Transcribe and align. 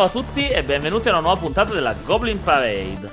Ciao 0.00 0.08
a 0.08 0.12
tutti 0.12 0.48
e 0.48 0.62
benvenuti 0.62 1.08
a 1.08 1.10
una 1.10 1.20
nuova 1.20 1.38
puntata 1.38 1.74
della 1.74 1.92
Goblin 1.92 2.42
Parade. 2.42 3.12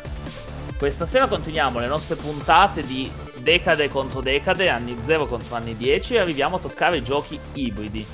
Questa 0.77 1.05
sera 1.05 1.27
continuiamo 1.27 1.79
le 1.79 1.87
nostre 1.87 2.15
puntate 2.15 2.81
di 2.85 3.11
decade 3.39 3.89
contro 3.89 4.21
decade, 4.21 4.69
anni 4.69 4.97
0 5.05 5.27
contro 5.27 5.57
anni 5.57 5.75
10 5.75 6.13
e 6.13 6.19
arriviamo 6.19 6.55
a 6.55 6.59
toccare 6.59 6.95
i 6.95 7.03
giochi 7.03 7.37
ibridi. 7.55 8.07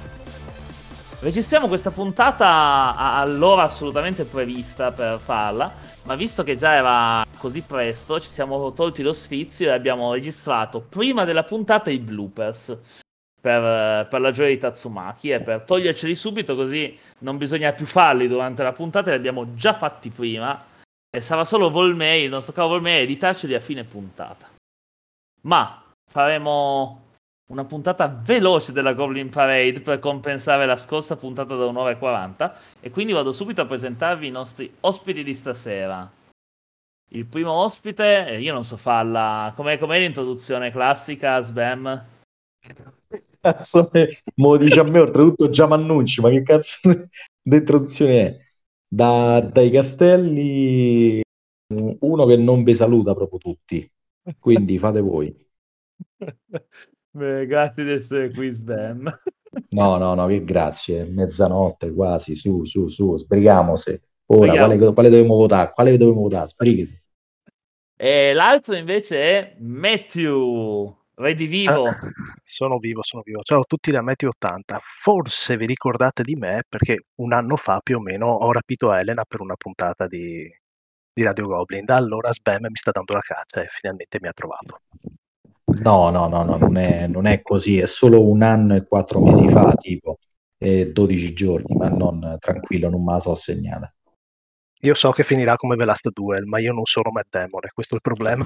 Registriamo 1.19 1.67
questa 1.67 1.91
puntata 1.91 2.95
all'ora 2.95 3.61
assolutamente 3.61 4.23
prevista 4.23 4.91
per 4.91 5.19
farla, 5.19 5.71
ma 6.05 6.15
visto 6.15 6.41
che 6.41 6.57
già 6.57 6.73
era 6.73 7.23
così 7.37 7.61
presto, 7.61 8.19
ci 8.19 8.29
siamo 8.29 8.73
tolti 8.73 9.03
lo 9.03 9.13
sfizio 9.13 9.67
e 9.67 9.73
abbiamo 9.73 10.13
registrato 10.13 10.81
prima 10.81 11.25
della 11.25 11.43
puntata 11.43 11.91
i 11.91 11.99
bloopers 11.99 13.02
per, 13.43 14.07
per 14.07 14.21
la 14.21 14.31
gioia 14.31 14.47
di 14.47 14.57
Tatsumaki 14.57 15.31
e 15.31 15.41
per 15.41 15.63
toglierceli 15.63 16.15
subito 16.15 16.55
così 16.55 16.97
non 17.19 17.35
bisogna 17.35 17.73
più 17.73 17.85
farli 17.85 18.29
durante 18.29 18.63
la 18.63 18.71
puntata, 18.71 19.09
li 19.09 19.17
abbiamo 19.17 19.53
già 19.53 19.73
fatti 19.73 20.09
prima 20.09 20.63
e 21.09 21.19
sarà 21.19 21.43
solo 21.43 21.69
Volmei, 21.69 22.23
il 22.23 22.29
nostro 22.29 22.53
caro 22.53 22.69
Volmei, 22.69 22.99
a 22.99 23.01
editarceli 23.01 23.53
a 23.53 23.59
fine 23.59 23.83
puntata. 23.83 24.49
Ma 25.41 25.83
faremo 26.09 27.01
una 27.51 27.65
puntata 27.65 28.07
veloce 28.07 28.71
della 28.71 28.93
Goblin 28.93 29.29
Parade 29.29 29.81
per 29.81 29.99
compensare 29.99 30.65
la 30.65 30.77
scorsa 30.77 31.17
puntata 31.17 31.57
da 31.57 31.65
un'ora 31.65 31.91
e 31.91 31.97
40 31.97 32.57
e 32.79 32.91
quindi 32.91 33.11
vado 33.11 33.33
subito 33.33 33.59
a 33.59 33.65
presentarvi 33.65 34.25
i 34.25 34.31
nostri 34.31 34.73
ospiti 34.79 35.21
di 35.21 35.33
stasera. 35.33 36.09
Il 37.09 37.25
primo 37.25 37.51
ospite, 37.51 38.25
eh, 38.25 38.39
io 38.39 38.53
non 38.53 38.63
so 38.63 38.77
farla, 38.77 39.51
com'è, 39.53 39.77
com'è 39.77 39.99
l'introduzione 39.99 40.71
classica, 40.71 41.41
Sbam? 41.41 42.05
Cazzo, 43.43 43.89
me 43.91 44.07
lo 44.35 44.55
dice 44.55 44.79
a 44.79 44.83
me, 44.83 44.99
oltretutto 44.99 45.49
già 45.49 45.67
mi 45.67 45.73
annunci, 45.73 46.21
ma 46.21 46.29
che 46.29 46.43
cazzo 46.43 46.77
di 47.43 47.57
introduzione 47.57 48.25
è? 48.25 48.39
Da, 48.87 49.41
dai 49.41 49.69
castelli, 49.69 51.21
uno 51.67 52.25
che 52.25 52.37
non 52.37 52.63
vi 52.63 52.73
saluta 52.73 53.13
proprio 53.13 53.39
tutti, 53.39 53.91
quindi 54.39 54.79
fate 54.79 55.01
voi. 55.01 55.35
Beh, 57.11 57.45
grazie 57.45 57.83
di 57.83 57.91
essere 57.91 58.31
qui, 58.31 58.49
Sven. 58.49 59.11
No, 59.69 59.97
no, 59.97 60.15
no, 60.15 60.25
che 60.25 60.43
grazie. 60.43 61.05
Mezzanotte 61.05 61.93
quasi, 61.93 62.35
su, 62.35 62.63
su, 62.65 62.87
su, 62.87 63.15
sbrighiamoci. 63.15 64.01
Ora, 64.27 64.53
quale, 64.53 64.77
quale, 64.93 65.09
dobbiamo 65.09 65.35
votare? 65.35 65.71
Quale 65.73 65.95
dobbiamo 65.95 66.21
votare? 66.21 66.47
Sbrigati. 66.47 67.01
E 67.95 68.33
l'altro 68.33 68.75
invece 68.75 69.17
è 69.17 69.55
Matthew. 69.59 71.02
Vedi 71.15 71.45
vivo. 71.45 71.87
Ah, 71.87 71.99
sono 72.41 72.79
vivo, 72.79 73.03
sono 73.03 73.21
vivo. 73.23 73.41
Ciao 73.43 73.59
a 73.59 73.65
tutti 73.67 73.91
da 73.91 74.01
Matthew 74.01 74.29
80. 74.29 74.79
Forse 74.81 75.57
vi 75.57 75.67
ricordate 75.67 76.23
di 76.23 76.35
me 76.35 76.63
perché 76.67 77.05
un 77.15 77.33
anno 77.33 77.55
fa 77.55 77.81
più 77.83 77.97
o 77.97 78.01
meno 78.01 78.27
ho 78.27 78.51
rapito 78.51 78.91
Elena 78.91 79.23
per 79.23 79.41
una 79.41 79.55
puntata 79.55 80.07
di, 80.07 80.43
di 81.13 81.23
Radio 81.23 81.45
Goblin. 81.45 81.85
Da 81.85 81.97
allora 81.97 82.33
Sbam 82.33 82.61
mi 82.61 82.75
sta 82.75 82.89
dando 82.91 83.13
la 83.13 83.19
caccia 83.19 83.61
e 83.61 83.67
finalmente 83.69 84.17
mi 84.19 84.27
ha 84.27 84.33
trovato. 84.33 84.79
No, 85.83 86.09
no, 86.09 86.27
no, 86.27 86.43
no 86.43 86.57
non, 86.57 86.77
è, 86.77 87.07
non, 87.07 87.27
è, 87.27 87.41
così, 87.43 87.79
è 87.79 87.85
solo 87.85 88.27
un 88.27 88.41
anno 88.41 88.75
e 88.75 88.85
quattro 88.85 89.21
mesi 89.21 89.47
fa, 89.49 89.73
tipo, 89.75 90.17
e 90.57 90.91
12 90.91 91.33
giorni, 91.33 91.75
ma 91.75 91.89
non 91.89 92.37
tranquillo, 92.39 92.89
non 92.89 93.03
me 93.03 93.13
la 93.13 93.19
so 93.19 93.35
segnata. 93.35 93.91
Io 94.81 94.93
so 94.95 95.11
che 95.11 95.23
finirà 95.23 95.55
come 95.55 95.77
The 95.77 95.85
Last 95.85 96.09
Duel, 96.11 96.45
ma 96.45 96.59
io 96.59 96.73
non 96.73 96.83
sono 96.85 97.09
Matt 97.11 97.29
Damon, 97.29 97.61
è 97.63 97.69
questo 97.69 97.95
il 97.95 98.01
problema. 98.01 98.45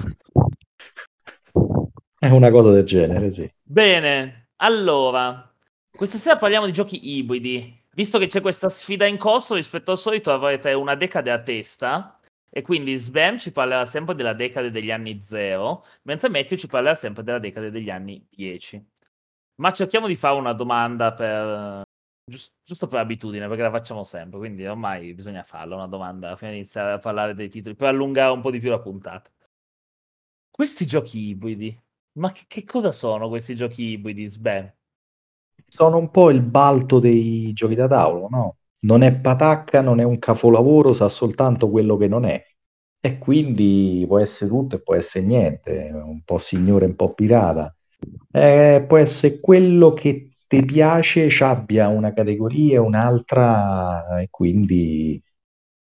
È 2.20 2.28
una 2.28 2.50
cosa 2.50 2.72
del 2.72 2.84
genere, 2.84 3.30
sì. 3.30 3.48
Bene, 3.62 4.48
allora, 4.56 5.54
questa 5.90 6.18
sera 6.18 6.36
parliamo 6.36 6.66
di 6.66 6.72
giochi 6.72 7.16
ibridi. 7.16 7.76
Visto 7.94 8.18
che 8.18 8.26
c'è 8.26 8.40
questa 8.40 8.68
sfida 8.68 9.06
in 9.06 9.18
corso, 9.18 9.54
rispetto 9.54 9.92
al 9.92 9.98
solito 9.98 10.32
avrete 10.32 10.72
una 10.72 10.94
decade 10.94 11.30
a 11.30 11.40
testa 11.40 12.18
e 12.50 12.62
quindi 12.62 12.96
Sbam 12.96 13.38
ci 13.38 13.52
parlerà 13.52 13.84
sempre 13.86 14.14
della 14.14 14.32
decade 14.32 14.70
degli 14.70 14.90
anni 14.90 15.20
0, 15.22 15.84
mentre 16.02 16.28
Matthew 16.28 16.58
ci 16.58 16.66
parlerà 16.66 16.94
sempre 16.94 17.22
della 17.22 17.38
decade 17.38 17.70
degli 17.70 17.90
anni 17.90 18.24
10. 18.30 18.84
Ma 19.56 19.72
cerchiamo 19.72 20.06
di 20.06 20.16
fare 20.16 20.36
una 20.36 20.52
domanda 20.52 21.12
per... 21.12 21.82
Giusto, 22.24 22.52
giusto 22.64 22.86
per 22.88 22.98
abitudine, 23.00 23.46
perché 23.48 23.62
la 23.62 23.70
facciamo 23.70 24.04
sempre, 24.04 24.38
quindi 24.38 24.66
ormai 24.66 25.14
bisogna 25.14 25.42
farla 25.42 25.76
una 25.76 25.86
domanda 25.86 26.34
prima 26.36 26.52
di 26.52 26.58
iniziare 26.58 26.92
a 26.92 26.98
parlare 26.98 27.34
dei 27.34 27.48
titoli, 27.48 27.74
per 27.74 27.88
allungare 27.88 28.32
un 28.32 28.40
po' 28.40 28.50
di 28.50 28.58
più 28.60 28.70
la 28.70 28.80
puntata. 28.80 29.30
Questi 30.50 30.86
giochi 30.86 31.28
ibridi, 31.28 31.80
ma 32.18 32.32
che, 32.32 32.44
che 32.46 32.64
cosa 32.64 32.92
sono 32.92 33.28
questi 33.28 33.54
giochi 33.56 33.82
ibridi, 33.90 34.26
Sbam? 34.26 34.72
Sono 35.66 35.98
un 35.98 36.10
po' 36.10 36.30
il 36.30 36.42
balto 36.42 36.98
dei 36.98 37.52
giochi 37.52 37.74
da 37.74 37.86
tavolo, 37.86 38.28
no? 38.30 38.56
non 38.80 39.02
è 39.02 39.14
patacca, 39.14 39.80
non 39.80 40.00
è 40.00 40.04
un 40.04 40.18
capolavoro, 40.18 40.92
sa 40.92 41.08
soltanto 41.08 41.70
quello 41.70 41.96
che 41.96 42.08
non 42.08 42.24
è. 42.24 42.42
E 43.00 43.18
quindi 43.18 44.04
può 44.06 44.18
essere 44.18 44.50
tutto 44.50 44.76
e 44.76 44.82
può 44.82 44.94
essere 44.94 45.24
niente, 45.26 45.90
un 45.92 46.22
po' 46.24 46.38
signore, 46.38 46.86
un 46.86 46.96
po' 46.96 47.14
pirata. 47.14 47.74
Eh, 48.30 48.84
può 48.86 48.96
essere 48.98 49.40
quello 49.40 49.92
che 49.92 50.36
ti 50.46 50.64
piace, 50.64 51.28
ci 51.28 51.42
abbia 51.42 51.88
una 51.88 52.12
categoria, 52.12 52.80
un'altra, 52.82 54.20
e 54.20 54.28
quindi, 54.30 55.22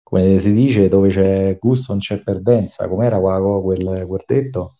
come 0.03 0.40
si 0.40 0.51
dice, 0.53 0.88
dove 0.90 1.09
c'è 1.09 1.57
gusto 1.59 1.91
non 1.94 2.01
c'è 2.01 2.22
perdenza. 2.22 2.88
Com'era 2.88 3.19
quel, 3.19 4.06
quel 4.07 4.23
detto? 4.25 4.73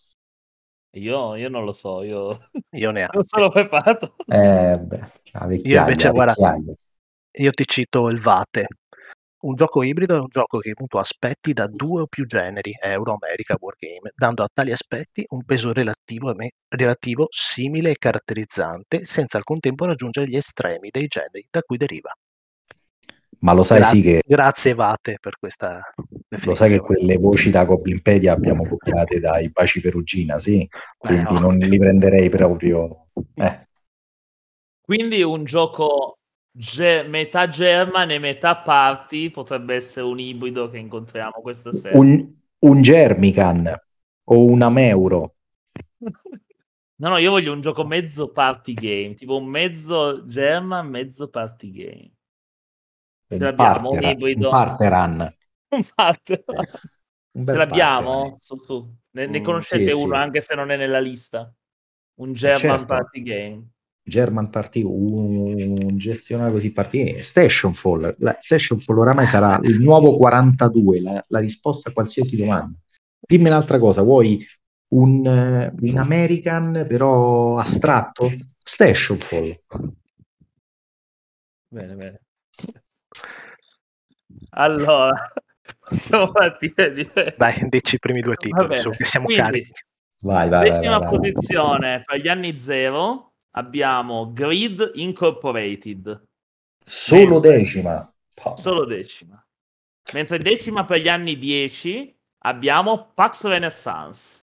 Io, 0.94 1.36
io, 1.36 1.50
non 1.50 1.66
lo 1.66 1.72
so, 1.72 2.02
io, 2.02 2.50
io 2.72 2.92
neanche. 2.92 3.16
non 3.16 3.26
sono 3.26 3.50
preparato. 3.50 4.16
Eh, 4.28 4.78
beh, 4.80 5.12
io 5.64 5.80
invece, 5.80 6.10
guarda, 6.10 6.56
io 7.32 7.52
ti 7.52 7.66
cito 7.66 8.10
il 8.10 8.20
Vate. 8.20 8.68
Un 9.42 9.56
gioco 9.56 9.84
ibrido 9.84 10.18
è 10.18 10.20
un 10.20 10.28
gioco 10.28 10.58
che 10.58 10.72
appunto 10.72 10.98
aspetti 10.98 11.54
da 11.54 11.66
due 11.68 12.02
o 12.02 12.08
più 12.08 12.26
generi, 12.26 12.74
Euro, 12.82 13.18
America, 13.22 13.56
Wargame, 13.58 14.12
dando 14.14 14.44
a 14.44 14.50
tali 14.52 14.72
aspetti 14.72 15.24
un 15.30 15.46
peso 15.46 15.72
relativo, 15.72 16.36
relativo 16.68 17.28
simile 17.30 17.92
e 17.92 17.98
caratterizzante, 17.98 19.06
senza 19.06 19.38
al 19.38 19.44
contempo 19.44 19.86
raggiungere 19.86 20.28
gli 20.28 20.36
estremi 20.36 20.90
dei 20.92 21.08
generi 21.08 21.48
da 21.50 21.62
cui 21.62 21.78
deriva. 21.78 22.12
Ma 23.42 23.54
lo 23.54 23.64
sai 23.64 23.80
grazie, 23.80 23.98
sì 23.98 24.04
che... 24.04 24.22
Grazie 24.26 24.74
Vate 24.74 25.18
per 25.20 25.38
questa. 25.40 25.82
Lo 26.44 26.54
sai 26.54 26.72
che 26.72 26.80
quelle 26.80 27.18
voci 27.18 27.50
da 27.50 27.64
Goblinpedia 27.66 28.34
abbiamo 28.34 28.64
copiate 28.68 29.20
dai 29.20 29.50
Baci 29.50 29.82
Perugina, 29.82 30.40
sì? 30.40 30.68
Quindi 30.98 31.36
eh, 31.36 31.40
non 31.40 31.58
li 31.58 31.78
prenderei 31.78 32.30
proprio... 32.30 33.08
Eh. 33.36 33.68
Quindi 34.82 35.22
un 35.22 35.44
gioco 35.44 36.18
Ge- 36.52 37.04
metà 37.04 37.48
German 37.48 38.12
e 38.12 38.20
metà 38.20 38.58
Party 38.58 39.30
potrebbe 39.30 39.76
essere 39.76 40.06
un 40.06 40.20
ibrido 40.20 40.70
che 40.70 40.78
incontriamo 40.78 41.42
questa 41.42 41.72
sera. 41.72 41.98
Un, 41.98 42.36
un 42.60 42.82
Germican 42.82 43.74
o 44.26 44.46
una 44.46 44.70
Meuro. 44.70 45.36
No, 46.96 47.10
no, 47.10 47.18
io 47.18 47.32
voglio 47.32 47.54
un 47.54 47.62
gioco 47.62 47.86
mezzo 47.86 48.30
party 48.32 48.74
game, 48.74 49.14
tipo 49.14 49.38
un 49.38 49.46
mezzo 49.46 50.26
German, 50.26 50.90
mezzo 50.90 51.30
party 51.30 51.72
game. 51.72 52.12
Ce 53.30 53.38
l'abbiamo 53.38 53.90
un 53.90 54.04
ibrido. 54.04 54.46
Un 54.46 54.50
parteran. 54.50 55.36
Un 55.70 55.86
parteran. 55.94 56.66
Ce 57.32 57.54
l'abbiamo? 57.56 58.38
Su, 58.42 58.58
su. 58.64 58.96
Ne, 59.12 59.28
ne 59.28 59.40
mm, 59.40 59.44
conoscete 59.44 59.84
mm, 59.84 59.88
sì, 59.88 59.94
uno 59.94 60.14
sì. 60.16 60.20
anche 60.20 60.42
se 60.42 60.56
non 60.56 60.72
è 60.72 60.78
nella 60.78 61.00
lista? 61.00 61.54
Un 62.16 62.34
German 62.34 62.60
certo. 62.60 62.86
party 62.86 63.22
game. 63.22 63.68
German 64.10 64.50
Party, 64.50 64.82
un 64.84 65.96
gestionale 65.98 66.52
così 66.52 66.72
party, 66.72 67.22
Stationfall, 67.22 68.16
la, 68.18 68.36
Stationfall 68.40 68.98
oramai 68.98 69.28
sarà 69.28 69.60
il 69.64 69.82
nuovo 69.82 70.18
42, 70.18 71.02
la, 71.02 71.24
la 71.28 71.40
risposta 71.40 71.90
a 71.90 71.94
qualsiasi 71.94 72.36
domanda. 72.36 72.76
Dimmi 73.20 73.48
un'altra 73.48 73.78
cosa, 73.78 74.02
vuoi 74.02 74.44
un, 74.90 75.72
un 75.80 75.98
American 75.98 76.86
però 76.88 77.58
astratto? 77.58 78.32
Stationfall. 78.58 79.62
Bene, 81.68 81.96
bene. 81.96 82.22
Allora, 84.52 85.32
possiamo 85.80 86.32
partire. 86.32 87.36
Dai, 87.38 87.70
dici 87.70 87.96
i 87.96 88.00
primi 88.00 88.22
due 88.22 88.36
titoli, 88.36 88.78
su, 88.78 88.90
che 88.90 89.06
siamo 89.06 89.26
Quindi, 89.26 89.44
carichi. 89.44 89.72
Vai, 90.22 90.50
vai, 90.50 90.70
decima 90.70 90.98
vai, 90.98 91.10
vai, 91.10 91.18
posizione 91.18 92.04
per 92.06 92.20
gli 92.20 92.28
anni 92.28 92.60
zero 92.60 93.34
abbiamo 93.52 94.32
Grid 94.34 94.92
Incorporated. 94.96 96.24
Solo 96.84 97.40
Mentre, 97.40 97.58
decima. 97.58 98.14
Solo 98.56 98.86
decima. 98.86 99.44
Mentre 100.14 100.40
decima 100.40 100.86
per 100.86 101.00
gli 101.00 101.08
anni 101.08 101.38
10 101.38 102.18
abbiamo 102.40 103.12
Pax 103.14 103.46
Renaissance. 103.46 104.44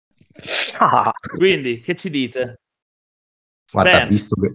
Ah. 0.77 1.11
Quindi, 1.35 1.81
che 1.81 1.95
ci 1.95 2.09
dite? 2.09 2.61
Guarda, 3.71 3.99
ben. 3.99 4.07
visto 4.07 4.39
che... 4.39 4.53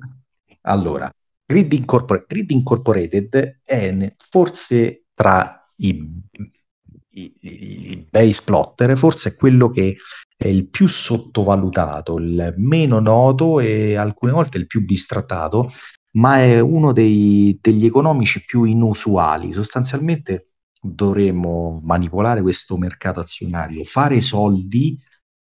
Allora, 0.62 1.12
Grid, 1.52 1.72
Incorpor- 1.74 2.24
Grid 2.26 2.50
Incorporated 2.50 3.60
è 3.62 4.14
forse 4.16 5.04
tra 5.12 5.70
i, 5.76 6.02
i, 7.10 7.32
i 7.42 8.06
base 8.10 8.40
plotter, 8.42 8.96
forse 8.96 9.30
è 9.30 9.34
quello 9.34 9.68
che 9.68 9.96
è 10.34 10.48
il 10.48 10.68
più 10.68 10.88
sottovalutato, 10.88 12.16
il 12.16 12.54
meno 12.56 13.00
noto 13.00 13.60
e 13.60 13.96
alcune 13.96 14.32
volte 14.32 14.56
il 14.56 14.66
più 14.66 14.82
bistrattato, 14.82 15.70
ma 16.12 16.38
è 16.38 16.58
uno 16.58 16.92
dei, 16.92 17.58
degli 17.60 17.84
economici 17.84 18.44
più 18.44 18.64
inusuali. 18.64 19.52
Sostanzialmente 19.52 20.52
dovremmo 20.80 21.80
manipolare 21.84 22.40
questo 22.40 22.78
mercato 22.78 23.20
azionario, 23.20 23.84
fare 23.84 24.20
soldi, 24.22 24.98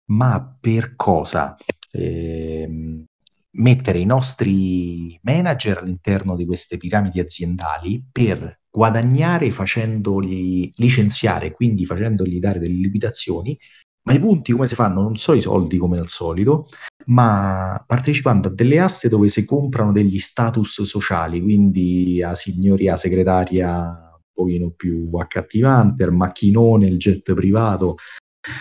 ma 0.10 0.58
per 0.60 0.96
cosa? 0.96 1.56
Eh, 1.92 3.06
mettere 3.52 4.00
i 4.00 4.06
nostri 4.06 5.20
manager 5.24 5.80
all'interno 5.80 6.36
di 6.36 6.46
queste 6.46 6.78
piramidi 6.78 7.20
aziendali 7.20 8.04
per 8.12 8.60
guadagnare 8.70 9.50
facendoli 9.52 10.72
licenziare, 10.76 11.52
quindi 11.52 11.86
facendogli 11.86 12.40
dare 12.40 12.60
delle 12.60 12.76
limitazioni, 12.76 13.58
ma 14.04 14.14
i 14.14 14.20
punti 14.20 14.52
come 14.52 14.68
si 14.68 14.76
fanno? 14.76 15.02
Non 15.02 15.18
so 15.18 15.34
i 15.34 15.42
soldi 15.42 15.78
come 15.78 15.98
al 15.98 16.08
solito, 16.08 16.68
ma 17.08 17.84
partecipando 17.86 18.48
a 18.48 18.52
delle 18.52 18.80
aste 18.80 19.10
dove 19.10 19.30
si 19.30 19.46
comprano 19.46 19.92
degli 19.92 20.20
status 20.20 20.84
sociali, 20.84 21.42
quindi 21.42 22.22
a 22.24 22.36
signoria 22.36 22.96
segretaria 22.96 23.68
un 23.68 24.22
pochino 24.34 24.72
più 24.72 25.10
accattivante, 25.14 26.04
al 26.04 26.14
macchinone, 26.14 26.88
il 26.88 26.98
jet 26.98 27.34
privato. 27.34 27.98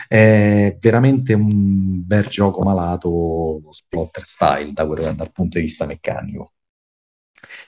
È 0.06 0.76
veramente 0.80 1.32
un 1.34 2.06
bel 2.06 2.26
gioco 2.26 2.62
malato, 2.62 3.60
splotter 3.70 4.24
style 4.24 4.72
da 4.72 4.86
quel, 4.86 5.14
dal 5.14 5.32
punto 5.32 5.58
di 5.58 5.64
vista 5.64 5.86
meccanico. 5.86 6.52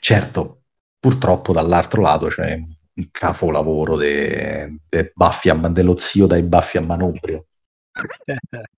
Certo, 0.01 0.63
purtroppo 0.99 1.53
dall'altro 1.53 2.03
lato 2.03 2.27
c'è 2.29 2.55
un 2.55 3.11
capolavoro 3.11 3.97
de, 3.97 4.81
de 4.89 5.13
a, 5.15 5.69
dello 5.69 5.97
zio 5.97 6.27
dai 6.27 6.43
baffi 6.43 6.79
a 6.79 6.83
manubrio. 6.83 7.47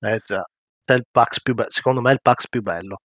eh 0.00 0.20
già, 0.24 0.44
è 0.84 0.92
il 0.92 1.06
Pax 1.10 1.40
più 1.40 1.54
bello, 1.54 1.70
secondo 1.70 2.00
me 2.00 2.10
è 2.10 2.14
il 2.14 2.20
Pax 2.22 2.48
più 2.48 2.62
bello. 2.62 3.00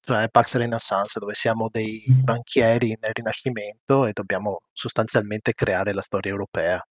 Cioè 0.00 0.28
Pax 0.28 0.56
Renaissance, 0.56 1.18
dove 1.18 1.32
siamo 1.34 1.68
dei 1.70 2.04
banchieri 2.24 2.96
nel 3.00 3.12
Rinascimento 3.14 4.04
e 4.04 4.12
dobbiamo 4.12 4.60
sostanzialmente 4.72 5.54
creare 5.54 5.94
la 5.94 6.02
storia 6.02 6.30
europea, 6.30 6.84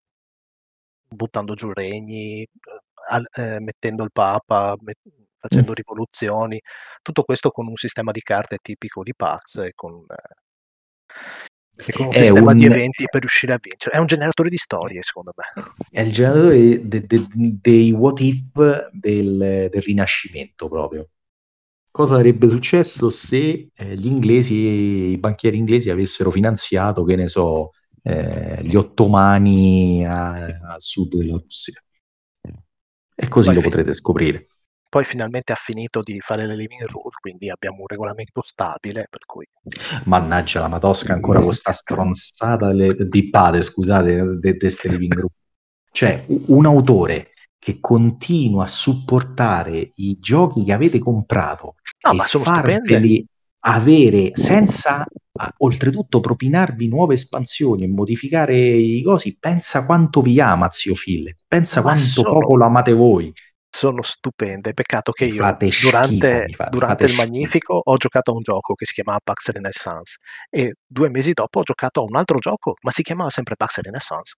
buttando 1.13 1.55
giù 1.55 1.73
regni, 1.73 2.43
eh, 2.43 3.61
mettendo 3.61 4.05
il 4.05 4.13
Papa, 4.13 4.77
met- 4.81 4.99
facendo 5.37 5.73
mm. 5.73 5.75
rivoluzioni, 5.75 6.61
tutto 7.03 7.23
questo 7.25 7.51
con 7.51 7.67
un 7.67 7.77
sistema 7.77 8.13
di 8.13 8.21
carte 8.21 8.59
tipico 8.63 9.03
di 9.03 9.13
Pax 9.15 9.59
e 9.59 9.73
con, 9.75 10.05
eh, 10.09 11.51
e 11.85 11.93
con 11.93 12.07
un 12.07 12.13
è 12.13 12.19
sistema 12.19 12.53
un... 12.53 12.57
di 12.57 12.65
eventi 12.67 13.05
per 13.11 13.21
riuscire 13.21 13.53
a 13.55 13.59
vincere. 13.61 13.97
È 13.97 13.99
un 13.99 14.07
generatore 14.07 14.49
di 14.49 14.57
storie, 14.57 15.03
secondo 15.03 15.33
me. 15.35 15.65
È 15.91 16.01
il 16.01 16.13
generatore 16.13 16.87
de, 16.87 17.07
de, 17.07 17.27
dei 17.29 17.91
what 17.91 18.21
if 18.21 18.89
del, 18.93 19.69
del, 19.71 19.83
Rinascimento 19.83 20.69
proprio. 20.69 21.09
Cosa 21.91 22.17
sarebbe 22.17 22.49
successo 22.49 23.11
se 23.11 23.71
eh, 23.75 23.95
gli 23.95 24.07
inglesi, 24.07 24.55
i 24.55 25.19
banchieri 25.19 25.57
inglesi 25.57 25.91
avessero 25.91 26.31
finanziato, 26.31 27.05
che 27.05 27.17
ne 27.17 27.29
so, 27.29 27.73
eh, 28.03 28.59
gli 28.63 28.75
ottomani 28.75 30.05
a, 30.07 30.45
a 30.45 30.79
sud 30.79 31.17
della 31.17 31.39
Russia? 31.41 31.81
E 33.15 33.29
così 33.29 33.47
Poi 33.47 33.55
lo 33.55 33.61
fi- 33.61 33.69
potrete 33.69 33.95
scoprire. 33.95 34.47
Poi 34.93 35.05
finalmente 35.05 35.53
ha 35.53 35.57
finito 35.57 36.03
di 36.03 36.21
fare 36.21 36.45
le 36.47 36.55
living 36.55 36.83
rule, 36.83 37.15
quindi 37.19 37.49
abbiamo 37.49 37.79
un 37.81 37.87
regolamento 37.87 38.43
stabile, 38.43 39.07
per 39.09 39.25
cui... 39.25 39.47
Mannaggia 40.05 40.61
la 40.61 40.69
Matosca 40.69 41.15
ancora 41.15 41.41
con 41.41 41.55
sta 41.55 41.73
stronzata 41.73 42.73
le, 42.75 42.95
di 43.09 43.31
pade, 43.31 43.63
scusate, 43.63 44.39
di 44.39 44.59
queste 44.59 44.91
living 44.91 45.15
rule. 45.15 45.33
Cioè, 45.91 46.27
un 46.49 46.67
autore 46.67 47.31
che 47.59 47.81
continua 47.81 48.65
a 48.65 48.69
supportare 48.69 49.93
i 49.95 50.15
giochi 50.17 50.65
che 50.65 50.73
avete 50.73 50.99
comprato 50.99 51.77
no, 52.01 52.23
e 52.23 52.27
farveli 52.27 53.27
avere 53.65 54.31
senza 54.35 55.05
oltretutto 55.59 56.21
propinarvi 56.21 56.89
nuove 56.89 57.15
espansioni 57.15 57.85
e 57.85 57.89
modificare 57.89 58.57
i 58.57 59.03
cosi, 59.03 59.37
pensa 59.39 59.85
quanto 59.85 60.21
vi 60.21 60.41
ama 60.41 60.71
zio 60.71 60.95
Phil, 60.95 61.35
pensa 61.47 61.81
ma 61.81 61.93
quanto 61.93 62.03
sono... 62.03 62.33
poco 62.33 62.57
lo 62.57 62.65
amate 62.65 62.93
voi 62.93 63.33
sono 63.83 64.03
stupende. 64.03 64.75
Peccato 64.75 65.11
che 65.11 65.25
io 65.25 65.35
durante, 65.35 65.73
schifo, 65.73 65.91
fate, 65.91 66.71
durante 66.71 67.05
il 67.07 67.15
Magnifico 67.15 67.81
ho 67.83 67.97
giocato 67.97 68.31
a 68.31 68.35
un 68.35 68.43
gioco 68.43 68.75
che 68.75 68.85
si 68.85 68.93
chiamava 68.93 69.19
Pax 69.23 69.51
Renaissance 69.51 70.19
e 70.51 70.75
due 70.87 71.09
mesi 71.09 71.33
dopo 71.33 71.61
ho 71.61 71.63
giocato 71.63 72.01
a 72.01 72.05
un 72.05 72.15
altro 72.15 72.39
gioco, 72.39 72.75
ma 72.83 72.93
si 72.93 73.03
chiamava 73.03 73.31
sempre 73.31 73.57
Pax 73.57 73.81
Renaissance. 73.81 74.37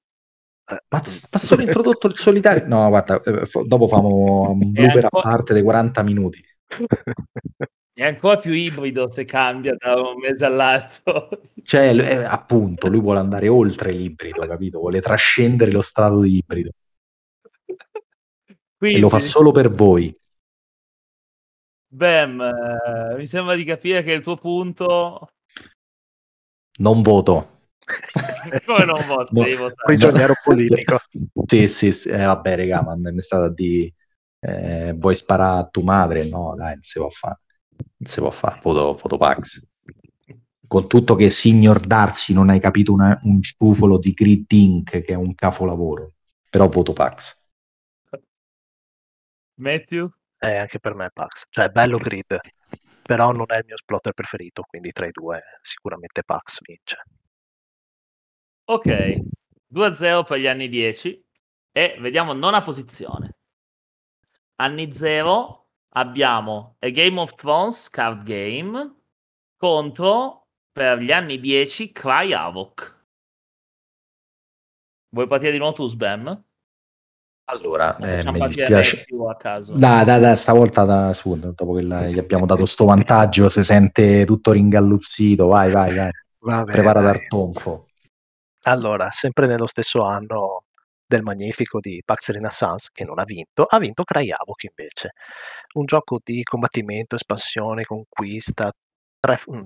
Eh, 0.66 0.78
ma 0.88 1.02
sta 1.02 1.38
solo 1.38 1.60
introdotto 1.60 2.06
il 2.06 2.16
solitario? 2.16 2.66
No, 2.66 2.88
guarda, 2.88 3.20
eh, 3.20 3.46
dopo 3.66 3.86
famo 3.86 4.50
un 4.50 4.70
blooper 4.72 5.04
a 5.04 5.08
parte 5.08 5.52
dei 5.52 5.62
40 5.62 6.02
minuti. 6.02 6.42
È 7.96 8.04
ancora 8.04 8.38
più 8.38 8.50
ibrido 8.52 9.08
se 9.08 9.24
cambia 9.24 9.76
da 9.78 9.94
un 9.94 10.18
mese 10.18 10.44
all'altro. 10.44 11.28
Cioè, 11.62 11.96
eh, 11.96 12.24
appunto, 12.24 12.88
lui 12.88 13.00
vuole 13.00 13.20
andare 13.20 13.46
oltre 13.46 13.92
l'ibrido, 13.92 14.44
capito? 14.46 14.80
Vuole 14.80 15.00
trascendere 15.00 15.70
lo 15.70 15.80
strato 15.80 16.20
di 16.20 16.38
ibrido. 16.38 16.72
Quindi, 18.76 18.98
e 18.98 19.00
lo 19.00 19.08
fa 19.08 19.20
solo 19.20 19.52
per 19.52 19.70
voi. 19.70 20.14
Bam, 21.86 22.40
eh, 22.40 23.16
mi 23.16 23.26
sembra 23.28 23.54
di 23.54 23.64
capire 23.64 24.02
che 24.02 24.10
il 24.10 24.22
tuo 24.22 24.36
punto... 24.36 25.30
Non 26.78 27.00
voto. 27.00 27.60
Come 28.66 28.84
non 28.84 29.06
voto? 29.06 29.28
No, 29.30 29.42
Devi 29.44 29.54
votare. 29.54 29.74
Prigioniero 29.84 30.34
politico. 30.42 30.98
sì, 31.46 31.68
sì, 31.68 31.92
sì. 31.92 32.08
Eh, 32.08 32.24
vabbè, 32.24 32.56
regà, 32.56 32.82
ma 32.82 32.96
mi 32.96 33.16
è 33.16 33.20
stata 33.20 33.48
di... 33.48 33.90
Eh, 34.40 34.92
vuoi 34.96 35.14
sparare 35.14 35.60
a 35.60 35.68
tua 35.68 35.84
madre? 35.84 36.28
No, 36.28 36.54
dai, 36.56 36.72
non 36.72 36.82
si 36.82 36.98
può 36.98 37.08
fare. 37.08 37.38
Non 37.76 38.10
si 38.10 38.20
può 38.20 38.30
fare. 38.30 38.60
Voto, 38.62 38.94
voto 38.94 39.16
Pax. 39.16 39.66
Con 40.66 40.88
tutto 40.88 41.14
che 41.14 41.30
Signor 41.30 41.80
Darsi 41.80 42.32
non 42.32 42.48
hai 42.48 42.60
capito 42.60 42.92
una, 42.92 43.18
un 43.24 43.40
ciufolo 43.42 43.98
di 43.98 44.12
Grid 44.12 44.50
Inc., 44.50 44.90
che 44.90 45.04
è 45.04 45.14
un 45.14 45.34
capolavoro. 45.34 46.14
Però 46.50 46.68
voto 46.68 46.92
Pax. 46.92 47.42
Matthew? 49.56 50.10
Eh, 50.38 50.56
anche 50.56 50.78
per 50.78 50.94
me 50.94 51.06
è 51.06 51.10
Pax. 51.12 51.46
Cioè, 51.50 51.66
è 51.66 51.70
bello 51.70 51.98
Grid, 51.98 52.38
però 53.02 53.32
non 53.32 53.46
è 53.48 53.58
il 53.58 53.64
mio 53.66 53.76
splotter 53.76 54.12
preferito, 54.12 54.62
quindi 54.62 54.90
tra 54.92 55.06
i 55.06 55.10
due 55.10 55.40
sicuramente 55.62 56.22
Pax 56.24 56.60
vince. 56.60 57.02
Ok, 58.66 59.20
2-0 59.68 60.24
per 60.24 60.38
gli 60.38 60.46
anni 60.46 60.68
10 60.68 61.22
e 61.70 61.96
vediamo 62.00 62.32
nona 62.32 62.62
posizione. 62.62 63.36
Anni 64.56 64.92
0 64.92 65.63
abbiamo 65.96 66.76
A 66.80 66.90
Game 66.90 67.18
of 67.20 67.34
Thrones 67.34 67.88
card 67.88 68.24
game 68.24 68.94
contro 69.56 70.46
per 70.72 70.98
gli 70.98 71.12
anni 71.12 71.38
10 71.38 71.92
Cry 71.92 72.32
Havoc. 72.32 72.92
Vuoi 75.10 75.26
partire 75.26 75.52
di 75.52 75.58
nuovo 75.58 75.74
tu, 75.74 75.86
Sbam? 75.86 76.44
Allora, 77.46 77.96
eh, 77.98 78.30
mi 78.30 78.40
dispiace. 78.40 79.04
Dai, 79.74 80.04
dai, 80.04 80.20
dai, 80.20 80.36
stavolta 80.36 80.84
da, 80.84 81.12
su, 81.12 81.38
dopo 81.38 81.74
che 81.74 81.82
la, 81.82 82.08
gli 82.08 82.18
abbiamo 82.18 82.46
dato 82.46 82.64
sto 82.64 82.86
vantaggio, 82.86 83.48
si 83.48 83.62
sente 83.62 84.24
tutto 84.24 84.52
ringalluzzito. 84.52 85.46
Vai, 85.46 85.70
vai, 85.70 85.94
vai. 85.94 86.10
Vabbè, 86.38 86.72
Prepara 86.72 87.00
dal 87.00 87.26
tonfo. 87.28 87.86
Allora, 88.62 89.10
sempre 89.10 89.46
nello 89.46 89.66
stesso 89.66 90.02
anno 90.02 90.63
del 91.14 91.22
Magnifico 91.22 91.78
di 91.80 92.02
Pax 92.04 92.30
Renaissance, 92.30 92.90
che 92.92 93.04
non 93.04 93.18
ha 93.20 93.24
vinto, 93.24 93.64
ha 93.64 93.78
vinto 93.78 94.02
Krayavok 94.04 94.64
invece. 94.64 95.12
Un 95.74 95.84
gioco 95.84 96.18
di 96.22 96.42
combattimento, 96.42 97.14
espansione, 97.14 97.84
conquista, 97.84 98.72
tre, 99.20 99.38
mm, 99.52 99.62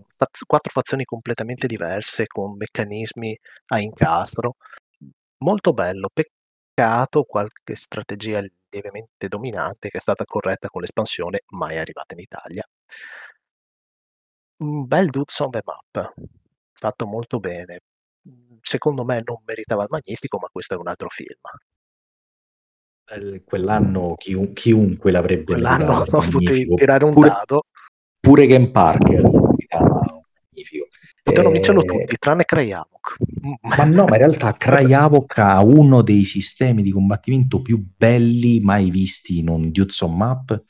quattro 0.47 0.71
fazioni 0.71 1.05
completamente 1.05 1.67
diverse 1.67 2.27
con 2.27 2.57
meccanismi 2.57 3.37
a 3.69 3.81
incastro. 3.81 4.57
Molto 5.39 5.73
bello, 5.73 6.11
peccato 6.13 7.25
qualche 7.25 7.75
strategia 7.77 8.43
lievemente 8.71 9.29
dominante 9.29 9.89
che 9.89 9.99
è 9.99 10.01
stata 10.01 10.25
corretta 10.25 10.69
con 10.69 10.83
l'espansione, 10.83 11.41
mai 11.53 11.79
arrivata 11.79 12.15
in 12.15 12.21
Italia. 12.21 12.63
Un 14.61 14.87
bel 14.87 15.09
Dudes 15.11 15.39
on 15.41 15.51
the 15.51 15.63
Map, 15.65 16.13
fatto 16.75 17.07
molto 17.07 17.39
bene. 17.41 17.81
Secondo 18.69 19.03
me 19.03 19.23
non 19.25 19.39
meritava 19.47 19.81
il 19.85 19.89
Magnifico, 19.91 20.39
ma 20.39 20.49
questo 20.53 20.75
è 20.75 20.77
un 20.77 20.89
altro 20.89 21.09
film. 21.09 21.41
quell'anno 23.47 24.15
chiun- 24.19 24.53
chiunque 24.53 25.11
l'avrebbe 25.11 25.55
Quell'anno 25.55 26.05
potevi 26.05 26.75
tirare 26.75 27.05
un 27.07 27.13
pure, 27.13 27.29
dado. 27.29 27.63
Pure 28.21 28.47
Game 28.47 28.71
Parker 28.71 29.23
meritava 29.23 30.03
magnifico. 30.51 30.89
Potevano 31.23 31.55
vincerlo 31.55 31.83
tutti, 31.83 32.17
tranne 32.19 32.45
Krayavok. 32.45 33.17
Ma 33.63 33.85
no, 33.85 34.05
ma 34.05 34.17
in 34.17 34.19
realtà 34.19 34.53
Krayavok 34.59 35.39
ha 35.39 35.63
uno 35.63 36.03
dei 36.03 36.25
sistemi 36.25 36.83
di 36.83 36.91
combattimento 36.91 37.63
più 37.63 37.83
belli 37.97 38.61
mai 38.61 38.91
visti 38.91 39.39
in 39.39 39.49
un 39.49 39.71
Dudes 39.71 39.99
on 40.03 40.15
Map. 40.15 40.63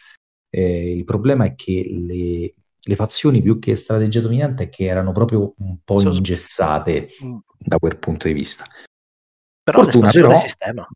Eh, 0.48 0.92
il 0.92 1.02
problema 1.02 1.46
è 1.46 1.56
che 1.56 1.84
le, 1.90 2.54
le, 2.88 2.96
fazioni 2.96 3.42
più 3.42 3.58
che 3.58 3.76
strategia 3.76 4.20
dominante 4.20 4.64
è 4.64 4.68
che 4.68 4.84
erano 4.84 5.12
proprio 5.12 5.54
un 5.58 5.78
po' 5.84 5.98
so, 5.98 6.08
ingessate 6.08 7.08
mm. 7.22 7.36
da 7.58 7.78
quel 7.78 7.98
punto 7.98 8.26
di 8.26 8.32
vista. 8.32 8.64
Però 9.62 9.82
Fortuna, 9.82 10.10
però, 10.10 10.34
sistema. 10.34 10.88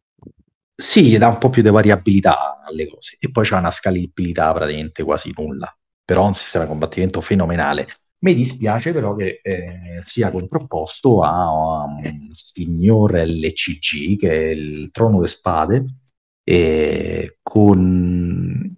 Sì, 0.74 1.16
dà 1.18 1.28
un 1.28 1.38
po' 1.38 1.50
più 1.50 1.62
di 1.62 1.68
variabilità 1.68 2.60
alle 2.64 2.88
cose 2.88 3.16
e 3.20 3.30
poi 3.30 3.44
c'è 3.44 3.56
una 3.56 3.70
scalabilità 3.70 4.52
praticamente 4.52 5.02
quasi 5.02 5.32
nulla. 5.36 5.74
però 6.04 6.26
un 6.26 6.34
sistema 6.34 6.64
di 6.64 6.70
combattimento 6.70 7.20
fenomenale. 7.20 7.86
Mi 8.22 8.34
dispiace 8.34 8.92
però 8.92 9.14
che 9.14 9.40
eh, 9.42 9.98
sia 10.00 10.30
contrapposto 10.30 11.22
a 11.22 11.50
un 11.50 12.28
signor 12.30 13.14
LCG, 13.14 14.16
che 14.16 14.30
è 14.30 14.50
il 14.50 14.90
Trono 14.90 15.16
delle 15.16 15.28
Spade, 15.28 15.84
con 17.42 18.74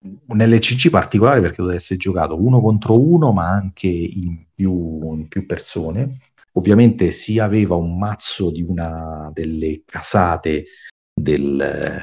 un 0.00 0.38
LCG 0.38 0.90
particolare 0.90 1.40
perché 1.40 1.62
deve 1.62 1.76
essere 1.76 1.98
giocato 1.98 2.40
uno 2.40 2.60
contro 2.60 3.00
uno, 3.00 3.32
ma 3.32 3.48
anche 3.48 3.88
in 3.88 4.44
più, 4.54 5.14
in 5.14 5.28
più 5.28 5.46
persone. 5.46 6.20
Ovviamente 6.52 7.10
si 7.10 7.38
aveva 7.38 7.74
un 7.74 7.98
mazzo 7.98 8.50
di 8.50 8.62
una 8.62 9.30
delle 9.32 9.82
casate 9.84 10.66
del, 11.12 12.00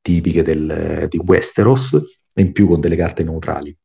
tipiche 0.00 0.42
del, 0.42 1.06
di 1.08 1.18
Westeros, 1.18 1.98
in 2.34 2.52
più 2.52 2.68
con 2.68 2.80
delle 2.80 2.96
carte 2.96 3.24
neutrali. 3.24 3.76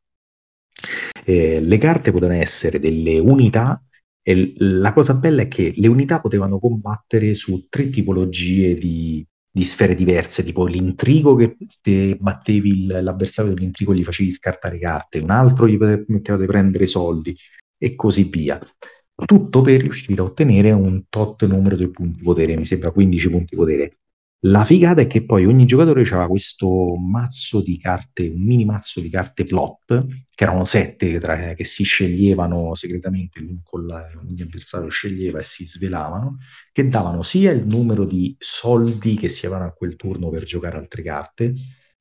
Eh, 1.24 1.60
le 1.60 1.78
carte 1.78 2.12
potevano 2.12 2.40
essere 2.40 2.78
delle 2.78 3.18
unità 3.18 3.82
e 4.22 4.52
la 4.56 4.92
cosa 4.92 5.14
bella 5.14 5.42
è 5.42 5.48
che 5.48 5.72
le 5.76 5.88
unità 5.88 6.20
potevano 6.20 6.58
combattere 6.58 7.34
su 7.34 7.66
tre 7.68 7.90
tipologie 7.90 8.74
di, 8.74 9.24
di 9.56 9.64
sfere 9.64 9.94
diverse, 9.94 10.44
tipo 10.44 10.66
l'intrigo 10.66 11.34
che 11.34 11.56
se 11.66 12.14
battevi 12.16 12.68
il, 12.68 13.02
l'avversario 13.02 13.54
dell'intrigo 13.54 13.94
gli 13.94 14.04
facevi 14.04 14.30
scartare 14.30 14.78
carte, 14.78 15.18
un 15.18 15.30
altro 15.30 15.66
gli 15.66 15.78
permetteva 15.78 16.36
di 16.36 16.44
prendere 16.44 16.86
soldi 16.86 17.34
e 17.78 17.94
così 17.94 18.24
via. 18.24 18.60
Tutto 19.14 19.62
per 19.62 19.80
riuscire 19.80 20.20
a 20.20 20.24
ottenere 20.24 20.72
un 20.72 21.04
tot 21.08 21.46
numero 21.46 21.74
di 21.74 21.88
punti 21.88 22.22
potere, 22.22 22.54
mi 22.54 22.66
sembra 22.66 22.90
15 22.90 23.30
punti 23.30 23.56
potere. 23.56 23.96
La 24.40 24.64
figata 24.64 25.00
è 25.00 25.06
che 25.06 25.24
poi 25.24 25.44
ogni 25.44 25.64
giocatore 25.64 26.02
aveva 26.02 26.28
questo 26.28 26.94
mazzo 26.96 27.60
di 27.62 27.78
carte, 27.78 28.28
un 28.28 28.44
mini 28.44 28.64
mazzo 28.64 29.00
di 29.00 29.08
carte 29.08 29.44
plot, 29.44 30.06
che 30.32 30.44
erano 30.44 30.64
sette 30.64 31.18
tra, 31.18 31.54
che 31.54 31.64
si 31.64 31.82
sceglievano 31.82 32.74
segretamente, 32.74 33.40
ogni 33.40 34.42
avversario 34.42 34.88
sceglieva 34.88 35.40
e 35.40 35.42
si 35.42 35.66
svelavano, 35.66 36.36
che 36.70 36.88
davano 36.88 37.22
sia 37.22 37.50
il 37.50 37.66
numero 37.66 38.04
di 38.04 38.36
soldi 38.38 39.16
che 39.16 39.28
si 39.28 39.46
avevano 39.46 39.70
a 39.70 39.72
quel 39.72 39.96
turno 39.96 40.28
per 40.30 40.44
giocare 40.44 40.76
altre 40.76 41.02
carte, 41.02 41.54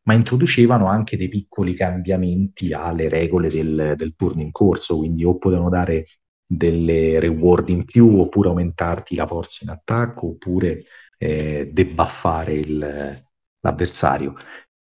ma 0.03 0.13
introducevano 0.13 0.87
anche 0.87 1.17
dei 1.17 1.29
piccoli 1.29 1.73
cambiamenti 1.73 2.73
alle 2.73 3.09
regole 3.09 3.49
del, 3.49 3.93
del 3.95 4.13
turno 4.15 4.41
in 4.41 4.51
corso, 4.51 4.97
quindi 4.97 5.23
o 5.23 5.37
potevano 5.37 5.69
dare 5.69 6.05
delle 6.45 7.19
reward 7.19 7.69
in 7.69 7.85
più, 7.85 8.19
oppure 8.19 8.49
aumentarti 8.49 9.15
la 9.15 9.25
forza 9.25 9.63
in 9.63 9.69
attacco, 9.69 10.27
oppure 10.27 10.83
eh, 11.17 11.69
debuffare 11.71 12.53
il, 12.53 13.25
l'avversario. 13.59 14.35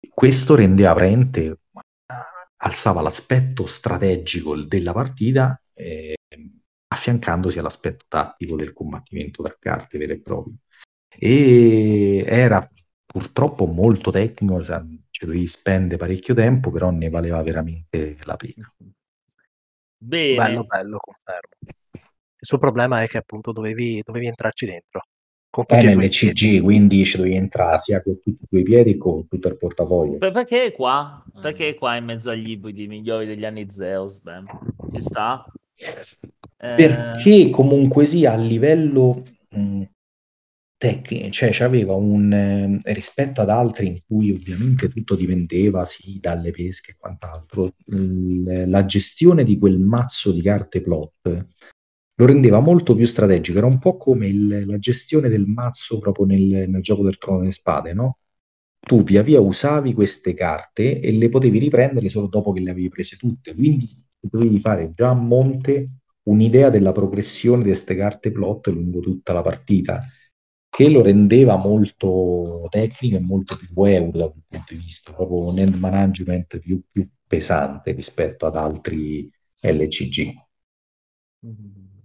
Questo 0.08 0.54
rendeva 0.54 0.94
praticamente, 0.94 1.60
alzava 2.58 3.00
l'aspetto 3.00 3.66
strategico 3.66 4.56
della 4.56 4.92
partita 4.92 5.60
eh, 5.74 6.14
affiancandosi 6.88 7.58
all'aspetto 7.58 8.04
tattico 8.08 8.56
del 8.56 8.72
combattimento 8.72 9.42
tra 9.42 9.56
carte 9.58 9.98
vere 9.98 10.14
e 10.14 10.20
proprie. 10.20 10.56
E 11.08 12.24
era 12.26 12.66
purtroppo 13.04 13.66
molto 13.66 14.10
tecnico, 14.10 14.62
ci 14.62 15.24
dovevi 15.24 15.46
spendere 15.46 15.96
parecchio 15.96 16.34
tempo, 16.34 16.70
però 16.70 16.90
ne 16.90 17.08
valeva 17.08 17.42
veramente 17.42 18.16
la 18.24 18.36
pena. 18.36 18.72
Bene. 19.98 20.36
Bello, 20.36 20.64
bello, 20.64 20.98
confermo. 20.98 21.56
Il 22.38 22.46
suo 22.46 22.58
problema 22.58 23.02
è 23.02 23.08
che 23.08 23.18
appunto 23.18 23.52
dovevi, 23.52 24.02
dovevi 24.04 24.26
entrarci 24.26 24.66
dentro 24.66 25.00
con 25.50 25.64
tutti 25.64 25.86
è 25.86 25.94
nell'CG, 25.94 26.60
quindi 26.62 27.04
ci 27.04 27.16
devi 27.16 27.34
entrare 27.34 27.78
sia 27.78 28.02
con 28.02 28.20
tutti 28.22 28.42
i 28.42 28.46
tuoi 28.48 28.62
piedi 28.62 28.92
che 28.92 28.98
con 28.98 29.26
tutto 29.26 29.48
il 29.48 29.56
portafoglio. 29.56 30.18
perché 30.18 30.64
è 30.64 30.72
qua? 30.72 31.24
Perché 31.40 31.70
è 31.70 31.74
qua 31.74 31.96
in 31.96 32.04
mezzo 32.04 32.30
agli 32.30 32.50
ibridi 32.50 32.86
migliori 32.86 33.26
degli 33.26 33.44
anni 33.44 33.66
Zeus? 33.70 34.20
Beh, 34.20 34.40
ci 34.92 35.00
sta? 35.00 35.44
Eh... 35.76 36.74
Perché 36.74 37.50
comunque 37.50 38.04
sia 38.04 38.32
a 38.32 38.36
livello 38.36 39.22
mh, 39.50 39.82
tecnico, 40.76 41.30
cioè 41.30 41.64
aveva 41.64 41.94
un 41.94 42.32
eh, 42.32 42.92
rispetto 42.92 43.40
ad 43.40 43.48
altri 43.50 43.86
in 43.86 44.00
cui 44.06 44.30
ovviamente 44.30 44.88
tutto 44.88 45.14
dipendeva 45.14 45.84
sì 45.84 46.18
dalle 46.20 46.50
pesche 46.50 46.92
e 46.92 46.96
quant'altro, 46.98 47.74
l- 47.86 48.68
la 48.68 48.84
gestione 48.84 49.44
di 49.44 49.58
quel 49.58 49.78
mazzo 49.78 50.32
di 50.32 50.42
carte 50.42 50.80
plot 50.80 51.46
lo 52.18 52.26
rendeva 52.26 52.60
molto 52.60 52.94
più 52.94 53.06
strategico. 53.06 53.58
Era 53.58 53.66
un 53.66 53.78
po' 53.78 53.96
come 53.96 54.26
il, 54.26 54.66
la 54.66 54.78
gestione 54.78 55.28
del 55.28 55.46
mazzo 55.46 55.98
proprio 55.98 56.26
nel, 56.26 56.68
nel 56.68 56.82
gioco 56.82 57.02
del 57.02 57.18
trono 57.18 57.40
delle 57.40 57.52
spade, 57.52 57.92
no? 57.92 58.18
Tu 58.80 59.02
via 59.02 59.22
via 59.22 59.40
usavi 59.40 59.92
queste 59.94 60.32
carte 60.34 61.00
e 61.00 61.12
le 61.12 61.28
potevi 61.28 61.58
riprendere 61.58 62.08
solo 62.08 62.28
dopo 62.28 62.52
che 62.52 62.60
le 62.60 62.70
avevi 62.70 62.88
prese 62.88 63.16
tutte. 63.16 63.54
Quindi 63.54 63.88
dovevi 64.20 64.60
fare 64.60 64.92
già 64.94 65.10
a 65.10 65.14
monte 65.14 65.90
un'idea 66.24 66.70
della 66.70 66.92
progressione 66.92 67.62
di 67.62 67.68
queste 67.68 67.94
carte 67.94 68.30
plot 68.32 68.68
lungo 68.68 69.00
tutta 69.00 69.32
la 69.32 69.42
partita, 69.42 70.02
che 70.68 70.88
lo 70.88 71.02
rendeva 71.02 71.56
molto 71.56 72.66
tecnico 72.70 73.16
e 73.16 73.20
molto 73.20 73.56
più 73.56 73.68
wow 73.74 74.10
dal 74.10 74.32
punto 74.46 74.74
di 74.74 74.80
vista 74.80 75.12
proprio 75.12 75.52
nel 75.52 75.76
management 75.76 76.58
più, 76.58 76.82
più 76.90 77.08
pesante 77.26 77.92
rispetto 77.92 78.46
ad 78.46 78.56
altri 78.56 79.30
LCG. 79.60 80.34
Mm-hmm. 81.44 81.95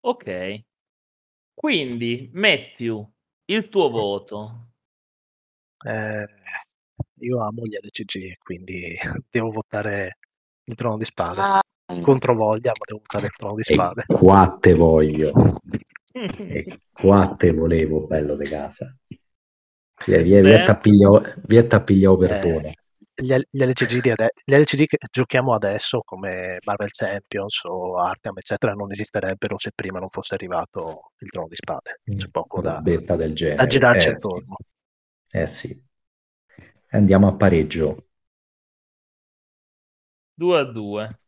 Ok. 0.00 0.62
Quindi, 1.54 2.30
Matthew, 2.32 3.06
il 3.46 3.68
tuo 3.68 3.90
voto. 3.90 4.72
Eh, 5.84 6.26
io 7.20 7.42
amo 7.42 7.64
gli 7.64 7.76
LCG, 7.76 8.38
quindi 8.38 8.96
devo 9.30 9.50
votare 9.50 10.18
il 10.64 10.74
trono 10.74 10.96
di 10.96 11.04
spade. 11.04 11.40
Ah. 11.40 11.60
Contro 12.02 12.34
voglia, 12.34 12.70
ma 12.70 12.84
devo 12.86 13.00
votare 13.00 13.26
il 13.26 13.32
trono 13.32 13.54
di 13.54 13.62
spade. 13.62 14.04
E 14.08 14.14
qua 14.14 14.56
te 14.60 14.74
voglio. 14.74 15.60
e 16.12 16.80
qua 16.92 17.34
te 17.36 17.52
volevo, 17.52 18.06
bello 18.06 18.36
di 18.36 18.46
casa. 18.46 18.96
Via, 20.06 20.22
via, 20.22 20.40
via 20.40 20.62
t'appigliavo, 20.62 21.22
via 21.46 21.64
t'appigliavo 21.64 22.16
perdono. 22.16 22.68
Eh, 22.68 22.74
gli, 23.20 23.34
gli, 23.50 23.62
LCG 23.62 24.08
ade- 24.08 24.32
gli, 24.44 24.54
LCG 24.54 24.86
che 24.86 24.98
giochiamo 25.10 25.54
adesso 25.54 26.00
come 26.04 26.58
Marvel 26.64 26.90
Champions 26.90 27.64
o 27.64 27.96
Arkham 27.96 28.38
eccetera 28.38 28.72
non 28.72 28.90
esisterebbero 28.90 29.58
se 29.58 29.70
prima 29.74 29.98
non 29.98 30.08
fosse 30.08 30.34
arrivato 30.34 31.12
il 31.18 31.30
trono 31.30 31.48
di 31.48 31.56
spade. 31.56 32.00
C'è 32.04 32.26
mm, 32.26 32.30
poco 32.30 32.60
da, 32.60 32.80
del 32.82 33.32
genere. 33.34 33.56
da 33.56 33.66
girarci 33.66 34.08
eh, 34.08 34.10
intorno 34.10 34.56
sì. 35.22 35.36
eh 35.36 35.46
sì. 35.46 35.88
Andiamo 36.90 37.28
a 37.28 37.34
pareggio. 37.34 38.06
2 40.34 40.58
a 40.58 40.64
2 40.64 41.18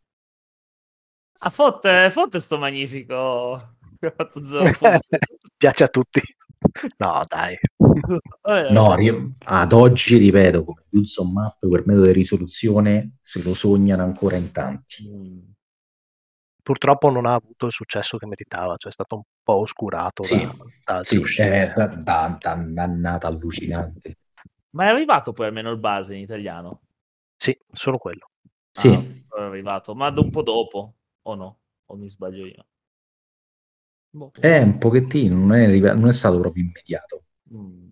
a 1.45 1.51
fotte, 1.51 2.09
fotte 2.11 2.39
sto 2.41 2.57
magnifico. 2.59 3.77
Piace 5.57 5.85
a 5.85 5.89
tutti. 5.89 6.21
No 6.99 7.21
dai 7.27 7.59
no, 8.71 8.97
ad 9.39 9.73
oggi 9.73 10.17
ripeto 10.17 10.65
come 10.65 10.85
Hudson 10.91 11.33
Map 11.33 11.69
per 11.69 11.87
metodo 11.87 12.07
di 12.07 12.13
risoluzione 12.13 13.17
se 13.21 13.43
lo 13.43 13.55
sognano 13.55 14.03
ancora 14.03 14.37
in 14.37 14.51
tanti. 14.51 15.09
Mm. 15.09 15.39
purtroppo 16.63 17.11
non 17.11 17.27
ha 17.27 17.35
avuto 17.35 17.67
il 17.67 17.73
successo 17.73 18.19
che 18.19 18.27
meritava 18.27 18.77
cioè 18.77 18.91
è 18.91 18.93
stato 18.93 19.17
un 19.17 19.23
po' 19.43 19.61
oscurato 19.61 20.23
sì, 20.23 20.45
da, 20.85 20.95
da 20.95 21.03
sì, 21.03 21.23
è 21.39 21.73
da, 21.75 21.87
da, 21.87 22.39
da 22.41 22.83
annata 22.83 23.27
allucinante. 23.27 24.17
Ma 24.71 24.85
è 24.85 24.89
arrivato 24.89 25.33
poi 25.33 25.47
almeno 25.47 25.71
il 25.71 25.79
base 25.79 26.15
in 26.15 26.23
italiano? 26.23 26.81
Sì 27.37 27.57
solo 27.71 27.99
quello. 27.99 28.31
Sì. 28.71 28.89
Ah, 28.89 29.39
è 29.39 29.43
arrivato 29.43 29.95
ma 29.95 30.09
un 30.09 30.31
po' 30.31 30.43
dopo 30.43 30.95
o 31.23 31.35
no? 31.35 31.59
O 31.87 31.97
mi 31.97 32.09
sbaglio 32.09 32.47
io? 32.47 32.67
Boh. 34.15 34.31
È 34.39 34.61
un 34.61 34.77
pochettino, 34.77 35.37
non 35.37 35.55
è, 35.55 35.67
non 35.95 36.09
è 36.09 36.13
stato 36.13 36.39
proprio 36.39 36.65
immediato. 36.65 37.25
Mm. 37.55 37.89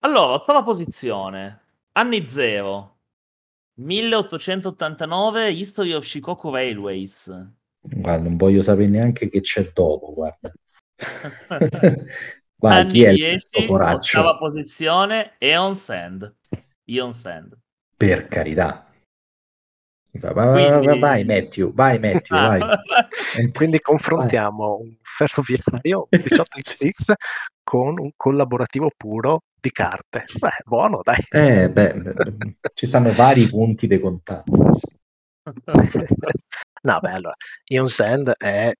Allora, 0.00 0.34
ottava 0.34 0.62
posizione, 0.62 1.60
anni 1.92 2.26
zero, 2.26 2.98
1889, 3.74 5.50
History 5.50 5.92
of 5.92 6.04
Shikoku 6.04 6.50
Railways. 6.50 7.28
Guarda, 7.80 8.22
non 8.22 8.36
voglio 8.36 8.62
sapere 8.62 8.88
neanche 8.88 9.28
che 9.28 9.40
c'è 9.40 9.70
dopo, 9.72 10.14
guarda. 10.14 10.52
Vai, 12.60 12.86
chi 12.86 13.04
è 13.04 13.12
10, 13.12 13.66
questo? 13.66 13.72
Ottava 13.72 14.36
posizione, 14.36 15.34
Eon 15.38 15.76
Sand. 15.76 16.34
Eon 16.84 17.12
Sand. 17.12 17.56
Per 17.96 18.26
carità. 18.26 18.84
Vai, 20.10 20.34
vai, 20.34 20.84
vai, 20.84 20.98
vai, 20.98 21.24
Matthew, 21.24 21.72
vai 21.72 21.98
Matthew, 22.00 22.36
ah. 22.36 22.58
vai. 22.58 23.50
Quindi 23.52 23.78
confrontiamo 23.80 24.78
vai. 24.78 24.86
un 24.86 24.96
ferroviario 25.00 26.08
18x 26.10 27.12
con 27.68 27.98
un 27.98 28.12
collaborativo 28.16 28.90
puro 28.96 29.42
di 29.60 29.70
carte. 29.70 30.24
Beh, 30.38 30.62
buono, 30.64 31.02
dai. 31.02 31.22
Eh, 31.28 31.68
beh, 31.68 32.56
ci 32.72 32.86
stanno 32.86 33.12
vari 33.12 33.46
punti 33.46 33.86
di 33.86 34.00
contatto. 34.00 34.50
no, 36.82 36.98
beh, 36.98 37.10
allora, 37.10 37.34
Ion 37.66 37.88
Sand 37.88 38.32
è, 38.38 38.72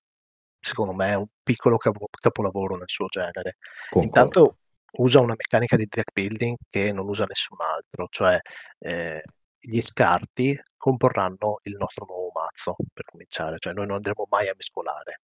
secondo 0.59 0.95
me, 0.95 1.12
un 1.16 1.26
piccolo 1.42 1.76
capo- 1.76 2.09
capolavoro 2.18 2.78
nel 2.78 2.88
suo 2.88 3.09
genere. 3.09 3.59
Concordo. 3.90 4.07
Intanto 4.07 4.57
usa 4.92 5.21
una 5.21 5.35
meccanica 5.37 5.76
di 5.76 5.85
deck 5.87 6.11
building 6.11 6.57
che 6.71 6.90
non 6.90 7.09
usa 7.09 7.26
nessun 7.26 7.59
altro, 7.61 8.07
cioè 8.09 8.38
eh, 8.78 9.23
gli 9.59 9.83
scarti 9.83 10.59
comporranno 10.78 11.59
il 11.64 11.76
nostro 11.76 12.07
nuovo 12.09 12.30
mazzo 12.33 12.75
per 12.95 13.04
cominciare, 13.04 13.57
cioè 13.59 13.75
noi 13.75 13.87
non 13.87 13.97
andremo 13.97 14.26
mai 14.30 14.49
a 14.49 14.54
mescolare. 14.54 15.21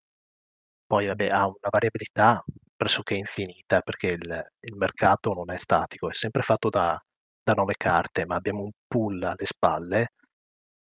Poi 0.86 1.06
vabbè, 1.08 1.28
ha 1.28 1.46
una 1.46 1.70
variabilità 1.72 2.44
pressoché 2.84 3.16
infinita 3.16 3.80
perché 3.80 4.08
il, 4.08 4.46
il 4.60 4.76
mercato 4.76 5.32
non 5.32 5.50
è 5.52 5.58
statico, 5.58 6.10
è 6.10 6.14
sempre 6.14 6.42
fatto 6.42 6.70
da, 6.70 7.02
da 7.42 7.54
nove 7.54 7.76
carte, 7.78 8.26
ma 8.26 8.36
abbiamo 8.36 8.62
un 8.64 8.72
pool 8.88 9.24
alle 9.24 9.46
spalle 9.46 10.10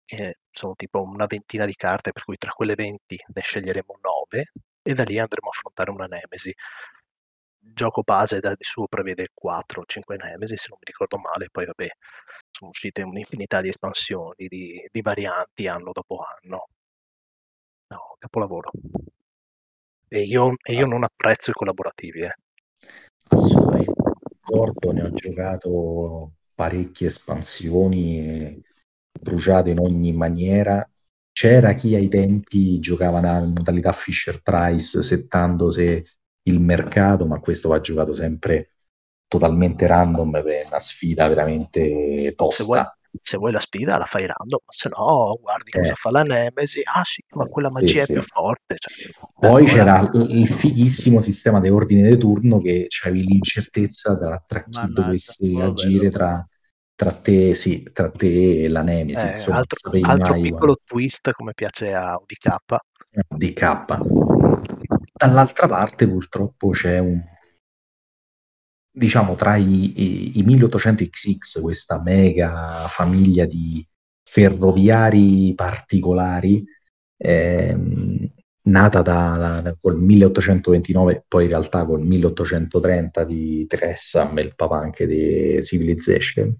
che 0.04 0.36
sono 0.50 0.74
tipo 0.76 1.02
una 1.02 1.26
ventina 1.26 1.66
di 1.66 1.74
carte, 1.74 2.12
per 2.12 2.24
cui 2.24 2.36
tra 2.36 2.52
quelle 2.52 2.74
20 2.74 3.16
ne 3.34 3.42
sceglieremo 3.42 3.98
9 4.00 4.52
e 4.82 4.94
da 4.94 5.02
lì 5.04 5.18
andremo 5.18 5.48
a 5.48 5.50
affrontare 5.50 5.90
una 5.90 6.06
Nemesi. 6.06 6.54
Il 7.60 7.72
gioco 7.74 8.02
base 8.02 8.38
da 8.40 8.54
di 8.54 8.64
suo 8.64 8.86
prevede 8.86 9.28
4 9.34 9.80
o 9.82 9.84
5 9.84 10.16
Nemesi, 10.16 10.56
se 10.56 10.66
non 10.70 10.78
mi 10.80 10.86
ricordo 10.86 11.18
male, 11.18 11.48
poi 11.50 11.66
vabbè, 11.66 11.88
sono 12.50 12.70
uscite 12.70 13.02
un'infinità 13.02 13.60
di 13.60 13.68
espansioni, 13.68 14.46
di, 14.46 14.86
di 14.90 15.00
varianti 15.02 15.66
anno 15.66 15.90
dopo 15.92 16.18
anno. 16.22 16.68
No, 17.90 18.16
capolavoro. 18.18 18.70
E 20.08 20.22
io, 20.22 20.54
e 20.62 20.72
io 20.72 20.86
non 20.86 21.04
apprezzo 21.04 21.50
i 21.50 21.54
collaborativi. 21.54 22.20
Eh. 22.20 22.34
Assolutamente. 23.28 23.92
Ne 24.50 25.02
ho 25.02 25.10
giocato 25.12 26.32
parecchie 26.54 27.08
espansioni 27.08 28.60
bruciate 29.20 29.70
in 29.70 29.78
ogni 29.78 30.12
maniera. 30.12 30.88
C'era 31.30 31.74
chi 31.74 31.94
ai 31.94 32.08
tempi 32.08 32.78
giocava 32.78 33.20
nella 33.20 33.40
modalità 33.40 33.92
Fisher 33.92 34.40
Price 34.40 35.02
settando 35.02 35.70
se 35.70 36.06
il 36.44 36.60
mercato, 36.60 37.26
ma 37.26 37.38
questo 37.40 37.68
va 37.68 37.80
giocato 37.80 38.14
sempre 38.14 38.72
totalmente 39.28 39.86
random 39.86 40.42
per 40.42 40.66
una 40.66 40.80
sfida 40.80 41.28
veramente 41.28 42.32
tosta. 42.34 42.62
Se 42.62 42.64
vuoi, 42.64 42.84
se 43.20 43.36
vuoi 43.36 43.52
la 43.52 43.60
sfida 43.60 43.96
la 43.96 44.04
fai 44.04 44.26
random, 44.26 44.60
se 44.68 44.88
no 44.90 45.38
guardi 45.40 45.70
cosa 45.70 45.92
eh. 45.92 45.94
fa 45.94 46.10
la 46.10 46.22
Nemesi, 46.22 46.80
ah 46.84 47.02
sì, 47.04 47.22
ma 47.30 47.46
quella 47.46 47.70
magia 47.70 48.04
sì, 48.04 48.10
è 48.10 48.14
più 48.14 48.22
forte. 48.22 48.76
Cioè, 48.78 49.10
Poi 49.38 49.64
c'era 49.64 50.08
il 50.12 50.48
fighissimo 50.48 51.20
sistema 51.20 51.60
di 51.60 51.68
ordine 51.68 52.08
di 52.08 52.18
turno 52.18 52.60
che 52.60 52.86
c'avevi 52.88 53.24
l'incertezza 53.24 54.16
tra, 54.16 54.42
tra 54.46 54.64
chi 54.64 54.92
dovesse 54.92 55.60
agire 55.60 56.10
tra, 56.10 56.46
tra, 56.94 57.12
te, 57.12 57.54
sì, 57.54 57.88
tra 57.92 58.10
te 58.10 58.64
e 58.64 58.68
la 58.68 58.82
Nemesi. 58.82 59.24
Eh, 59.24 59.28
insomma, 59.30 59.58
altro, 59.58 59.78
altro 60.02 60.34
piccolo 60.34 60.58
quando... 60.58 60.80
twist 60.84 61.30
come 61.32 61.54
piace 61.54 61.92
a 61.94 62.16
UDK. 62.16 62.56
DK. 63.28 63.96
Dall'altra 65.14 65.66
parte 65.66 66.06
purtroppo 66.06 66.70
c'è 66.70 66.98
un 66.98 67.20
diciamo, 68.98 69.34
tra 69.34 69.56
i, 69.56 69.92
i, 70.00 70.38
i 70.38 70.44
1800XX, 70.44 71.60
questa 71.60 72.02
mega 72.02 72.86
famiglia 72.88 73.46
di 73.46 73.86
ferroviari 74.22 75.54
particolari, 75.54 76.64
ehm, 77.16 78.28
nata 78.64 79.02
da, 79.02 79.60
da, 79.62 79.76
col 79.80 79.98
1829, 79.98 81.24
poi 81.26 81.44
in 81.44 81.50
realtà 81.50 81.84
col 81.86 82.02
1830 82.04 83.24
di 83.24 83.66
Tressam 83.66 84.38
il 84.38 84.54
papà 84.54 84.78
anche 84.78 85.06
di 85.06 85.62
Civilization, 85.62 86.54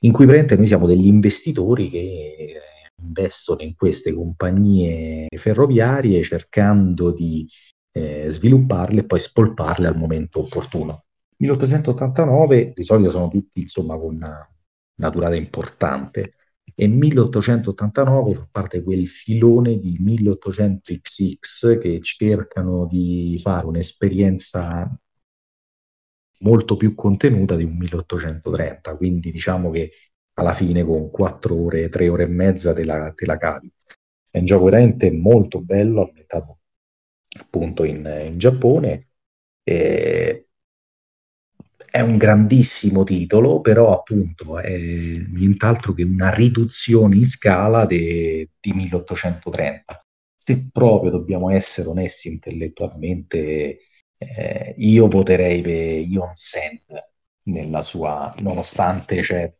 in 0.00 0.12
cui 0.12 0.24
praticamente 0.24 0.56
noi 0.56 0.66
siamo 0.66 0.86
degli 0.86 1.06
investitori 1.06 1.88
che 1.88 2.60
investono 3.02 3.62
in 3.62 3.74
queste 3.74 4.12
compagnie 4.12 5.26
ferroviarie 5.36 6.22
cercando 6.22 7.12
di 7.12 7.48
eh, 7.92 8.30
svilupparle 8.30 9.00
e 9.00 9.04
poi 9.04 9.18
spolparle 9.18 9.86
al 9.86 9.96
momento 9.96 10.40
opportuno. 10.40 11.04
1889 11.40 12.72
di 12.74 12.84
solito 12.84 13.10
sono 13.10 13.28
tutti 13.28 13.60
insomma 13.60 13.96
con 13.98 14.14
una, 14.14 14.48
una 14.96 15.10
durata 15.10 15.34
importante 15.34 16.34
e 16.74 16.86
1889 16.86 18.34
fa 18.34 18.48
parte 18.50 18.82
quel 18.82 19.08
filone 19.08 19.78
di 19.78 19.98
1800XX 20.00 21.78
che 21.78 22.00
cercano 22.00 22.86
di 22.86 23.38
fare 23.42 23.66
un'esperienza 23.66 24.90
molto 26.38 26.76
più 26.76 26.94
contenuta 26.94 27.56
di 27.56 27.64
un 27.64 27.76
1830, 27.76 28.96
quindi 28.96 29.30
diciamo 29.30 29.70
che 29.70 29.90
alla 30.34 30.54
fine 30.54 30.84
con 30.84 31.10
4 31.10 31.54
ore, 31.54 31.88
3 31.88 32.08
ore 32.08 32.22
e 32.24 32.26
mezza 32.26 32.72
te 32.72 32.84
la, 32.84 33.12
te 33.12 33.26
la 33.26 33.36
cavi. 33.36 33.70
È 34.30 34.38
un 34.38 34.44
gioco 34.44 34.64
veramente 34.64 35.10
molto 35.10 35.60
bello, 35.60 36.06
ambientato 36.06 36.60
appunto 37.38 37.84
in, 37.84 38.06
in 38.26 38.38
Giappone. 38.38 39.08
E 39.62 40.49
è 41.90 42.00
un 42.00 42.16
grandissimo 42.16 43.04
titolo, 43.04 43.60
però 43.60 43.92
appunto 43.92 44.58
è 44.58 44.76
nient'altro 44.78 45.92
che 45.92 46.04
una 46.04 46.32
riduzione 46.32 47.16
in 47.16 47.26
scala 47.26 47.84
di 47.84 48.48
1830. 48.62 50.04
Se 50.34 50.68
proprio 50.72 51.10
dobbiamo 51.10 51.50
essere 51.50 51.88
onesti 51.88 52.28
intellettualmente, 52.28 53.78
eh, 54.16 54.74
io 54.76 55.08
voterei 55.08 55.60
per 55.62 56.08
Ion 56.08 56.30
Sand 56.34 57.08
nella 57.44 57.82
sua, 57.82 58.32
nonostante 58.38 59.20
c'è 59.20 59.52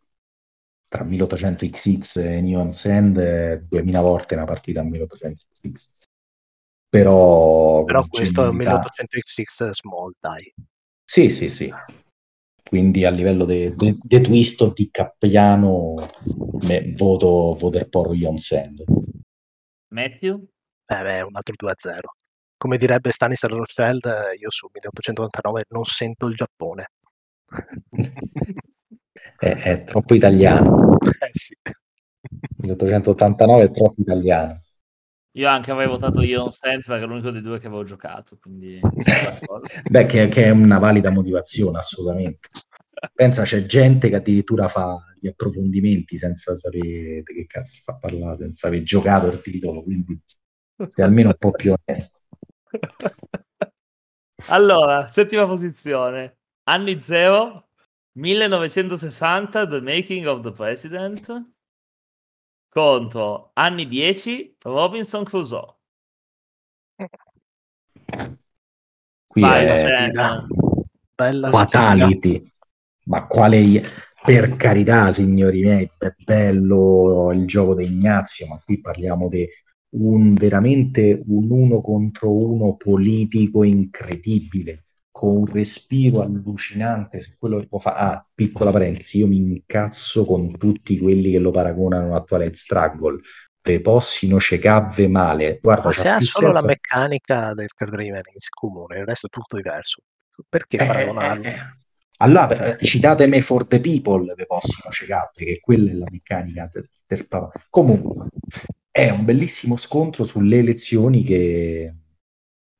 tra 0.88 1.04
1800XX 1.04 2.18
e 2.18 2.38
Ion 2.38 2.72
Sand 2.72 3.66
2000 3.68 4.00
volte 4.00 4.34
una 4.34 4.44
partita 4.44 4.80
a 4.80 4.84
1800XX. 4.84 5.88
Però, 6.88 7.84
però 7.84 8.06
questo 8.08 8.48
è 8.48 8.52
1800XX 8.52 9.70
small, 9.70 10.12
dai. 10.18 10.52
Sì, 11.04 11.28
sì, 11.28 11.48
sì 11.48 11.72
quindi 12.70 13.04
a 13.04 13.10
livello 13.10 13.44
di 13.46 13.74
de, 13.74 13.98
de 14.00 14.20
twist 14.20 14.60
o 14.60 14.72
di 14.72 14.88
cappiano 14.92 15.96
me, 16.68 16.94
voto, 16.96 17.56
voto 17.58 17.70
per 17.70 17.88
Poro 17.88 18.14
Yon 18.14 18.38
Sand. 18.38 18.84
Matthew? 19.88 20.46
Eh 20.86 21.02
beh, 21.02 21.22
un 21.22 21.34
altro 21.34 21.54
2-0. 21.60 21.98
Come 22.56 22.76
direbbe 22.76 23.10
Stanislas 23.10 23.50
Rothschild, 23.50 24.04
io 24.38 24.50
su 24.50 24.68
1889 24.72 25.64
non 25.70 25.84
sento 25.84 26.28
il 26.28 26.36
Giappone. 26.36 26.90
è, 29.36 29.48
è, 29.48 29.82
troppo 29.82 30.14
italiano. 30.14 30.96
Eh 31.00 31.30
sì. 31.32 31.56
1889 32.58 33.64
è 33.64 33.70
troppo 33.72 34.00
italiano. 34.00 34.54
Io 35.34 35.48
anche 35.48 35.70
avrei 35.70 35.86
votato 35.86 36.22
Ion 36.22 36.50
Sand 36.50 36.82
perché 36.84 37.04
è 37.04 37.06
l'unico 37.06 37.30
dei 37.30 37.40
due 37.40 37.60
che 37.60 37.68
avevo 37.68 37.84
giocato, 37.84 38.36
quindi 38.40 38.80
Beh, 39.88 40.06
che, 40.06 40.26
che, 40.28 40.44
è 40.44 40.50
una 40.50 40.78
valida 40.78 41.10
motivazione, 41.10 41.78
assolutamente. 41.78 42.48
Pensa, 43.14 43.44
c'è 43.44 43.64
gente 43.64 44.08
che 44.08 44.16
addirittura 44.16 44.66
fa 44.66 44.98
gli 45.20 45.28
approfondimenti 45.28 46.18
senza 46.18 46.56
sapere 46.56 47.22
di 47.22 47.22
che 47.22 47.46
cazzo 47.46 47.74
sta 47.74 47.96
parlando, 47.98 48.38
senza 48.38 48.66
aver 48.66 48.82
giocato 48.82 49.28
il 49.28 49.40
titolo, 49.40 49.82
quindi 49.84 50.20
sei 50.76 51.04
almeno 51.04 51.28
un 51.28 51.36
po' 51.38 51.52
più 51.52 51.74
onesto. 51.74 52.20
Allora, 54.46 55.06
settima 55.06 55.46
posizione. 55.46 56.38
Anni 56.64 57.00
0, 57.00 57.68
1960, 58.12 59.66
The 59.66 59.80
Making 59.82 60.26
of 60.26 60.40
the 60.40 60.50
President 60.50 61.52
contro 62.70 63.50
anni 63.54 63.86
10 63.86 64.56
Robinson 64.62 65.24
Crusoe. 65.24 65.74
Qui 69.26 69.40
Vai, 69.42 69.66
è 69.66 70.12
bella 71.14 71.50
fatality. 71.50 72.50
Ma 73.04 73.26
quale 73.26 73.82
per 74.22 74.56
carità, 74.56 75.12
signori 75.12 75.62
miei, 75.62 75.90
è 75.98 76.14
bello 76.24 77.32
il 77.32 77.46
gioco 77.46 77.74
di 77.74 77.84
Ignazio, 77.84 78.46
ma 78.46 78.60
qui 78.64 78.80
parliamo 78.80 79.28
di 79.28 79.46
un 79.92 80.34
veramente 80.34 81.20
un 81.26 81.50
uno 81.50 81.80
contro 81.80 82.30
uno 82.32 82.76
politico 82.76 83.64
incredibile 83.64 84.84
con 85.20 85.36
un 85.36 85.44
respiro 85.44 86.22
allucinante 86.22 87.20
su 87.20 87.32
quello 87.38 87.58
che 87.58 87.66
può 87.66 87.78
fare. 87.78 87.96
Ah, 87.98 88.26
piccola 88.34 88.70
parentesi, 88.70 89.18
io 89.18 89.26
mi 89.26 89.36
incazzo 89.36 90.24
con 90.24 90.56
tutti 90.56 90.98
quelli 90.98 91.32
che 91.32 91.38
lo 91.38 91.50
paragonano 91.50 92.16
a 92.16 92.22
Twilight 92.22 92.54
Struggle. 92.54 93.18
Te 93.60 93.82
possino 93.82 94.40
cecavve 94.40 95.08
male. 95.08 95.58
Guarda, 95.60 95.88
Ma 95.88 95.92
se 95.92 96.08
ha 96.08 96.20
solo 96.20 96.46
senza... 96.46 96.60
la 96.62 96.66
meccanica 96.66 97.52
del 97.52 97.70
card 97.74 97.92
driven 97.92 98.14
in 98.14 98.40
comune, 98.48 99.00
il 99.00 99.04
resto 99.04 99.26
è 99.26 99.28
tutto 99.28 99.56
diverso. 99.56 100.00
Perché 100.48 100.78
eh, 100.78 100.86
paragonarlo? 100.86 101.44
Eh, 101.44 101.50
eh. 101.50 101.78
Allora, 102.16 102.56
cioè... 102.56 102.78
citatemi 102.80 103.42
for 103.42 103.66
the 103.66 103.78
people, 103.78 104.32
ve 104.34 104.46
possono 104.46 104.90
cecavve, 104.90 105.44
che 105.44 105.60
quella 105.60 105.90
è 105.90 105.94
la 105.94 106.06
meccanica 106.10 106.70
del, 106.72 106.88
del 107.06 107.28
Comunque, 107.68 108.28
è 108.90 109.10
un 109.10 109.26
bellissimo 109.26 109.76
scontro 109.76 110.24
sulle 110.24 110.56
elezioni 110.56 111.22
che 111.22 111.94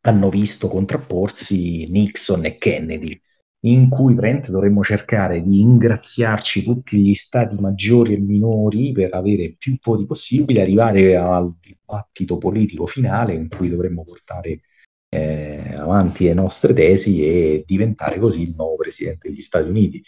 hanno 0.03 0.31
visto 0.31 0.69
contrapporsi 0.69 1.87
Nixon 1.91 2.45
e 2.45 2.57
Kennedy, 2.57 3.21
in 3.65 3.91
cui 3.91 4.15
dovremmo 4.15 4.83
cercare 4.83 5.43
di 5.43 5.61
ingraziarci 5.61 6.63
tutti 6.63 6.97
gli 6.99 7.15
stati 7.15 7.57
maggiori 7.59 8.15
e 8.15 8.19
minori 8.19 8.93
per 8.93 9.13
avere 9.15 9.55
più 9.59 9.77
voti 9.83 10.07
possibili, 10.07 10.61
arrivare 10.61 11.17
al 11.17 11.55
dibattito 11.61 12.39
politico 12.39 12.87
finale 12.87 13.35
in 13.35 13.49
cui 13.49 13.69
dovremmo 13.69 14.03
portare 14.05 14.61
eh, 15.11 15.75
avanti 15.77 16.25
le 16.25 16.35
nostre 16.35 16.73
tesi 16.73 17.23
e 17.25 17.65
diventare 17.67 18.19
così 18.19 18.43
il 18.43 18.55
nuovo 18.57 18.77
presidente 18.77 19.29
degli 19.29 19.41
Stati 19.41 19.69
Uniti. 19.69 20.03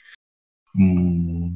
Mm, 0.81 1.49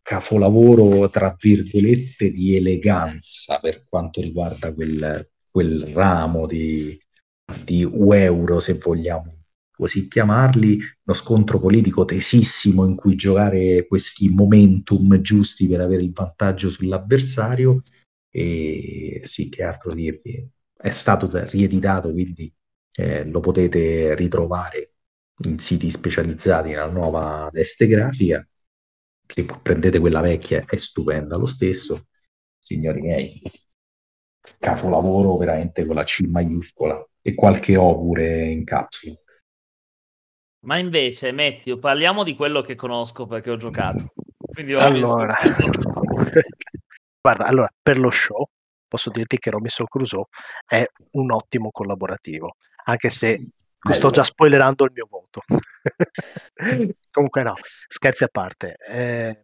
capolavoro, 0.00 1.10
tra 1.10 1.34
virgolette, 1.38 2.30
di 2.30 2.56
eleganza 2.56 3.58
per 3.60 3.84
quanto 3.86 4.22
riguarda 4.22 4.72
quel, 4.72 5.28
quel 5.50 5.82
ramo 5.92 6.46
di, 6.46 6.98
di 7.64 7.82
euro, 7.82 8.60
se 8.60 8.74
vogliamo 8.74 9.42
così 9.82 10.06
chiamarli, 10.06 10.78
uno 11.04 11.16
scontro 11.16 11.58
politico 11.58 12.04
tesissimo 12.04 12.86
in 12.86 12.94
cui 12.94 13.16
giocare 13.16 13.86
questi 13.86 14.28
momentum 14.28 15.20
giusti 15.20 15.66
per 15.66 15.80
avere 15.80 16.02
il 16.02 16.12
vantaggio 16.12 16.70
sull'avversario. 16.70 17.82
E 18.30 19.22
sì, 19.24 19.48
che 19.48 19.64
altro 19.64 19.92
dirvi? 19.92 20.48
È 20.76 20.90
stato 20.90 21.28
rieditato, 21.48 22.12
quindi 22.12 22.52
eh, 22.92 23.24
lo 23.24 23.40
potete 23.40 24.14
ritrovare 24.14 24.94
in 25.44 25.58
siti 25.58 25.90
specializzati 25.90 26.70
nella 26.70 26.90
nuova 26.90 27.48
veste 27.52 27.86
grafica. 27.86 28.46
Che 29.24 29.44
prendete 29.62 29.98
quella 29.98 30.20
vecchia, 30.20 30.64
è 30.66 30.76
stupenda 30.76 31.36
lo 31.36 31.46
stesso, 31.46 32.06
signori 32.58 33.00
miei. 33.00 33.40
Capolavoro 34.58 35.36
veramente 35.36 35.84
con 35.84 35.96
la 35.96 36.04
C 36.04 36.20
maiuscola 36.28 37.04
e 37.22 37.34
qualche 37.34 37.76
O 37.76 37.98
pure 37.98 38.44
in 38.46 38.64
capsula. 38.64 39.16
Ma 40.64 40.78
invece, 40.78 41.32
Matthew, 41.32 41.78
parliamo 41.78 42.22
di 42.22 42.36
quello 42.36 42.60
che 42.60 42.74
conosco 42.74 43.26
perché 43.26 43.50
ho 43.50 43.56
giocato. 43.56 44.12
Quindi 44.36 44.74
ho 44.74 44.80
allora, 44.80 45.34
guarda, 47.20 47.46
allora, 47.46 47.68
per 47.82 47.98
lo 47.98 48.10
show 48.10 48.46
posso 48.92 49.08
dirti 49.08 49.38
che 49.38 49.48
Robinson 49.48 49.86
Crusoe 49.86 50.26
è 50.66 50.84
un 51.12 51.30
ottimo 51.32 51.70
collaborativo, 51.70 52.56
anche 52.84 53.08
se 53.08 53.48
Bello. 53.78 53.96
sto 53.96 54.10
già 54.10 54.22
spoilerando 54.22 54.84
il 54.84 54.92
mio 54.92 55.06
voto. 55.08 55.40
Comunque 57.10 57.42
no, 57.42 57.54
scherzi 57.88 58.24
a 58.24 58.28
parte, 58.30 58.74
è, 58.74 59.42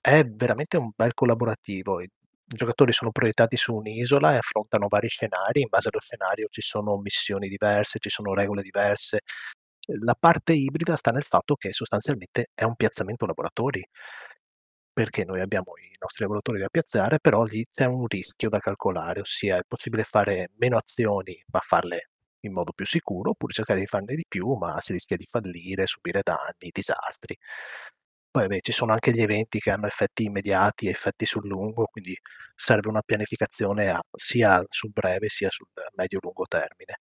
è 0.00 0.24
veramente 0.24 0.76
un 0.76 0.92
bel 0.94 1.12
collaborativo. 1.12 2.00
I 2.48 2.54
giocatori 2.56 2.92
sono 2.92 3.10
proiettati 3.10 3.56
su 3.56 3.74
un'isola 3.74 4.34
e 4.34 4.36
affrontano 4.38 4.86
vari 4.88 5.08
scenari, 5.08 5.62
in 5.62 5.68
base 5.70 5.88
allo 5.90 6.00
scenario 6.00 6.48
ci 6.50 6.60
sono 6.60 6.96
missioni 6.98 7.48
diverse, 7.48 7.98
ci 7.98 8.10
sono 8.10 8.34
regole 8.34 8.62
diverse, 8.62 9.20
la 10.00 10.14
parte 10.18 10.52
ibrida 10.52 10.96
sta 10.96 11.10
nel 11.10 11.24
fatto 11.24 11.54
che 11.56 11.72
sostanzialmente 11.72 12.48
è 12.54 12.64
un 12.64 12.74
piazzamento 12.76 13.26
laboratori, 13.26 13.82
perché 14.92 15.24
noi 15.24 15.40
abbiamo 15.40 15.72
i 15.78 15.96
nostri 15.98 16.22
lavoratori 16.24 16.58
da 16.60 16.68
piazzare, 16.68 17.18
però 17.18 17.42
lì 17.44 17.64
c'è 17.70 17.84
un 17.86 18.06
rischio 18.06 18.48
da 18.50 18.58
calcolare, 18.58 19.20
ossia 19.20 19.56
è 19.58 19.62
possibile 19.66 20.04
fare 20.04 20.50
meno 20.58 20.76
azioni 20.76 21.42
ma 21.50 21.60
farle 21.60 22.10
in 22.40 22.52
modo 22.52 22.72
più 22.72 22.84
sicuro, 22.84 23.30
oppure 23.30 23.52
cercare 23.54 23.78
di 23.80 23.86
farne 23.86 24.14
di 24.16 24.24
più, 24.28 24.52
ma 24.54 24.80
si 24.80 24.92
rischia 24.92 25.16
di 25.16 25.24
fallire, 25.26 25.86
subire 25.86 26.22
danni, 26.24 26.70
disastri. 26.72 27.36
Poi 28.32 28.46
beh, 28.46 28.60
ci 28.62 28.72
sono 28.72 28.92
anche 28.92 29.12
gli 29.12 29.20
eventi 29.20 29.58
che 29.58 29.70
hanno 29.70 29.86
effetti 29.86 30.24
immediati 30.24 30.86
e 30.86 30.90
effetti 30.90 31.26
sul 31.26 31.46
lungo, 31.46 31.84
quindi 31.84 32.16
serve 32.54 32.88
una 32.88 33.02
pianificazione 33.04 33.90
a, 33.90 34.00
sia 34.10 34.64
sul 34.70 34.90
breve 34.90 35.28
sia 35.28 35.50
sul 35.50 35.66
medio-lungo 35.96 36.46
termine. 36.48 36.94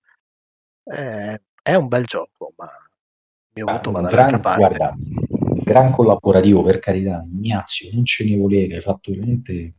Eh, 0.84 1.41
è 1.63 1.74
un 1.74 1.88
bel 1.88 2.04
gioco, 2.04 2.52
ma 2.58 2.65
il 2.65 3.63
mio 3.63 3.65
voto 3.65 3.91
va 3.91 4.02
dall'altra 4.02 4.26
gran, 4.26 4.41
parte. 4.41 4.60
Guarda, 4.60 4.94
un 4.98 5.62
gran 5.63 5.91
collaborativo, 5.91 6.63
per 6.63 6.80
carità. 6.80 7.22
Ignazio, 7.24 7.89
non 7.94 8.04
ce 8.04 8.26
ne 8.26 8.36
volere, 8.36 8.76
hai 8.76 8.82
fatto 8.82 9.12
veramente 9.12 9.76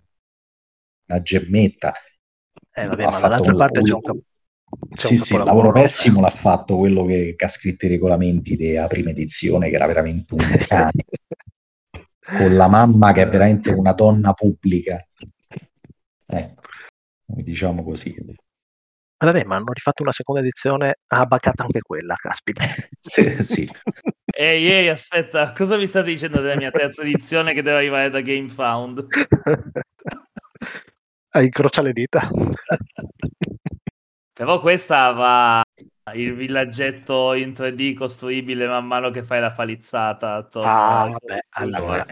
una 1.08 1.20
gemmetta. 1.20 1.92
Eh, 2.72 2.86
vabbè, 2.86 3.04
ma 3.04 3.20
dall'altra 3.20 3.54
parte 3.54 3.78
un... 3.80 3.84
c'è 3.84 3.92
un 3.92 4.00
capo. 4.00 4.20
Sì, 4.94 5.18
sì, 5.18 5.34
il 5.34 5.42
lavoro 5.42 5.70
pessimo 5.70 6.22
l'ha 6.22 6.30
fatto 6.30 6.78
quello 6.78 7.04
che, 7.04 7.34
che 7.36 7.44
ha 7.44 7.48
scritto 7.48 7.84
i 7.84 7.90
regolamenti 7.90 8.56
della 8.56 8.86
prima 8.86 9.10
edizione, 9.10 9.68
che 9.68 9.74
era 9.74 9.86
veramente 9.86 10.32
un 10.32 10.40
cane, 10.66 11.04
con 12.24 12.54
la 12.54 12.68
mamma 12.68 13.12
che 13.12 13.22
è 13.22 13.28
veramente 13.28 13.70
una 13.70 13.92
donna 13.92 14.32
pubblica. 14.32 15.04
Ecco, 16.26 16.62
diciamo 17.26 17.82
così. 17.82 18.14
Vabbè, 19.18 19.44
ma 19.44 19.56
hanno 19.56 19.72
rifatto 19.72 20.02
una 20.02 20.12
seconda 20.12 20.40
edizione, 20.40 20.96
ha 21.08 21.26
baccata 21.26 21.62
anche 21.62 21.80
quella, 21.80 22.14
caspita. 22.16 22.62
sì, 22.98 23.42
sì. 23.42 23.70
Ehi, 24.24 24.66
ehi, 24.66 24.88
aspetta, 24.88 25.52
cosa 25.52 25.76
mi 25.76 25.86
state 25.86 26.10
dicendo 26.10 26.40
della 26.40 26.56
mia 26.56 26.70
terza 26.70 27.02
edizione 27.02 27.52
che 27.52 27.62
deve 27.62 27.76
arrivare 27.76 28.10
da 28.10 28.20
GameFound? 28.20 29.06
Hai 31.30 31.44
incrocia 31.44 31.82
le 31.82 31.92
dita. 31.92 32.28
Però 34.32 34.60
questa 34.60 35.12
va 35.12 35.62
il 36.14 36.34
villaggetto 36.34 37.32
in 37.34 37.52
3D 37.52 37.94
costruibile 37.94 38.66
man 38.66 38.86
mano 38.86 39.10
che 39.10 39.22
fai 39.22 39.40
la 39.40 39.52
palizzata. 39.52 40.48
Ah, 40.52 41.08
vabbè, 41.10 41.38
allora. 41.50 42.04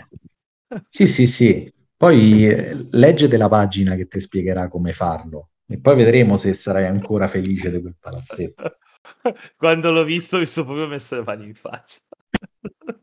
sì, 0.88 1.06
sì, 1.06 1.26
sì. 1.26 1.72
Poi 1.96 2.46
eh, 2.46 2.86
leggete 2.92 3.36
la 3.36 3.48
pagina 3.48 3.94
che 3.94 4.06
ti 4.06 4.20
spiegherà 4.20 4.68
come 4.68 4.92
farlo 4.92 5.50
e 5.66 5.78
poi 5.78 5.96
vedremo 5.96 6.36
se 6.36 6.54
sarai 6.54 6.86
ancora 6.86 7.28
felice 7.28 7.70
di 7.70 7.80
quel 7.80 7.96
palazzetto. 7.98 8.78
Quando 9.56 9.90
l'ho 9.90 10.04
visto 10.04 10.38
mi 10.38 10.46
sono 10.46 10.66
proprio 10.66 10.86
messo 10.86 11.16
le 11.16 11.22
mani 11.24 11.46
in 11.46 11.54
faccia. 11.54 12.00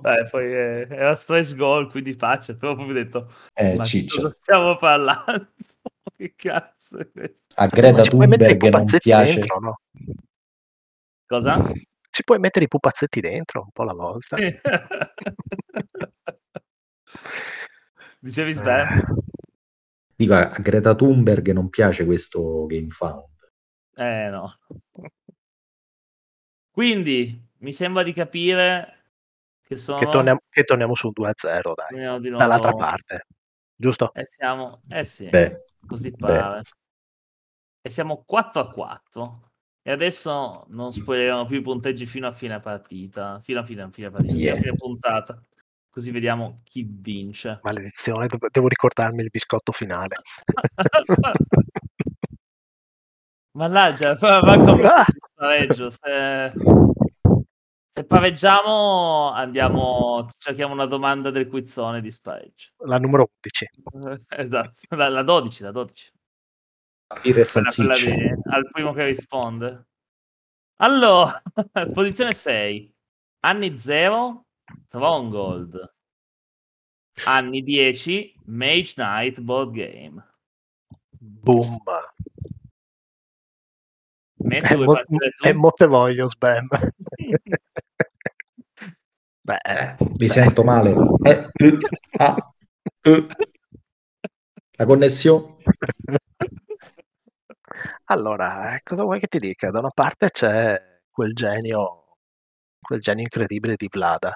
Beh, 0.00 0.28
poi 0.30 0.52
è, 0.52 0.86
era 0.90 1.14
stress 1.14 1.54
goal, 1.54 1.90
quindi 1.90 2.14
pace, 2.14 2.56
però 2.56 2.74
proprio 2.74 2.94
detto, 2.94 3.32
eh, 3.54 3.76
ma 3.76 3.84
ciccio. 3.84 4.22
cosa 4.22 4.36
stiamo 4.40 4.76
parlando? 4.76 5.52
che 6.16 6.34
cazzo 6.36 6.98
è 6.98 7.10
questo? 7.10 7.54
A 7.54 7.66
Greta 7.66 8.02
Thunberg 8.02 8.62
non 8.68 8.84
piace... 8.98 9.34
Dentro, 9.34 9.58
no? 9.60 9.80
Cosa? 11.30 11.62
Ci 12.10 12.24
puoi 12.24 12.40
mettere 12.40 12.64
i 12.64 12.68
pupazzetti 12.68 13.20
dentro 13.20 13.60
un 13.60 13.70
po' 13.70 13.82
alla 13.82 13.94
volta. 13.94 14.36
Dicevi 18.18 18.52
Sven? 18.52 18.88
Eh. 18.88 19.04
Dico, 20.16 20.34
a 20.34 20.46
Greta 20.58 20.96
Thunberg 20.96 21.52
non 21.52 21.68
piace 21.68 22.04
questo 22.04 22.66
GameFound. 22.66 23.52
Eh 23.94 24.28
no. 24.28 24.58
Quindi, 26.68 27.40
mi 27.58 27.72
sembra 27.72 28.02
di 28.02 28.12
capire 28.12 29.12
che 29.62 29.76
sono... 29.76 29.98
Che 29.98 30.08
torniamo, 30.08 30.40
che 30.48 30.64
torniamo 30.64 30.96
su 30.96 31.12
2-0, 31.14 31.74
dai. 31.74 32.28
Dall'altra 32.28 32.72
parte. 32.72 33.26
Giusto? 33.76 34.12
E 34.14 34.26
siamo... 34.28 34.82
Eh 34.88 35.04
sì, 35.04 35.28
beh, 35.28 35.64
così 35.86 36.10
pare. 36.10 36.62
Beh. 36.62 36.70
E 37.82 37.88
siamo 37.88 38.24
4-4. 38.28 39.48
E 39.90 39.92
adesso 39.92 40.66
non 40.68 40.92
spoileremo 40.92 41.46
più 41.46 41.58
i 41.58 41.62
punteggi 41.62 42.06
fino 42.06 42.28
a 42.28 42.32
fine 42.32 42.60
partita. 42.60 43.40
Fino 43.42 43.58
a 43.58 43.64
fine, 43.64 43.88
fine 43.90 44.08
partita. 44.08 44.34
Yeah. 44.34 44.54
Fine 44.54 44.74
puntata. 44.74 45.42
Così 45.90 46.12
vediamo 46.12 46.60
chi 46.62 46.86
vince. 46.88 47.58
Maledizione, 47.64 48.28
devo 48.52 48.68
ricordarmi 48.68 49.22
il 49.22 49.30
biscotto 49.30 49.72
finale. 49.72 50.14
Mannaggia, 53.58 54.14
va 54.14 54.56
come 54.58 54.86
ah! 54.86 55.06
pareggio. 55.34 55.90
Se... 55.90 56.52
se 57.88 58.04
pareggiamo, 58.04 59.32
andiamo, 59.32 60.28
cerchiamo 60.38 60.72
una 60.72 60.86
domanda 60.86 61.32
del 61.32 61.48
quizzone 61.48 62.00
di 62.00 62.12
spareggio. 62.12 62.68
La 62.86 62.98
numero 62.98 63.28
11. 63.42 63.70
esatto, 64.38 64.78
la, 64.90 65.08
la 65.08 65.24
12, 65.24 65.62
la 65.64 65.72
12. 65.72 66.12
Quella, 67.10 67.44
quella 67.74 67.94
di, 67.94 68.34
al 68.50 68.70
primo 68.70 68.92
che 68.92 69.04
risponde. 69.04 69.88
Allora, 70.76 71.42
posizione 71.92 72.32
6. 72.32 72.94
Anni 73.40 73.76
0, 73.78 74.46
Stronghold. 74.86 75.94
Anni 77.24 77.62
10, 77.62 78.34
Mage 78.44 78.94
Knight 78.94 79.40
Board 79.40 79.72
Game. 79.72 80.24
Boom. 81.18 81.78
È, 84.36 84.76
mo- 84.76 85.02
è 85.42 85.52
mo 85.52 85.70
te 85.72 85.86
voglio, 85.86 86.28
spam. 86.28 86.68
Beh, 89.42 89.58
eh, 89.62 89.96
mi 89.98 90.26
cioè... 90.26 90.44
sento 90.44 90.62
male. 90.62 90.94
Eh, 91.24 91.50
uh, 91.66 91.78
ah, 92.18 92.36
uh. 93.08 93.26
La 94.76 94.86
connessione. 94.86 95.56
Allora, 98.06 98.74
eh, 98.74 98.80
cosa 98.82 99.02
vuoi 99.02 99.18
che 99.18 99.26
ti 99.26 99.38
dica? 99.38 99.70
Da 99.70 99.78
una 99.78 99.90
parte 99.90 100.30
c'è 100.30 101.00
quel 101.10 101.32
genio, 101.34 102.16
quel 102.80 103.00
genio 103.00 103.22
incredibile 103.22 103.74
di 103.76 103.88
Vlada, 103.90 104.34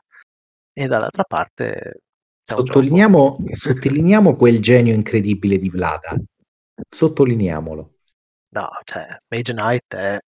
e 0.72 0.86
dall'altra 0.86 1.24
parte 1.24 2.02
sottolineiamo, 2.44 3.38
sottolineiamo 3.52 4.36
quel 4.36 4.60
genio 4.60 4.94
incredibile 4.94 5.58
di 5.58 5.70
Vlada. 5.70 6.16
Sottolineiamolo. 6.88 7.92
No, 8.50 8.68
cioè 8.84 9.06
Mage 9.28 9.52
Knight 9.52 9.94
è 9.94 10.18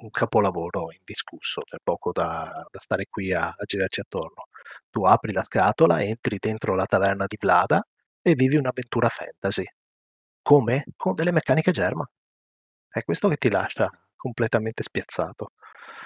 un 0.00 0.10
capolavoro 0.10 0.92
indiscusso 0.92 1.62
c'è 1.62 1.76
poco 1.82 2.10
da, 2.12 2.66
da 2.70 2.78
stare 2.78 3.06
qui 3.08 3.32
a, 3.32 3.48
a, 3.48 3.64
girarci 3.64 4.00
attorno. 4.00 4.46
Tu 4.90 5.04
apri 5.04 5.32
la 5.32 5.42
scatola 5.42 6.02
entri 6.02 6.38
dentro 6.38 6.74
la 6.74 6.86
taverna 6.86 7.26
di 7.26 7.36
Vlada 7.38 7.82
e 8.22 8.34
vivi 8.34 8.56
un'avventura 8.56 9.08
fantasy. 9.08 9.64
Come? 10.42 10.84
con 10.96 11.14
delle 11.14 11.32
meccaniche 11.32 11.70
germa 11.70 12.08
è 12.90 13.02
questo 13.04 13.28
che 13.28 13.36
ti 13.36 13.50
lascia 13.50 13.90
completamente 14.16 14.82
spiazzato 14.82 15.52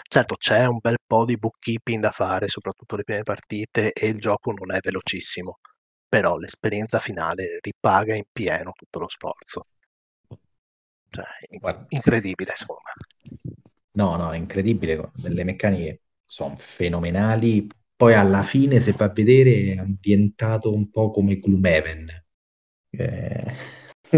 Certo 0.08 0.36
c'è 0.36 0.66
un 0.66 0.78
bel 0.80 0.96
po' 1.04 1.24
di 1.24 1.36
bookkeeping 1.36 2.00
da 2.00 2.10
fare, 2.10 2.48
soprattutto 2.48 2.96
le 2.96 3.04
prime 3.04 3.22
partite, 3.22 3.92
e 3.92 4.08
il 4.08 4.18
gioco 4.18 4.52
non 4.52 4.74
è 4.74 4.78
velocissimo, 4.80 5.58
però 6.08 6.36
l'esperienza 6.36 6.98
finale 6.98 7.58
ripaga 7.60 8.14
in 8.14 8.24
pieno 8.30 8.72
tutto 8.72 9.00
lo 9.00 9.08
sforzo. 9.08 9.66
Cioè, 11.10 11.24
incredibile, 11.88 12.50
insomma. 12.50 12.92
No, 13.92 14.16
no, 14.16 14.32
è 14.32 14.36
incredibile. 14.36 15.10
Le 15.22 15.44
meccaniche 15.44 16.00
sono 16.24 16.56
fenomenali. 16.56 17.66
Poi 17.96 18.14
alla 18.14 18.42
fine, 18.42 18.80
se 18.80 18.92
fa 18.92 19.08
vedere, 19.08 19.74
è 19.74 19.78
ambientato 19.78 20.72
un 20.72 20.90
po' 20.90 21.10
come 21.10 21.38
Gloomhaven. 21.38 22.08
Eh, 22.90 23.54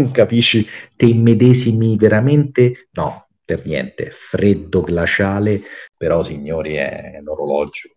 capisci? 0.11 0.65
Te 0.95 1.05
immedesimi 1.05 1.95
veramente? 1.97 2.87
No, 2.91 3.27
per 3.43 3.65
niente. 3.65 4.09
Freddo, 4.11 4.81
glaciale, 4.81 5.61
però, 5.95 6.23
signori, 6.23 6.75
è 6.75 7.17
un 7.19 7.29
orologio 7.29 7.89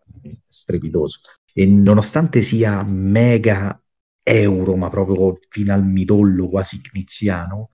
strepitoso. 0.48 1.20
E 1.52 1.66
nonostante 1.66 2.42
sia 2.42 2.82
mega 2.84 3.80
euro, 4.22 4.76
ma 4.76 4.88
proprio 4.88 5.38
fino 5.48 5.72
al 5.72 5.84
midollo 5.84 6.48
quasi 6.48 6.80
kniziano, 6.80 7.70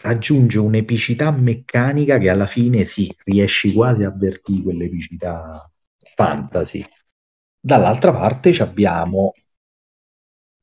raggiunge 0.00 0.58
un'epicità 0.58 1.30
meccanica 1.30 2.18
che 2.18 2.28
alla 2.30 2.46
fine 2.46 2.84
sì, 2.84 3.12
riesci 3.24 3.72
quasi 3.72 4.04
a 4.04 4.08
avvertire 4.08 4.62
quell'epicità 4.62 5.70
fantasy. 6.14 6.84
Dall'altra 7.58 8.12
parte 8.12 8.50
abbiamo 8.60 9.32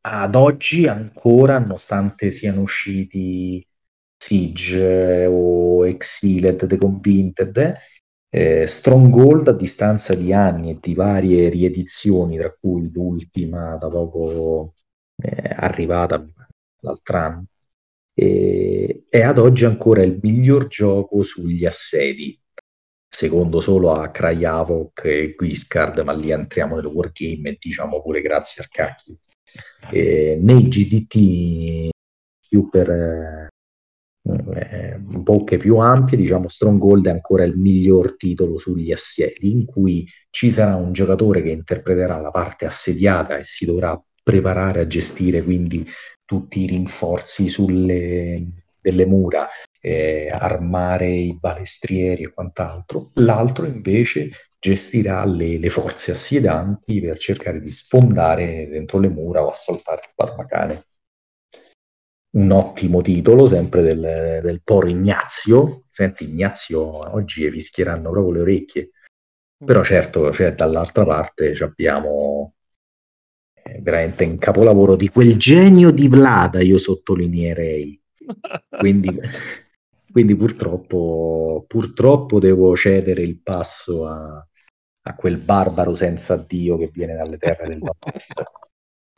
ad 0.05 0.35
oggi 0.35 0.87
ancora, 0.87 1.59
nonostante 1.59 2.31
siano 2.31 2.61
usciti 2.61 3.65
Siege 4.17 5.25
o 5.25 5.85
Exiled, 5.85 6.65
The 6.65 6.77
Convinted, 6.77 7.75
eh, 8.29 8.67
Stronghold 8.67 9.47
a 9.49 9.53
distanza 9.53 10.13
di 10.15 10.33
anni 10.33 10.71
e 10.71 10.77
di 10.81 10.93
varie 10.93 11.49
riedizioni, 11.49 12.37
tra 12.37 12.51
cui 12.59 12.91
l'ultima 12.91 13.77
da 13.77 13.89
poco 13.89 14.73
eh, 15.21 15.53
arrivata 15.55 16.25
l'altro 16.79 17.17
anno, 17.17 17.45
e 18.13 19.05
è 19.09 19.21
ad 19.21 19.37
oggi 19.37 19.65
ancora 19.65 20.03
il 20.03 20.19
miglior 20.21 20.67
gioco 20.67 21.23
sugli 21.23 21.65
assedi, 21.65 22.37
secondo 23.07 23.61
solo 23.61 23.93
a 23.93 24.09
Krajavok 24.09 25.05
e 25.05 25.33
Guiscard, 25.35 25.99
ma 25.99 26.13
lì 26.13 26.31
entriamo 26.31 26.75
nel 26.75 26.85
wargame 26.85 27.51
e 27.51 27.57
diciamo 27.59 28.01
pure 28.01 28.21
grazie 28.21 28.63
al 28.63 28.69
cacchio. 28.69 29.17
E 29.91 30.37
nei 30.41 30.67
GDT 30.67 31.89
più 32.47 32.69
per 32.69 32.89
eh, 32.89 33.49
bocche 34.99 35.57
più 35.57 35.77
ampie, 35.77 36.17
diciamo 36.17 36.47
Stronghold 36.47 37.07
è 37.07 37.11
ancora 37.11 37.43
il 37.43 37.57
miglior 37.57 38.15
titolo 38.15 38.57
sugli 38.57 38.91
assedi, 38.91 39.51
in 39.51 39.65
cui 39.65 40.07
ci 40.29 40.51
sarà 40.51 40.75
un 40.75 40.93
giocatore 40.93 41.41
che 41.41 41.51
interpreterà 41.51 42.19
la 42.19 42.31
parte 42.31 42.65
assediata 42.65 43.37
e 43.37 43.43
si 43.43 43.65
dovrà 43.65 44.01
preparare 44.23 44.81
a 44.81 44.87
gestire 44.87 45.43
quindi 45.43 45.85
tutti 46.25 46.61
i 46.61 46.67
rinforzi 46.67 47.49
sulle 47.49 48.63
delle 48.83 49.05
mura, 49.05 49.47
eh, 49.79 50.29
armare 50.29 51.09
i 51.09 51.37
balestrieri 51.39 52.23
e 52.23 52.33
quant'altro. 52.33 53.11
L'altro 53.15 53.65
invece 53.65 54.29
gestirà 54.63 55.25
le, 55.25 55.57
le, 55.57 55.69
forze 55.69 56.11
assiedanti 56.11 57.01
per 57.01 57.17
cercare 57.17 57.59
di 57.59 57.69
sfondare 57.69 58.65
dentro 58.69 58.97
le 58.97 59.09
mura 59.09 59.43
o 59.43 59.49
assaltare 59.49 60.03
il 60.05 60.13
barbacane. 60.15 60.85
Un 62.37 62.49
ottimo 62.51 63.01
titolo, 63.01 63.45
sempre 63.45 63.81
del, 63.81 64.39
del 64.41 64.61
Poro 64.63 64.87
Ignazio. 64.87 65.83
Senti, 65.89 66.29
Ignazio, 66.29 66.79
oggi 67.13 67.51
fischieranno 67.51 68.09
proprio 68.09 68.31
le 68.31 68.39
orecchie. 68.39 68.91
Però 69.65 69.83
certo, 69.83 70.31
cioè, 70.31 70.55
dall'altra 70.55 71.03
parte 71.03 71.51
abbiamo 71.59 72.53
veramente 73.81 74.23
un 74.23 74.37
capolavoro 74.37 74.95
di 74.95 75.09
quel 75.09 75.37
genio 75.37 75.91
di 75.91 76.07
Vlada, 76.07 76.61
io 76.61 76.77
sottolineerei. 76.77 78.01
Quindi, 78.69 79.09
quindi 80.09 80.35
purtroppo, 80.37 81.65
purtroppo 81.67 82.39
devo 82.39 82.75
cedere 82.77 83.21
il 83.23 83.39
passo 83.41 84.05
a, 84.07 84.45
a 85.03 85.15
quel 85.15 85.37
barbaro 85.37 85.93
senza 85.93 86.37
Dio 86.37 86.77
che 86.77 86.89
viene 86.91 87.15
dalle 87.15 87.37
terre 87.37 87.67
del 87.67 87.79
nord-est. 87.79 88.43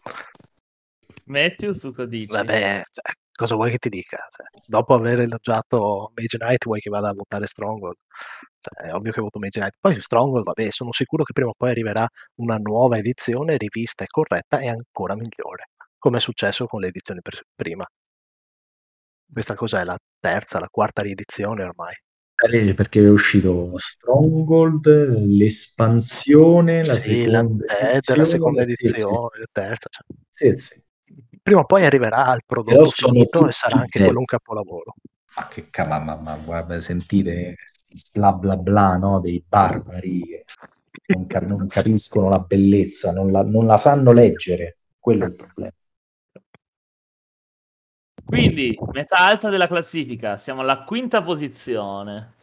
Matthew, 1.25 1.73
tu 1.77 1.91
cosa 1.93 2.07
dici? 2.07 2.31
Vabbè, 2.31 2.83
cioè, 2.91 3.13
cosa 3.31 3.55
vuoi 3.55 3.71
che 3.71 3.77
ti 3.77 3.89
dica? 3.89 4.17
Cioè, 4.29 4.45
dopo 4.67 4.93
aver 4.93 5.21
elogiato 5.21 6.11
Mage 6.15 6.37
Knight, 6.37 6.65
vuoi 6.65 6.79
che 6.79 6.89
vada 6.89 7.09
a 7.09 7.13
votare 7.13 7.47
Stronghold? 7.47 7.95
Cioè, 8.59 8.89
è 8.89 8.93
ovvio 8.93 9.11
che 9.11 9.21
voto 9.21 9.39
Mage 9.39 9.59
Knight. 9.59 9.77
Poi 9.79 9.99
Stronghold, 9.99 10.45
vabbè, 10.45 10.69
sono 10.69 10.91
sicuro 10.91 11.23
che 11.23 11.33
prima 11.33 11.49
o 11.49 11.53
poi 11.57 11.71
arriverà 11.71 12.07
una 12.35 12.57
nuova 12.57 12.97
edizione 12.97 13.57
rivista 13.57 14.03
e 14.03 14.07
corretta 14.07 14.59
e 14.59 14.67
ancora 14.69 15.15
migliore, 15.15 15.69
come 15.97 16.17
è 16.17 16.21
successo 16.21 16.67
con 16.67 16.81
l'edizione 16.81 17.21
prima. 17.55 17.85
Questa 19.31 19.55
cosa 19.55 19.81
è 19.81 19.83
la 19.83 19.97
terza, 20.19 20.59
la 20.59 20.69
quarta 20.69 21.01
riedizione 21.01 21.63
ormai. 21.63 21.93
Perché 22.35 22.99
è 22.99 23.09
uscito 23.09 23.73
Stronghold, 23.77 25.19
l'espansione, 25.19 26.83
la 26.85 26.93
sì, 26.93 27.23
seconda 27.23 27.65
la, 27.65 27.89
edizione, 27.91 28.19
la 28.19 28.25
seconda 28.25 28.61
edizione, 28.61 29.29
la 29.37 29.47
terza. 29.51 29.89
Cioè. 29.89 30.05
Sì, 30.29 30.53
sì 30.53 30.83
prima 31.45 31.59
o 31.59 31.65
poi 31.65 31.85
arriverà 31.85 32.25
al 32.25 32.41
prodotto 32.43 32.89
finito 32.89 33.47
e 33.47 33.51
sarà 33.51 33.81
anche 33.81 33.99
quello 33.99 34.17
un 34.17 34.25
capolavoro. 34.25 34.95
Ma 35.35 35.47
che 35.47 35.67
cavolo, 35.69 36.03
ma, 36.03 36.15
ma 36.15 36.35
guarda, 36.43 36.81
sentite 36.81 37.55
bla 38.11 38.33
bla 38.33 38.57
bla 38.57 38.97
no, 38.97 39.19
dei 39.19 39.43
barbari 39.47 40.21
che 40.21 40.43
non, 41.13 41.27
cap- 41.27 41.45
non 41.45 41.67
capiscono 41.67 42.29
la 42.29 42.39
bellezza, 42.39 43.11
non 43.11 43.31
la, 43.31 43.43
non 43.43 43.67
la 43.67 43.77
sanno 43.77 44.11
leggere, 44.11 44.77
quello 44.99 45.25
è 45.25 45.27
il 45.27 45.35
problema. 45.35 45.71
Quindi, 48.35 48.77
metà 48.91 49.19
alta 49.19 49.49
della 49.49 49.67
classifica, 49.67 50.35
siamo 50.35 50.61
alla 50.61 50.83
quinta 50.83 51.21
posizione. 51.21 52.33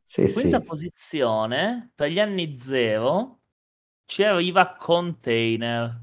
Sì, 0.00 0.32
quinta 0.32 0.60
sì. 0.60 0.64
posizione, 0.64 1.90
per 1.94 2.10
gli 2.10 2.20
anni 2.20 2.56
zero, 2.56 3.40
ci 4.04 4.22
arriva 4.22 4.76
Container. 4.76 6.00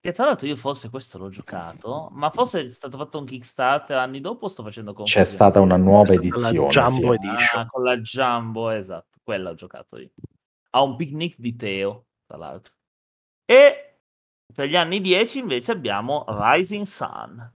Che 0.00 0.12
tra 0.12 0.24
l'altro 0.24 0.46
io 0.46 0.56
forse 0.56 0.88
questo 0.88 1.18
l'ho 1.18 1.28
giocato, 1.28 2.08
ma 2.12 2.30
forse 2.30 2.64
è 2.64 2.68
stato 2.68 2.96
fatto 2.96 3.18
un 3.18 3.26
Kickstarter 3.26 3.98
anni 3.98 4.20
dopo 4.20 4.48
sto 4.48 4.62
facendo 4.62 4.92
confusione. 4.94 5.26
C'è 5.26 5.30
stata 5.30 5.60
una 5.60 5.76
nuova 5.76 6.14
edizione. 6.14 6.58
La 6.58 6.68
Jumbo 6.70 7.12
sì. 7.12 7.18
Edition. 7.26 7.60
Ah, 7.60 7.66
con 7.66 7.82
la 7.82 7.98
Jumbo, 7.98 8.70
esatto, 8.70 9.18
quella 9.22 9.50
ho 9.50 9.54
giocato 9.54 9.98
io. 9.98 10.10
Ha 10.70 10.82
un 10.82 10.96
picnic 10.96 11.34
di 11.38 11.56
Teo, 11.56 12.06
tra 12.24 12.38
l'altro. 12.38 12.74
E 13.44 13.98
per 14.54 14.68
gli 14.68 14.76
anni 14.76 15.00
10 15.00 15.40
invece 15.40 15.72
abbiamo 15.72 16.24
Rising 16.28 16.86
Sun. 16.86 17.54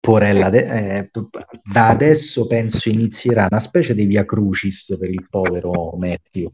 Porella, 0.00 0.50
de- 0.50 0.98
eh, 0.98 1.10
da 1.62 1.88
adesso 1.88 2.46
penso 2.46 2.88
inizierà 2.88 3.46
una 3.48 3.60
specie 3.60 3.94
di 3.94 4.04
via 4.04 4.24
crucis 4.24 4.96
per 4.98 5.10
il 5.10 5.26
povero 5.30 5.94
Matthew 5.96 6.52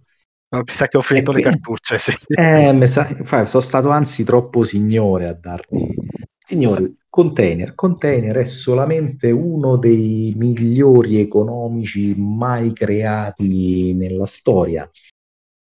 ma 0.51 0.61
mi 0.61 0.73
sa 0.73 0.89
che 0.89 0.97
ho 0.97 1.03
finito 1.03 1.33
le 1.33 1.43
cartucce, 1.43 1.99
sì. 1.99 2.15
Eh, 2.29 2.87
sa, 2.87 3.45
sono 3.45 3.63
stato 3.63 3.91
anzi 3.91 4.25
troppo 4.25 4.65
signore 4.65 5.29
a 5.29 5.35
darti... 5.35 5.95
Signori, 6.39 6.97
Container. 7.11 7.75
Container 7.75 8.35
è 8.37 8.45
solamente 8.45 9.31
uno 9.31 9.77
dei 9.77 10.33
migliori 10.37 11.21
economici 11.21 12.15
mai 12.17 12.73
creati 12.73 13.93
nella 13.93 14.25
storia. 14.25 14.89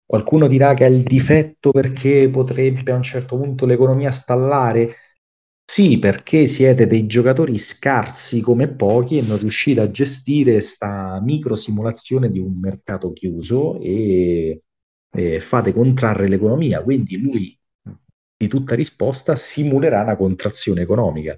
Qualcuno 0.05 0.47
dirà 0.47 0.73
che 0.73 0.86
è 0.86 0.89
il 0.89 1.03
difetto 1.03 1.71
perché 1.71 2.29
potrebbe 2.29 2.93
a 2.93 2.95
un 2.95 3.03
certo 3.03 3.36
punto 3.36 3.65
l'economia 3.65 4.12
stallare. 4.12 4.95
Sì, 5.69 5.99
perché 5.99 6.47
siete 6.47 6.88
dei 6.88 7.05
giocatori 7.05 7.55
scarsi 7.60 8.41
come 8.41 8.67
pochi 8.73 9.19
e 9.19 9.21
non 9.21 9.38
riuscite 9.38 9.82
a 9.82 9.91
gestire 9.91 10.53
questa 10.53 11.21
micro 11.21 11.55
simulazione 11.55 12.32
di 12.32 12.39
un 12.39 12.60
mercato 12.60 13.13
chiuso 13.13 13.79
e 13.79 14.63
eh, 15.12 15.39
fate 15.39 15.71
contrarre 15.71 16.27
l'economia, 16.27 16.82
quindi 16.82 17.21
lui 17.21 17.55
di 18.36 18.47
tutta 18.47 18.73
risposta 18.73 19.36
simulerà 19.36 20.01
una 20.01 20.15
contrazione 20.15 20.82
economica. 20.82 21.38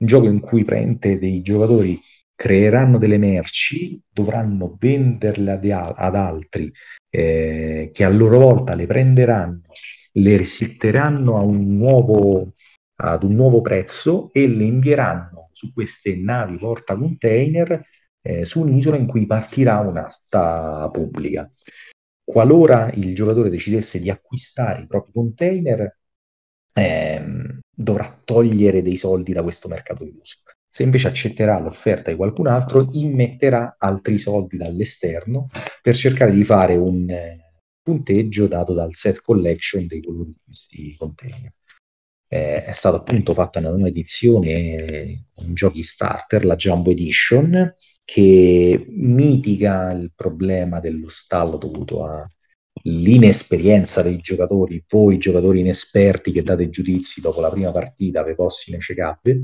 Un 0.00 0.06
gioco 0.06 0.26
in 0.26 0.40
cui 0.40 0.64
prende 0.64 1.18
dei 1.18 1.40
giocatori 1.40 1.98
creeranno 2.34 2.98
delle 2.98 3.16
merci, 3.16 3.98
dovranno 4.06 4.76
venderle 4.78 5.50
ad, 5.50 5.64
ad 5.64 6.14
altri 6.14 6.70
eh, 7.08 7.90
che 7.90 8.04
a 8.04 8.10
loro 8.10 8.38
volta 8.38 8.74
le 8.74 8.86
prenderanno, 8.86 9.62
le 10.12 10.36
resitteranno 10.36 11.38
a 11.38 11.40
un 11.40 11.76
nuovo, 11.76 12.52
ad 13.02 13.22
un 13.24 13.34
nuovo 13.34 13.60
prezzo 13.60 14.32
e 14.32 14.48
le 14.48 14.64
invieranno 14.64 15.48
su 15.52 15.72
queste 15.72 16.16
navi 16.16 16.56
porta 16.58 16.96
container 16.96 17.84
eh, 18.20 18.44
su 18.44 18.60
un'isola 18.60 18.96
in 18.96 19.06
cui 19.06 19.26
partirà 19.26 19.80
un'asta 19.80 20.88
pubblica 20.92 21.50
qualora 22.24 22.90
il 22.94 23.14
giocatore 23.14 23.50
decidesse 23.50 23.98
di 23.98 24.10
acquistare 24.10 24.82
i 24.82 24.86
propri 24.86 25.12
container, 25.12 25.98
ehm, 26.72 27.60
dovrà 27.70 28.20
togliere 28.24 28.82
dei 28.82 28.96
soldi 28.96 29.32
da 29.32 29.42
questo 29.42 29.68
mercato 29.68 30.04
chiuso. 30.04 30.38
Se 30.66 30.82
invece 30.82 31.08
accetterà 31.08 31.58
l'offerta 31.58 32.10
di 32.10 32.16
qualcun 32.16 32.46
altro, 32.46 32.88
immetterà 32.90 33.76
altri 33.78 34.16
soldi 34.16 34.56
dall'esterno 34.56 35.48
per 35.82 35.94
cercare 35.94 36.32
di 36.32 36.44
fare 36.44 36.76
un, 36.76 37.06
punteggio 37.82 38.46
dato 38.46 38.72
dal 38.72 38.94
set 38.94 39.20
collection 39.20 39.86
dei 39.86 40.02
colori 40.02 40.30
di 40.30 40.40
questi 40.44 40.94
container. 40.96 41.52
Eh, 42.32 42.64
è 42.64 42.72
stata 42.72 42.96
appunto 42.96 43.34
fatta 43.34 43.58
una 43.58 43.68
nuova 43.68 43.88
edizione 43.88 45.26
con 45.34 45.52
giochi 45.52 45.82
starter, 45.82 46.46
la 46.46 46.56
Jumbo 46.56 46.90
Edition, 46.90 47.74
che 48.06 48.86
mitiga 48.88 49.92
il 49.92 50.12
problema 50.14 50.80
dello 50.80 51.10
stallo 51.10 51.58
dovuto 51.58 52.06
all'inesperienza 52.06 54.00
dei 54.00 54.16
giocatori, 54.16 54.82
voi 54.88 55.18
giocatori 55.18 55.60
inesperti 55.60 56.32
che 56.32 56.42
date 56.42 56.70
giudizi 56.70 57.20
dopo 57.20 57.42
la 57.42 57.50
prima 57.50 57.70
partita, 57.70 58.22
ve 58.22 58.34
possi 58.34 58.70
ne 58.70 58.80
cecabbe, 58.80 59.40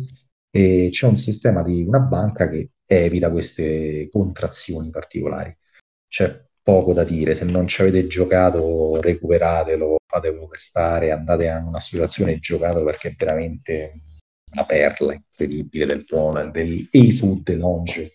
e 0.51 0.89
c'è 0.91 1.07
un 1.07 1.19
sistema 1.19 1.61
di 1.63 1.83
una 1.83 2.01
banca 2.01 2.49
che 2.49 2.71
evita 2.87 3.31
queste 3.31 4.09
contrazioni 4.11 4.89
particolari. 4.89 5.55
C'è 6.09 6.48
poco 6.69 6.93
da 6.93 7.03
dire, 7.03 7.35
se 7.35 7.47
non 7.47 7.67
ci 7.67 7.81
avete 7.81 8.07
giocato 8.07 9.01
recuperatelo, 9.01 9.97
fatelo 10.07 10.47
testare, 10.49 11.13
andate 11.13 11.47
in 11.47 11.65
una 11.65 11.81
situazione 11.81 12.33
e 12.33 12.39
giocatelo 12.41 12.85
perché 12.85 13.09
è 13.09 13.15
veramente 13.17 13.93
una 14.53 14.67
perla 14.67 15.15
incredibile 15.15 15.87
del 15.87 16.05
buono, 16.07 16.51
del 16.51 16.87
A-Food 16.93 17.55
Lounge. 17.55 18.13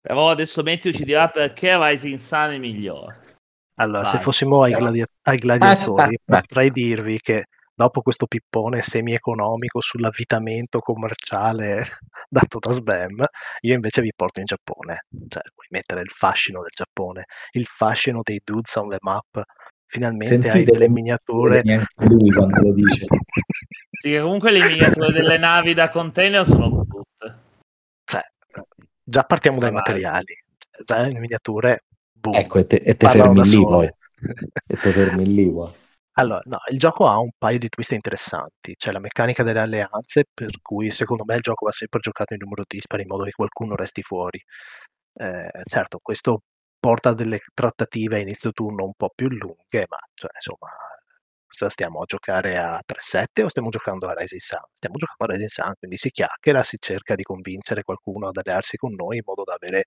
Però 0.00 0.30
adesso 0.30 0.62
Matthew 0.62 0.92
ci 0.92 1.04
dirà 1.04 1.28
perché 1.28 1.76
Rising 1.76 2.18
Sun 2.18 2.52
è 2.52 2.58
migliore. 2.58 3.20
Allora, 3.74 4.00
Vai. 4.00 4.12
se 4.12 4.18
fossimo 4.18 4.62
ai, 4.62 4.72
gladia- 4.72 5.06
ai 5.24 5.36
gladiatori, 5.36 6.18
potrei 6.24 6.70
dirvi 6.70 7.18
che 7.18 7.44
dopo 7.76 8.00
questo 8.00 8.26
pippone 8.26 8.80
semi-economico 8.80 9.80
sull'avvitamento 9.80 10.80
commerciale 10.80 11.84
dato 12.28 12.58
da 12.58 12.72
Sbam, 12.72 13.24
io 13.60 13.74
invece 13.74 14.00
vi 14.00 14.12
porto 14.16 14.40
in 14.40 14.46
Giappone. 14.46 15.04
Cioè, 15.28 15.42
vuoi 15.54 15.66
mettere 15.70 16.00
il 16.00 16.08
fascino 16.08 16.62
del 16.62 16.70
Giappone, 16.74 17.24
il 17.52 17.66
fascino 17.66 18.20
dei 18.22 18.40
dudes 18.42 18.74
on 18.76 18.88
the 18.88 18.98
map. 19.00 19.42
Finalmente 19.88 20.26
Sentite 20.26 20.52
hai 20.52 20.64
delle 20.64 20.88
miniature. 20.88 21.62
Lui 21.96 22.30
quando 22.32 22.60
lo 22.60 22.72
dice. 22.72 23.06
sì, 23.92 24.18
comunque 24.18 24.50
le 24.50 24.66
miniature 24.66 25.12
delle 25.12 25.38
navi 25.38 25.74
da 25.74 25.90
container 25.90 26.44
sono 26.44 26.82
brutte. 26.82 27.38
Cioè, 28.04 28.22
già 29.04 29.22
partiamo 29.22 29.58
dai 29.58 29.70
materiali. 29.70 30.34
Già 30.82 31.06
le 31.06 31.20
miniature. 31.20 31.84
Boom, 32.10 32.34
ecco, 32.34 32.58
e 32.58 32.66
te, 32.66 32.76
e 32.76 32.96
te 32.96 33.08
fermi 33.08 33.42
lì 33.44 33.62
poi. 33.62 33.86
e 34.66 34.76
te 34.76 34.90
fermi 34.90 35.24
lì 35.24 35.50
poi. 35.50 35.70
Allora, 36.18 36.40
no, 36.46 36.58
il 36.70 36.78
gioco 36.78 37.06
ha 37.08 37.18
un 37.18 37.30
paio 37.36 37.58
di 37.58 37.68
twist 37.68 37.92
interessanti. 37.92 38.74
C'è 38.74 38.90
la 38.90 38.98
meccanica 39.00 39.42
delle 39.42 39.60
alleanze, 39.60 40.24
per 40.32 40.60
cui 40.62 40.90
secondo 40.90 41.24
me 41.26 41.34
il 41.36 41.42
gioco 41.42 41.66
va 41.66 41.72
sempre 41.72 42.00
giocato 42.00 42.32
in 42.32 42.38
numero 42.42 42.64
dispari 42.66 43.02
in 43.02 43.08
modo 43.08 43.24
che 43.24 43.32
qualcuno 43.32 43.74
resti 43.76 44.00
fuori. 44.02 44.42
Eh, 45.14 45.50
certo, 45.64 45.98
questo 46.02 46.42
porta 46.78 47.10
a 47.10 47.14
delle 47.14 47.40
trattative 47.54 48.16
a 48.16 48.20
inizio 48.20 48.52
turno 48.52 48.84
un 48.84 48.92
po' 48.96 49.10
più 49.14 49.28
lunghe, 49.28 49.86
ma 49.88 49.98
cioè, 50.14 50.30
insomma, 50.34 50.70
stiamo 51.70 52.00
a 52.02 52.04
giocare 52.06 52.56
a 52.58 52.80
3-7 52.84 53.42
o 53.42 53.48
stiamo 53.48 53.68
giocando 53.70 54.06
a 54.08 54.14
Rising 54.14 54.40
Sun? 54.40 54.60
Stiamo 54.74 54.96
giocando 54.96 55.32
a 55.32 55.36
Rising 55.36 55.48
Sun, 55.50 55.74
quindi 55.78 55.96
si 55.98 56.10
chiacchiera, 56.10 56.62
si 56.62 56.76
cerca 56.80 57.14
di 57.14 57.22
convincere 57.22 57.82
qualcuno 57.82 58.28
ad 58.28 58.36
allearsi 58.36 58.76
con 58.76 58.94
noi 58.94 59.16
in 59.18 59.22
modo 59.24 59.42
da 59.44 59.54
avere 59.54 59.84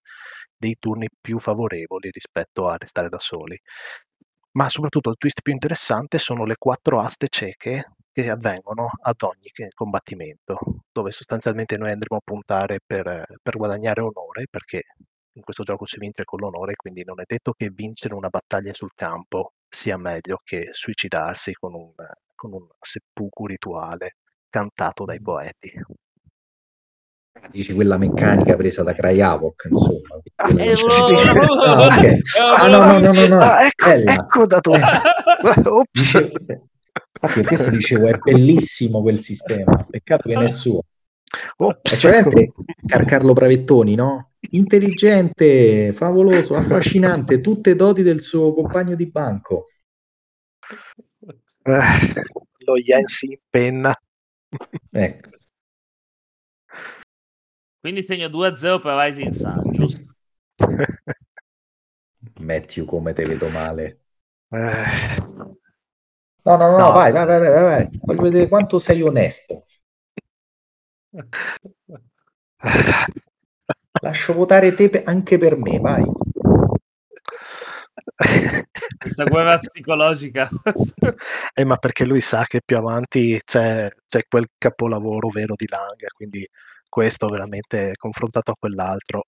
dei 0.57 0.75
turni 0.79 1.07
più 1.19 1.39
favorevoli 1.39 2.09
rispetto 2.11 2.67
a 2.67 2.75
restare 2.77 3.09
da 3.09 3.19
soli 3.19 3.59
ma 4.51 4.69
soprattutto 4.69 5.09
il 5.09 5.17
twist 5.17 5.41
più 5.41 5.53
interessante 5.53 6.17
sono 6.17 6.45
le 6.45 6.55
quattro 6.57 6.99
aste 6.99 7.27
cieche 7.29 7.93
che 8.11 8.29
avvengono 8.29 8.89
ad 9.01 9.21
ogni 9.21 9.49
combattimento, 9.73 10.57
dove 10.91 11.11
sostanzialmente 11.11 11.77
noi 11.77 11.91
andremo 11.91 12.17
a 12.17 12.23
puntare 12.23 12.79
per, 12.85 13.25
per 13.41 13.57
guadagnare 13.57 14.01
onore, 14.01 14.47
perché 14.49 14.83
in 15.33 15.41
questo 15.43 15.63
gioco 15.63 15.85
si 15.85 15.99
vince 15.99 16.25
con 16.25 16.39
l'onore, 16.39 16.75
quindi 16.75 17.03
non 17.03 17.19
è 17.21 17.23
detto 17.25 17.53
che 17.53 17.69
vincere 17.69 18.13
una 18.15 18.29
battaglia 18.29 18.73
sul 18.73 18.93
campo 18.93 19.53
sia 19.67 19.97
meglio 19.97 20.39
che 20.43 20.69
suicidarsi 20.71 21.53
con 21.53 21.73
un, 21.75 21.93
con 22.35 22.53
un 22.53 22.67
seppuku 22.79 23.45
rituale 23.45 24.17
cantato 24.49 25.05
dai 25.05 25.21
poeti. 25.21 25.71
Ah, 27.41 27.47
dici 27.49 27.73
quella 27.73 27.97
meccanica 27.97 28.55
presa 28.55 28.83
da 28.83 28.93
Cryavok, 28.93 29.67
insomma. 29.69 30.21
Ah, 30.35 30.49
eh, 30.61 30.73
ah, 30.73 31.85
okay. 31.85 32.21
ah, 32.37 32.67
no, 32.67 32.85
no, 32.85 32.99
no, 32.99 33.13
no, 33.13 33.27
no. 33.27 33.39
Ah, 33.39 33.65
ecco, 33.65 33.89
ecco 33.89 34.45
da 34.45 34.59
dove. 34.59 34.81
Ops. 35.65 36.29
Infatti, 37.21 37.43
questo 37.43 37.69
dicevo, 37.69 38.07
è 38.07 38.17
bellissimo 38.17 39.01
quel 39.01 39.19
sistema. 39.19 39.85
Peccato 39.89 40.29
che 40.29 40.47
suo. 40.49 40.81
Ops. 41.57 41.99
Cioè, 41.99 42.23
Carlo 43.05 43.33
Bravettoni, 43.33 43.95
no? 43.95 44.31
Intelligente, 44.51 45.93
favoloso, 45.93 46.55
affascinante, 46.55 47.41
tutte 47.41 47.75
doti 47.75 48.03
del 48.03 48.21
suo 48.21 48.53
compagno 48.53 48.95
di 48.95 49.09
banco. 49.09 49.65
Eh, 51.61 52.23
lo 52.65 52.77
Yancy 52.77 53.31
in 53.31 53.39
penna. 53.49 53.93
Ecco. 54.91 55.29
Quindi 57.79 58.03
segno 58.03 58.27
2-0 58.27 58.79
per 58.79 58.97
Rising 58.97 59.31
Sun, 59.31 59.71
giusto? 59.71 60.13
Matthew, 62.39 62.85
come 62.85 63.13
te 63.13 63.25
vedo 63.25 63.47
male. 63.49 63.99
Eh. 64.49 65.17
No, 66.41 66.55
no, 66.55 66.71
no, 66.71 66.77
no, 66.77 66.91
vai, 66.91 67.11
vai, 67.11 67.25
vai, 67.25 67.39
vai, 67.39 67.63
vai. 67.63 67.89
Voglio 68.01 68.21
vedere 68.23 68.47
quanto 68.47 68.79
sei 68.79 69.01
onesto. 69.01 69.65
Lascio 74.01 74.33
votare 74.33 74.73
te 74.73 75.03
anche 75.05 75.37
per 75.37 75.57
me, 75.57 75.79
vai. 75.79 76.03
Questa 78.97 79.23
guerra 79.23 79.59
psicologica. 79.59 80.49
eh, 81.53 81.63
ma 81.63 81.77
perché 81.77 82.05
lui 82.05 82.21
sa 82.21 82.45
che 82.45 82.61
più 82.63 82.77
avanti 82.77 83.39
c'è, 83.43 83.89
c'è 84.05 84.21
quel 84.27 84.47
capolavoro 84.57 85.29
vero 85.29 85.55
di 85.55 85.67
Lang, 85.67 86.07
quindi 86.13 86.47
questo 86.89 87.27
veramente 87.27 87.93
confrontato 87.95 88.51
a 88.51 88.55
quell'altro. 88.57 89.25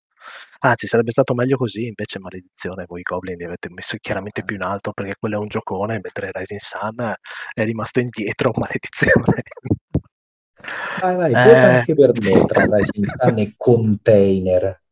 Anzi, 0.60 0.86
sarebbe 0.86 1.10
stato 1.10 1.34
meglio 1.34 1.56
così, 1.56 1.86
invece 1.86 2.18
maledizione, 2.20 2.84
voi 2.86 3.02
Goblin 3.02 3.36
li 3.36 3.44
avete 3.44 3.68
messo 3.70 3.96
chiaramente 4.00 4.44
più 4.44 4.56
in 4.56 4.62
alto 4.62 4.92
perché 4.92 5.16
quello 5.18 5.36
è 5.36 5.38
un 5.38 5.48
giocone, 5.48 6.00
mentre 6.02 6.30
Rising 6.32 6.60
Sun 6.60 7.14
è 7.54 7.64
rimasto 7.64 8.00
indietro, 8.00 8.52
maledizione. 8.56 9.42
Vai, 11.00 11.16
vai, 11.16 11.32
eh... 11.32 11.54
anche 11.54 11.94
per 11.94 12.12
me 12.20 12.44
tra 12.44 12.64
Rising 12.64 13.06
Sun 13.06 13.38
e 13.38 13.54
Container. 13.56 14.82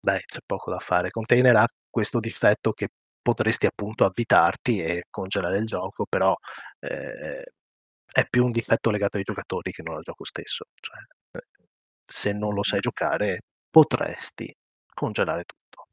Dai, 0.00 0.20
c'è 0.26 0.38
poco 0.44 0.70
da 0.70 0.78
fare. 0.78 1.10
Container 1.10 1.56
ha 1.56 1.66
questo 1.88 2.20
difetto 2.20 2.72
che 2.72 2.88
potresti 3.22 3.66
appunto 3.66 4.04
avvitarti 4.04 4.80
e 4.82 5.04
congelare 5.10 5.58
il 5.58 5.66
gioco, 5.66 6.04
però 6.08 6.34
eh, 6.80 7.42
è 8.10 8.26
più 8.28 8.44
un 8.44 8.52
difetto 8.52 8.90
legato 8.90 9.16
ai 9.16 9.22
giocatori 9.22 9.72
che 9.72 9.82
non 9.82 9.96
al 9.96 10.02
gioco 10.02 10.24
stesso. 10.24 10.64
Cioè, 10.80 10.98
se 12.08 12.32
non 12.32 12.54
lo 12.54 12.62
sai 12.62 12.80
giocare 12.80 13.40
potresti 13.70 14.52
congelare 14.94 15.44
tutto. 15.44 15.86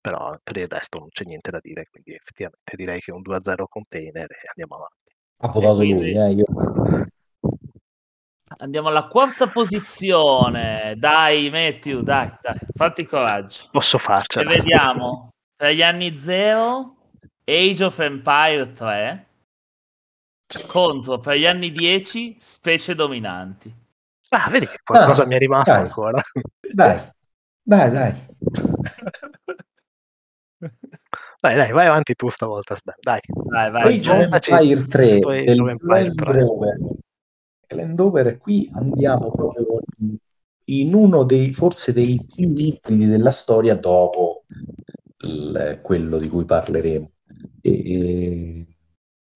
Però 0.00 0.36
per 0.42 0.56
il 0.58 0.68
resto 0.68 0.98
non 0.98 1.08
c'è 1.08 1.24
niente 1.24 1.50
da 1.50 1.58
dire, 1.60 1.86
quindi 1.90 2.12
effettivamente 2.12 2.76
direi 2.76 3.00
che 3.00 3.10
un 3.10 3.22
2-0 3.22 3.64
container 3.68 4.30
e 4.30 4.48
andiamo 4.48 4.76
avanti. 4.76 5.12
Ha 5.38 5.48
votato 5.48 5.82
lui, 5.82 6.12
eh, 6.12 6.30
io... 6.30 6.44
Andiamo 8.58 8.88
alla 8.88 9.08
quarta 9.08 9.48
posizione. 9.48 10.94
Dai, 10.96 11.50
Matthew, 11.50 12.02
dai, 12.02 12.32
dai, 12.40 12.58
fatti 12.72 13.04
coraggio. 13.04 13.68
Posso 13.72 13.98
farcela. 13.98 14.52
E 14.52 14.56
vediamo. 14.58 15.30
Per 15.56 15.72
gli 15.72 15.82
anni 15.82 16.16
0, 16.16 16.96
Age 17.44 17.84
of 17.84 17.98
Empire 18.00 18.72
3 18.72 19.28
contro 20.66 21.18
per 21.18 21.36
gli 21.36 21.46
anni 21.46 21.72
10, 21.72 22.36
Specie 22.38 22.94
Dominanti. 22.94 23.72
Ah, 24.36 24.50
vedi 24.50 24.66
che 24.66 24.78
qualcosa 24.82 25.22
ah, 25.22 25.26
mi 25.26 25.36
è 25.36 25.38
rimasto 25.38 25.72
dai, 25.72 25.82
ancora. 25.82 26.20
Dai, 26.72 27.00
dai, 27.62 27.90
dai. 27.90 28.26
Dai, 31.40 31.54
dai, 31.54 31.70
vai 31.70 31.86
avanti 31.86 32.14
tu 32.14 32.28
stavolta, 32.30 32.76
dai. 33.00 33.20
Dai, 33.26 33.70
vai. 33.70 34.00
Poi 34.00 34.72
Empire 34.72 34.86
3 34.86 35.18
del 35.44 35.76
Landover. 35.82 36.78
Landover, 37.68 38.38
qui 38.38 38.68
andiamo 38.74 39.30
proprio 39.30 39.66
in 40.64 40.94
uno 40.94 41.22
dei, 41.22 41.52
forse 41.52 41.92
dei 41.92 42.20
più 42.34 42.54
ibridi 42.56 43.06
della 43.06 43.30
storia 43.30 43.76
dopo 43.76 44.46
il, 45.18 45.78
quello 45.80 46.18
di 46.18 46.28
cui 46.28 46.44
parleremo. 46.44 47.10
E, 47.60 48.66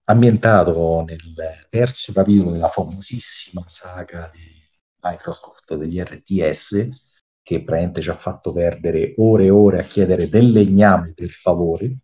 ambientato 0.05 1.05
nel 1.07 1.67
terzo 1.69 2.13
capitolo 2.13 2.51
della 2.51 2.69
famosissima 2.69 3.63
saga 3.67 4.31
di 4.33 4.58
Microsoft 5.01 5.75
degli 5.77 6.01
RTS 6.01 6.89
che 7.43 7.63
praticamente 7.63 8.03
ci 8.03 8.11
ha 8.11 8.15
fatto 8.15 8.53
perdere 8.53 9.15
ore 9.17 9.47
e 9.47 9.51
ore 9.51 9.79
a 9.79 9.83
chiedere 9.83 10.29
del 10.29 10.51
legname 10.51 11.15
per 11.15 11.31
favore. 11.31 11.97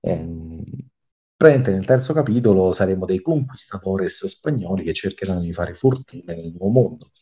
Ehm, 0.00 0.62
praticamente 1.34 1.70
nel 1.72 1.86
terzo 1.86 2.12
capitolo 2.12 2.70
saremo 2.72 3.06
dei 3.06 3.22
conquistadores 3.22 4.26
spagnoli 4.26 4.84
che 4.84 4.92
cercheranno 4.92 5.40
di 5.40 5.54
fare 5.54 5.72
fortuna 5.74 6.34
nel 6.34 6.52
nuovo 6.52 6.68
mondo. 6.68 7.12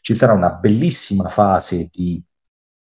Ci 0.00 0.14
sarà 0.14 0.32
una 0.32 0.52
bellissima 0.52 1.28
fase 1.28 1.88
di 1.90 2.22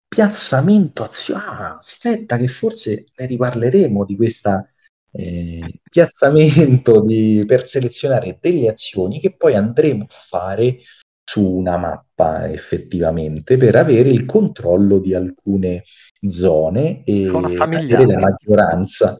piazzamento 0.08 1.02
azione. 1.02 1.42
Ah, 1.44 1.76
aspetta, 1.76 2.38
che 2.38 2.48
forse 2.48 3.06
ne 3.16 3.26
riparleremo 3.26 4.04
di 4.06 4.16
questo 4.16 4.68
eh, 5.12 5.80
piazzamento 5.90 7.02
di, 7.02 7.44
per 7.46 7.68
selezionare 7.68 8.38
delle 8.40 8.68
azioni 8.68 9.20
che 9.20 9.34
poi 9.36 9.54
andremo 9.54 10.04
a 10.04 10.06
fare 10.08 10.78
su 11.24 11.42
una 11.42 11.76
mappa 11.76 12.48
effettivamente 12.48 13.56
per 13.56 13.76
avere 13.76 14.10
il 14.10 14.24
controllo 14.26 14.98
di 14.98 15.14
alcune 15.14 15.84
zone 16.28 17.02
e 17.04 17.28
avere 17.28 18.06
la 18.06 18.18
maggioranza. 18.18 19.16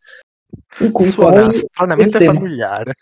In 0.81 0.93
cui 0.93 1.07
Suona 1.07 1.53
stranamente 1.53 2.25
familiare 2.25 2.93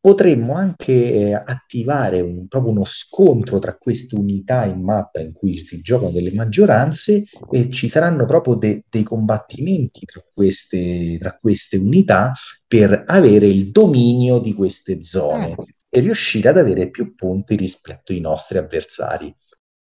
potremmo 0.00 0.54
anche 0.54 0.92
eh, 0.92 1.32
attivare 1.34 2.20
un, 2.20 2.46
proprio 2.46 2.72
uno 2.72 2.84
scontro 2.84 3.58
tra 3.58 3.76
queste 3.76 4.14
unità 4.14 4.64
in 4.64 4.80
mappa 4.80 5.20
in 5.20 5.32
cui 5.32 5.56
si 5.56 5.80
giocano 5.80 6.10
delle 6.10 6.32
maggioranze 6.32 7.24
e 7.50 7.70
ci 7.70 7.88
saranno 7.88 8.24
proprio 8.24 8.54
de- 8.54 8.84
dei 8.88 9.02
combattimenti 9.02 10.04
tra 10.06 10.22
queste, 10.32 11.18
tra 11.18 11.36
queste 11.38 11.76
unità 11.76 12.32
per 12.66 13.04
avere 13.06 13.46
il 13.46 13.70
dominio 13.70 14.38
di 14.38 14.54
queste 14.54 15.02
zone 15.02 15.56
mm. 15.58 15.64
E 15.88 16.00
riuscire 16.00 16.48
ad 16.48 16.58
avere 16.58 16.90
più 16.90 17.14
punti 17.14 17.56
rispetto 17.56 18.12
ai 18.12 18.20
nostri 18.20 18.58
avversari. 18.58 19.34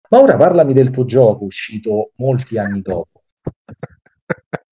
Ma 0.09 0.19
ora 0.19 0.37
parlami 0.37 0.73
del 0.73 0.91
tuo 0.91 1.05
gioco 1.05 1.45
uscito 1.45 2.11
molti 2.17 2.57
anni 2.57 2.81
dopo. 2.81 3.23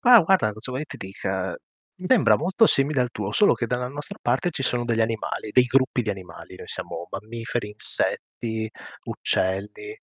Ma 0.00 0.20
guarda, 0.20 0.52
cosa 0.52 0.70
vuoi 0.72 0.84
ti 0.84 0.96
dica? 0.96 1.56
Sembra 2.04 2.36
molto 2.36 2.66
simile 2.66 3.00
al 3.02 3.10
tuo, 3.10 3.30
solo 3.32 3.54
che 3.54 3.66
dalla 3.66 3.88
nostra 3.88 4.18
parte 4.20 4.50
ci 4.50 4.62
sono 4.62 4.84
degli 4.84 5.00
animali, 5.00 5.50
dei 5.52 5.64
gruppi 5.64 6.02
di 6.02 6.10
animali. 6.10 6.56
Noi 6.56 6.66
siamo 6.66 7.06
mammiferi, 7.10 7.68
insetti, 7.68 8.68
uccelli. 9.04 9.96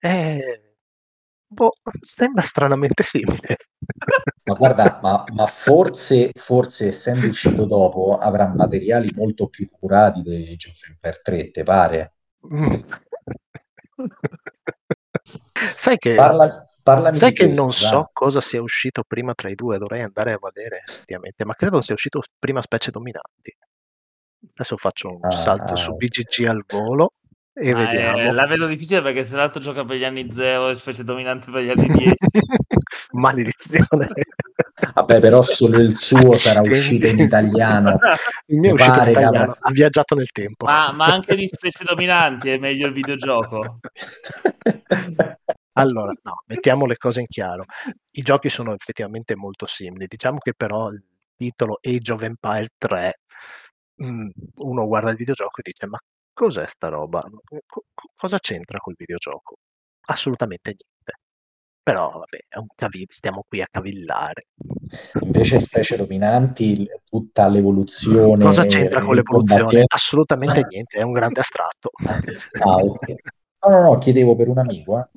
E... 0.00 0.69
Boh, 1.52 1.72
sembra 2.00 2.42
stranamente 2.42 3.02
simile. 3.02 3.56
Ma 4.44 4.54
guarda, 4.54 4.98
ma, 5.02 5.24
ma 5.32 5.46
forse, 5.46 6.30
forse 6.34 6.88
essendo 6.88 7.26
uscito 7.26 7.66
dopo 7.66 8.16
avrà 8.18 8.46
materiali 8.46 9.12
molto 9.14 9.48
più 9.48 9.68
curati 9.68 10.22
dei 10.22 10.56
Geoffrey 10.56 10.96
per 10.98 11.20
3, 11.22 11.50
te 11.50 11.62
pare? 11.62 12.14
Sai 15.76 15.98
che 15.98 16.14
Parla, 16.14 16.70
Sai 17.12 17.32
che 17.32 17.46
non 17.46 17.72
so 17.72 18.08
cosa 18.12 18.40
sia 18.40 18.62
uscito 18.62 19.04
prima 19.06 19.34
tra 19.34 19.48
i 19.48 19.54
due, 19.54 19.78
dovrei 19.78 20.02
andare 20.02 20.32
a 20.32 20.38
vedere 20.40 20.82
effettivamente, 20.86 21.44
ma 21.44 21.54
credo 21.54 21.80
sia 21.80 21.94
uscito 21.94 22.22
prima 22.38 22.62
Specie 22.62 22.90
Dominanti. 22.90 23.56
Adesso 24.54 24.76
faccio 24.76 25.10
un 25.10 25.24
ah, 25.24 25.30
salto 25.30 25.76
su 25.76 25.94
BGG 25.94 26.46
al 26.46 26.64
volo 26.66 27.12
e 27.60 27.72
ah, 27.72 27.76
vediamo. 27.76 28.18
Eh, 28.18 28.32
la 28.32 28.46
vedo 28.46 28.66
difficile 28.66 29.02
perché 29.02 29.26
se 29.26 29.36
l'altro 29.36 29.60
gioca 29.60 29.84
per 29.84 29.96
gli 29.96 30.04
anni 30.04 30.32
0 30.32 30.70
e 30.70 30.74
Specie 30.74 31.04
Dominanti 31.04 31.50
per 31.50 31.62
gli 31.62 31.68
anni 31.68 31.88
10. 31.88 32.14
Maledizione. 33.12 34.08
Vabbè, 34.94 35.20
però 35.20 35.42
solo 35.42 35.78
il 35.78 35.96
suo 35.98 36.38
sarà 36.38 36.62
uscito 36.62 37.06
in 37.06 37.18
italiano. 37.18 37.98
Il 38.46 38.58
mio 38.58 38.70
è 38.70 38.72
uscito 38.72 39.02
in 39.02 39.08
italiano, 39.10 39.56
ha 39.58 39.70
viaggiato 39.72 40.14
nel 40.14 40.30
tempo. 40.30 40.64
Ma, 40.64 40.90
ma 40.94 41.04
anche 41.04 41.36
di 41.36 41.46
Specie 41.48 41.84
Dominanti 41.84 42.48
è 42.48 42.58
meglio 42.58 42.86
il 42.86 42.94
videogioco. 42.94 43.80
Allora, 45.74 46.12
no, 46.24 46.42
mettiamo 46.46 46.84
le 46.84 46.96
cose 46.96 47.20
in 47.20 47.26
chiaro. 47.26 47.64
I 48.10 48.22
giochi 48.22 48.48
sono 48.50 48.74
effettivamente 48.74 49.36
molto 49.36 49.66
simili. 49.66 50.06
Diciamo 50.08 50.38
che 50.38 50.52
però 50.52 50.90
il 50.90 51.02
titolo 51.36 51.78
Age 51.80 52.12
of 52.12 52.22
Empire 52.22 52.68
3, 52.76 53.20
mh, 53.94 54.28
uno 54.56 54.86
guarda 54.88 55.10
il 55.10 55.16
videogioco 55.16 55.60
e 55.60 55.62
dice: 55.62 55.86
Ma 55.86 55.96
cos'è 56.40 56.66
sta 56.66 56.88
roba? 56.88 57.22
Co- 57.66 57.84
cosa 58.16 58.38
c'entra 58.38 58.78
col 58.78 58.94
videogioco? 58.96 59.58
Assolutamente 60.06 60.74
niente. 60.74 61.20
Però, 61.82 62.12
vabbè, 62.12 62.38
è 62.48 62.56
un 62.56 62.68
cavill- 62.74 63.10
stiamo 63.10 63.44
qui 63.46 63.60
a 63.60 63.66
cavillare. 63.70 64.46
Invece, 65.20 65.60
specie 65.60 65.96
dominanti, 65.96 66.88
tutta 67.04 67.46
l'evoluzione. 67.48 68.42
Cosa 68.42 68.64
c'entra 68.64 69.02
con 69.02 69.16
l'evoluzione? 69.16 69.84
Assolutamente 69.86 70.64
niente, 70.66 70.98
è 70.98 71.02
un 71.02 71.12
grande 71.12 71.40
astratto. 71.40 71.90
ah, 72.02 72.76
okay. 72.76 73.16
No, 73.66 73.68
no, 73.68 73.82
no, 73.82 73.94
chiedevo 73.96 74.34
per 74.34 74.48
un 74.48 74.58
amico. 74.58 74.98
Eh. 74.98 75.08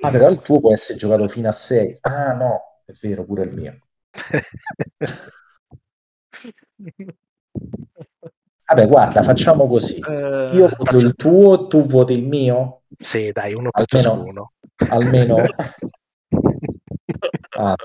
Ah, 0.00 0.10
però 0.10 0.30
il 0.30 0.40
tuo 0.40 0.60
può 0.60 0.72
essere 0.72 0.96
giocato 0.96 1.28
fino 1.28 1.48
a 1.48 1.52
6. 1.52 1.98
Ah, 2.00 2.32
no, 2.32 2.80
è 2.86 2.92
vero, 3.02 3.22
pure 3.24 3.42
il 3.42 3.52
mio. 3.52 3.78
Vabbè, 8.66 8.86
guarda, 8.88 9.22
facciamo 9.22 9.66
così. 9.66 9.98
Eh, 9.98 10.50
Io 10.54 10.68
voto 10.68 10.84
faccio... 10.84 11.06
il 11.06 11.14
tuo, 11.14 11.66
tu 11.66 11.86
voti 11.86 12.14
il 12.14 12.26
mio? 12.26 12.82
Sì, 12.98 13.30
dai, 13.30 13.52
uno 13.52 13.70
per 13.70 13.84
ciascuno. 13.86 14.52
Almeno... 14.88 15.44
ah, 17.58 17.76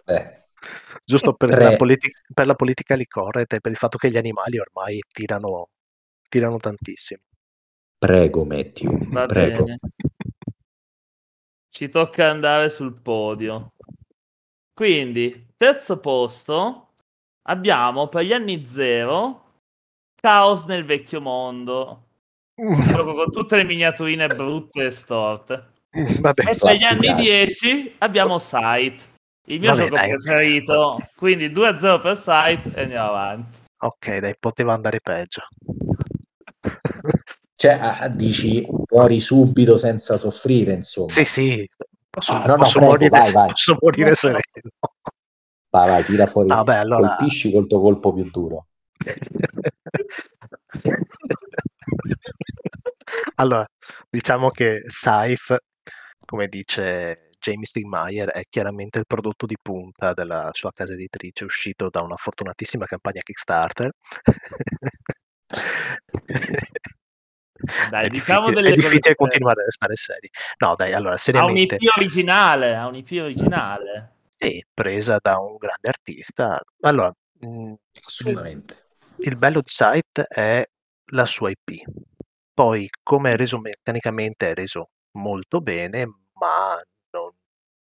Giusto 1.03 1.33
per 1.33 1.57
la, 1.57 1.75
politi- 1.75 2.11
per 2.33 2.45
la 2.45 2.55
politica 2.55 2.95
correct 3.07 3.53
e 3.53 3.59
per 3.59 3.71
il 3.71 3.77
fatto 3.77 3.97
che 3.97 4.09
gli 4.09 4.17
animali 4.17 4.59
ormai 4.59 5.01
tirano, 5.07 5.69
tirano 6.29 6.57
tantissimo. 6.57 7.21
Prego, 7.97 8.45
Matthew, 8.45 9.09
Va 9.09 9.25
prego. 9.25 9.63
Bene. 9.63 9.79
Ci 11.69 11.89
tocca 11.89 12.29
andare 12.29 12.69
sul 12.69 12.93
podio. 13.01 13.73
Quindi, 14.73 15.53
terzo 15.57 15.99
posto, 15.99 16.93
abbiamo 17.47 18.07
per 18.07 18.23
gli 18.23 18.31
anni 18.31 18.65
zero 18.65 19.48
Caos 20.19 20.63
nel 20.65 20.85
vecchio 20.85 21.21
mondo. 21.21 22.03
Proprio 22.55 23.13
con 23.13 23.31
tutte 23.31 23.55
le 23.55 23.63
miniaturine 23.63 24.27
brutte 24.27 24.83
e 24.83 24.91
storte. 24.91 25.71
Vabbè, 25.91 26.49
e 26.49 26.55
per 26.59 26.75
gli 26.75 26.83
anni 26.83 27.15
10 27.15 27.95
abbiamo 27.99 28.37
Sight, 28.37 29.09
il 29.45 29.59
mio 29.59 29.71
Vabbè, 29.71 29.83
gioco 29.83 29.95
dai, 29.95 30.09
preferito. 30.09 30.93
Okay. 30.93 31.07
Quindi 31.15 31.49
2-0 31.49 32.01
per 32.01 32.17
Sight 32.17 32.71
e 32.75 32.81
andiamo 32.81 33.09
avanti. 33.09 33.57
Ok, 33.77 34.17
dai, 34.17 34.35
poteva 34.37 34.73
andare 34.73 34.99
peggio. 35.01 35.41
Cioè, 37.55 38.09
dici 38.11 38.65
muori 38.89 39.19
subito 39.19 39.77
senza 39.77 40.17
soffrire, 40.17 40.73
insomma. 40.73 41.09
Sì, 41.09 41.25
sì, 41.25 41.69
posso, 42.09 42.33
ah, 42.33 42.45
no, 42.45 42.55
posso, 42.55 42.79
no, 42.79 42.85
morire, 42.87 43.09
vai, 43.09 43.31
vai. 43.31 43.47
posso 43.49 43.77
morire 43.79 44.15
sereno. 44.15 44.39
Vai, 45.69 45.89
vai, 45.89 46.03
tira 46.03 46.25
fuori. 46.25 46.47
Vabbè, 46.49 46.75
allora... 46.75 47.15
Colpisci 47.15 47.51
col 47.51 47.67
tuo 47.67 47.79
colpo 47.81 48.13
più 48.13 48.29
duro. 48.29 48.65
allora, 53.35 53.65
diciamo 54.09 54.49
che 54.49 54.81
Saif, 54.87 55.55
come 56.25 56.47
dice 56.47 57.29
James 57.39 57.69
Stigmeyer, 57.69 58.29
è 58.29 58.41
chiaramente 58.49 58.99
il 58.99 59.05
prodotto 59.07 59.45
di 59.45 59.55
punta 59.61 60.13
della 60.13 60.49
sua 60.51 60.71
casa 60.71 60.93
editrice, 60.93 61.45
uscito 61.45 61.89
da 61.89 62.01
una 62.01 62.15
fortunatissima 62.15 62.85
campagna 62.85 63.21
Kickstarter. 63.21 63.91
Dai, 67.89 68.05
è 68.05 68.09
diciamo 68.09 68.47
difficile, 68.47 68.69
è 68.69 68.73
difficile 68.73 69.15
continuare 69.15 69.61
a 69.61 69.65
restare 69.65 69.95
seri. 69.95 70.29
No, 70.59 70.75
dai, 70.75 70.93
allora, 70.93 71.17
seriamente... 71.17 71.75
Ha 71.75 71.77
un 71.77 71.83
IP 71.83 71.97
originale, 71.97 72.75
ha 72.75 72.87
un 72.87 72.95
IP 72.95 73.11
originale. 73.21 74.13
Sì, 74.37 74.63
presa 74.73 75.17
da 75.21 75.37
un 75.39 75.57
grande 75.57 75.89
artista. 75.89 76.61
Allora, 76.81 77.13
mm, 77.45 77.73
assolutamente. 78.05 78.85
Il, 79.17 79.27
il 79.27 79.35
bello 79.35 79.59
di 79.59 79.69
Site 79.69 80.23
è 80.23 80.65
la 81.11 81.25
sua 81.25 81.49
IP. 81.49 81.83
Poi, 82.53 82.89
come 83.03 83.33
è 83.33 83.37
reso 83.37 83.59
meccanicamente, 83.59 84.51
è 84.51 84.53
reso 84.53 84.89
molto 85.11 85.61
bene, 85.61 86.05
ma 86.33 86.81
non 87.11 87.31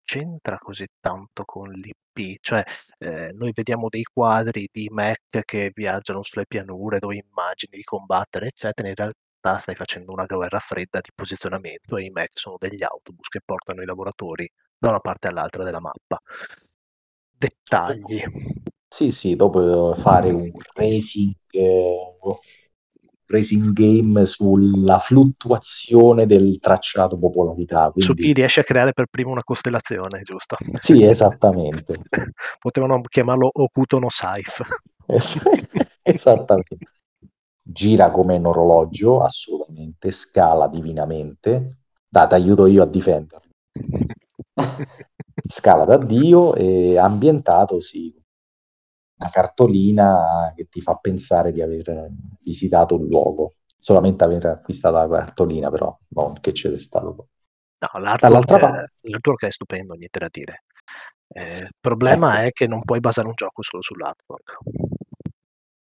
c'entra 0.04 0.58
così 0.58 0.86
tanto 1.00 1.44
con 1.44 1.70
l'IP. 1.70 2.38
Cioè, 2.40 2.62
eh, 2.98 3.32
noi 3.32 3.52
vediamo 3.54 3.88
dei 3.88 4.04
quadri 4.04 4.68
di 4.70 4.88
Mac 4.90 5.42
che 5.44 5.70
viaggiano 5.74 6.22
sulle 6.22 6.46
pianure, 6.46 6.98
dove 6.98 7.16
immagini 7.16 7.76
di 7.76 7.82
combattere, 7.84 8.46
eccetera. 8.48 8.88
In 8.88 8.94
realtà 8.94 9.58
stai 9.58 9.74
facendo 9.74 10.12
una 10.12 10.26
guerra 10.26 10.58
fredda 10.58 11.00
di 11.00 11.10
posizionamento 11.14 11.96
e 11.96 12.04
i 12.04 12.10
Mac 12.10 12.30
sono 12.32 12.56
degli 12.58 12.82
autobus 12.82 13.28
che 13.28 13.40
portano 13.44 13.82
i 13.82 13.86
lavoratori 13.86 14.48
da 14.78 14.88
una 14.90 15.00
parte 15.00 15.28
all'altra 15.28 15.64
della 15.64 15.80
mappa. 15.80 16.20
Dettagli. 17.38 18.22
Sì, 18.88 19.10
sì, 19.10 19.36
dopo 19.36 19.94
fare 19.94 20.30
un 20.30 20.50
racing, 20.74 21.34
eh, 21.50 22.16
racing 23.26 23.72
game 23.72 24.26
sulla 24.26 24.98
fluttuazione 24.98 26.26
del 26.26 26.58
tracciato 26.58 27.18
popolarità. 27.18 27.90
Quindi... 27.90 28.02
Su 28.02 28.14
chi 28.14 28.32
riesce 28.32 28.60
a 28.60 28.64
creare 28.64 28.92
per 28.92 29.06
primo 29.10 29.30
una 29.30 29.44
costellazione, 29.44 30.22
giusto? 30.22 30.56
Sì, 30.80 31.02
esattamente. 31.02 32.00
Potevano 32.58 33.00
chiamarlo 33.02 33.50
Okuto 33.52 33.98
no 33.98 34.08
Saif. 34.08 34.62
esattamente 36.02 36.78
gira 37.68 38.10
come 38.10 38.36
un 38.36 38.46
orologio, 38.46 39.22
assolutamente, 39.22 40.12
scala 40.12 40.68
divinamente. 40.68 41.78
Date, 42.08 42.34
aiuto 42.36 42.66
io 42.66 42.82
a 42.82 42.86
difenderlo. 42.86 43.50
scala 45.48 45.84
da 45.84 45.96
Dio 45.98 46.54
e 46.54 46.96
ambientato, 46.96 47.80
sì, 47.80 48.14
una 49.18 49.30
cartolina 49.30 50.52
che 50.54 50.68
ti 50.68 50.80
fa 50.80 50.96
pensare 50.96 51.52
di 51.52 51.62
aver 51.62 52.10
visitato 52.42 52.96
un 52.96 53.06
luogo. 53.06 53.54
Solamente 53.78 54.24
aver 54.24 54.46
acquistato 54.46 54.96
la 54.96 55.08
cartolina, 55.08 55.70
però 55.70 55.96
non 56.08 56.34
che 56.40 56.52
c'è 56.52 56.78
stato. 56.78 57.28
No, 57.78 58.00
l'artwork, 58.00 58.46
parte... 58.46 58.92
l'artwork 59.02 59.46
è 59.46 59.50
stupendo, 59.50 59.94
niente 59.94 60.18
da 60.18 60.26
dire. 60.30 60.64
Eh, 61.28 61.58
il 61.58 61.74
problema 61.78 62.38
ecco. 62.38 62.46
è 62.46 62.52
che 62.52 62.66
non 62.66 62.82
puoi 62.82 63.00
basare 63.00 63.28
un 63.28 63.34
gioco 63.34 63.62
solo 63.62 63.82
sull'artwork. 63.82 64.58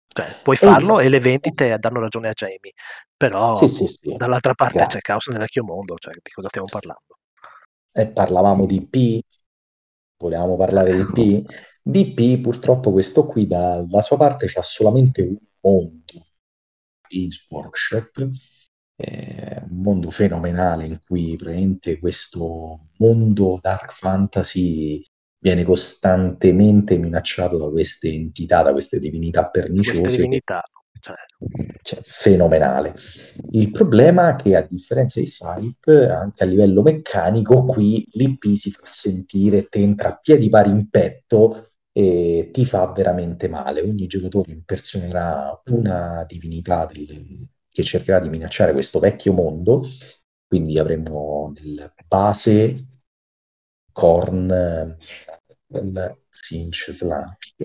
Cioè, 0.07 0.39
puoi 0.43 0.55
farlo 0.55 0.99
e, 0.99 1.05
e 1.05 1.09
le 1.09 1.19
vendite 1.19 1.77
danno 1.77 1.99
ragione 1.99 2.29
a 2.29 2.33
Jamie, 2.33 2.71
però 3.17 3.53
sì, 3.55 3.67
sì, 3.67 3.85
sì. 3.85 4.15
dall'altra 4.15 4.53
parte 4.53 4.77
Grazie. 4.77 4.99
c'è 4.99 5.05
caos 5.05 5.27
nel 5.27 5.39
vecchio 5.39 5.63
mondo, 5.63 5.95
cioè 5.97 6.13
di 6.13 6.31
cosa 6.31 6.47
stiamo 6.47 6.67
parlando? 6.69 7.17
Eh, 7.91 8.07
parlavamo 8.07 8.65
di 8.65 8.85
P, 8.85 9.19
volevamo 10.17 10.55
parlare 10.55 10.95
di 10.95 11.05
P. 11.05 11.73
Di 11.87 12.13
P 12.13 12.41
purtroppo 12.41 12.91
questo 12.91 13.27
qui 13.27 13.45
dalla 13.45 14.01
sua 14.01 14.17
parte 14.17 14.47
c'ha 14.47 14.63
solamente 14.63 15.21
un 15.21 15.37
mondo, 15.61 16.25
Games 17.07 17.45
Workshop, 17.47 18.27
eh, 18.95 19.61
un 19.69 19.81
mondo 19.81 20.09
fenomenale 20.09 20.85
in 20.85 20.99
cui 21.05 21.35
praticamente 21.35 21.99
questo 21.99 22.87
mondo 22.97 23.59
dark 23.61 23.91
fantasy 23.91 25.05
viene 25.37 25.63
costantemente 25.63 26.97
minacciato 26.97 27.59
da 27.59 27.69
queste 27.69 28.11
entità, 28.11 28.63
da 28.63 28.71
queste 28.71 28.97
divinità 28.97 29.47
perniciose. 29.47 30.01
Queste 30.01 30.21
divinità, 30.21 30.63
cioè. 30.99 31.15
Cioè, 31.83 32.01
fenomenale. 32.03 32.95
Il 33.51 33.69
problema 33.69 34.31
è 34.31 34.41
che 34.41 34.55
a 34.55 34.67
differenza 34.67 35.19
di 35.19 35.27
Site, 35.27 36.07
anche 36.07 36.43
a 36.43 36.47
livello 36.47 36.81
meccanico, 36.81 37.63
qui 37.63 38.07
l'IP 38.13 38.55
si 38.55 38.71
fa 38.71 38.81
sentire, 38.85 39.67
ti 39.67 39.83
entra 39.83 40.09
a 40.09 40.17
piedi 40.19 40.49
pari 40.49 40.71
in 40.71 40.89
petto 40.89 41.73
e 41.97 42.49
ti 42.51 42.65
fa 42.65 42.91
veramente 42.91 43.47
male. 43.47 43.79
Ogni 43.81 44.05
giocatore 44.07 44.51
impersonerà 44.51 45.61
una 45.67 46.25
divinità 46.27 46.85
del, 46.85 47.47
che 47.69 47.83
cercherà 47.83 48.19
di 48.19 48.27
minacciare 48.27 48.73
questo 48.73 48.99
vecchio 48.99 49.31
mondo. 49.31 49.87
Quindi 50.45 50.77
avremo 50.77 51.53
nel 51.55 51.93
base 52.05 52.87
Korn, 53.93 54.97
Sinch, 56.29 56.91
Slash, 56.91 57.55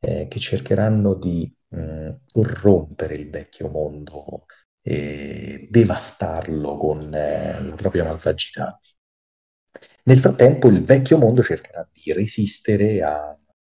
eh, 0.00 0.28
che 0.28 0.38
cercheranno 0.38 1.14
di 1.14 1.50
mh, 1.68 1.80
mm, 1.80 2.10
corrompere 2.30 3.14
il 3.14 3.30
vecchio 3.30 3.70
mondo 3.70 4.44
e 4.82 5.66
devastarlo 5.70 6.76
con 6.76 7.14
eh, 7.14 7.62
la 7.62 7.74
propria 7.76 8.04
malvagità. 8.04 8.78
Nel 10.04 10.18
frattempo 10.18 10.68
il 10.68 10.84
vecchio 10.84 11.16
mondo 11.16 11.42
cercherà 11.42 11.88
di 11.90 12.12
resistere 12.12 13.02
a 13.02 13.34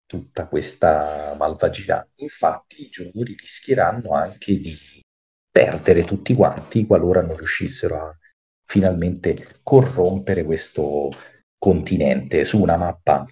tutta 0.06 0.46
questa 0.46 1.34
malvagità. 1.36 2.06
Infatti 2.16 2.84
i 2.84 2.88
giocatori 2.88 3.36
rischieranno 3.38 4.12
anche 4.12 4.58
di 4.58 4.76
perdere 5.50 6.04
tutti 6.04 6.34
quanti 6.34 6.86
qualora 6.86 7.22
non 7.22 7.36
riuscissero 7.36 7.96
a 7.96 8.18
finalmente 8.66 9.60
corrompere 9.62 10.44
questo 10.44 11.10
continente 11.58 12.44
su 12.44 12.60
una 12.60 12.76
mappa 12.76 13.24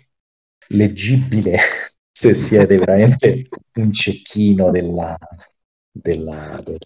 leggibile 0.68 1.56
se 2.12 2.34
siete 2.34 2.78
veramente 2.78 3.48
un 3.74 3.92
cecchino 3.92 4.70
della, 4.70 5.18
della, 5.90 6.62
del, 6.64 6.78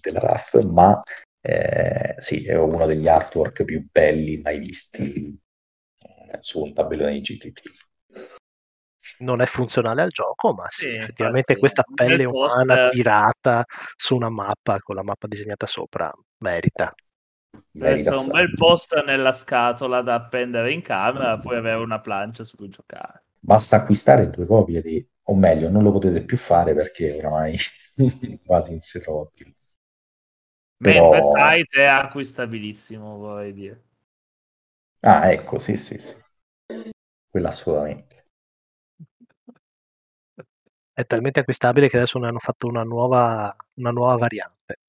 della 0.00 0.20
RAF, 0.20 0.62
ma 0.64 1.00
eh, 1.40 2.14
sì, 2.18 2.44
è 2.46 2.56
uno 2.56 2.84
degli 2.86 3.08
artwork 3.08 3.64
più 3.64 3.86
belli 3.90 4.38
mai 4.38 4.58
visti 4.58 5.38
eh, 6.00 6.36
su 6.40 6.62
un 6.62 6.74
tabellone 6.74 7.12
di 7.12 7.20
GTT 7.20 7.87
non 9.18 9.40
è 9.40 9.46
funzionale 9.46 10.02
al 10.02 10.10
gioco, 10.10 10.52
ma 10.52 10.66
sì, 10.68 10.82
sì 10.82 10.88
effettivamente 10.94 11.52
infatti, 11.52 11.58
questa 11.60 11.84
pelle 11.92 12.24
umana 12.24 12.74
post... 12.74 12.90
tirata 12.90 13.64
su 13.96 14.14
una 14.14 14.28
mappa 14.28 14.78
con 14.80 14.94
la 14.94 15.02
mappa 15.02 15.26
disegnata 15.26 15.66
sopra 15.66 16.12
merita. 16.38 16.94
Essere 17.80 18.16
un 18.16 18.28
bel 18.30 18.54
post 18.54 19.02
nella 19.04 19.32
scatola 19.32 20.02
da 20.02 20.14
appendere 20.14 20.72
in 20.72 20.82
camera, 20.82 21.38
poi 21.38 21.56
avere 21.56 21.82
una 21.82 22.00
plancia 22.00 22.44
su 22.44 22.56
cui 22.56 22.68
giocare. 22.68 23.24
Basta 23.40 23.76
acquistare 23.76 24.30
due 24.30 24.46
copie 24.46 24.80
di, 24.80 25.06
o 25.24 25.34
meglio, 25.34 25.70
non 25.70 25.82
lo 25.82 25.92
potete 25.92 26.24
più 26.24 26.36
fare 26.36 26.74
perché 26.74 27.18
oramai 27.18 27.56
quasi 28.44 28.70
non 28.70 28.80
si 28.80 29.00
trova 29.00 29.28
più. 29.32 29.50
Però... 30.76 31.10
Mentre 31.10 31.22
site 31.22 31.80
è 31.80 31.84
acquistabilissimo, 31.84 33.16
vorrei 33.16 33.52
dire. 33.52 33.82
Ah, 35.00 35.30
ecco, 35.30 35.58
sì, 35.58 35.76
sì, 35.76 35.98
sì. 35.98 36.14
Quella 37.30 37.48
assolutamente 37.48 38.17
è 40.98 41.06
talmente 41.06 41.38
acquistabile 41.38 41.88
che 41.88 41.96
adesso 41.96 42.18
ne 42.18 42.26
hanno 42.26 42.40
fatto 42.40 42.66
una 42.66 42.82
nuova, 42.82 43.54
una 43.76 43.92
nuova 43.92 44.16
variante 44.16 44.80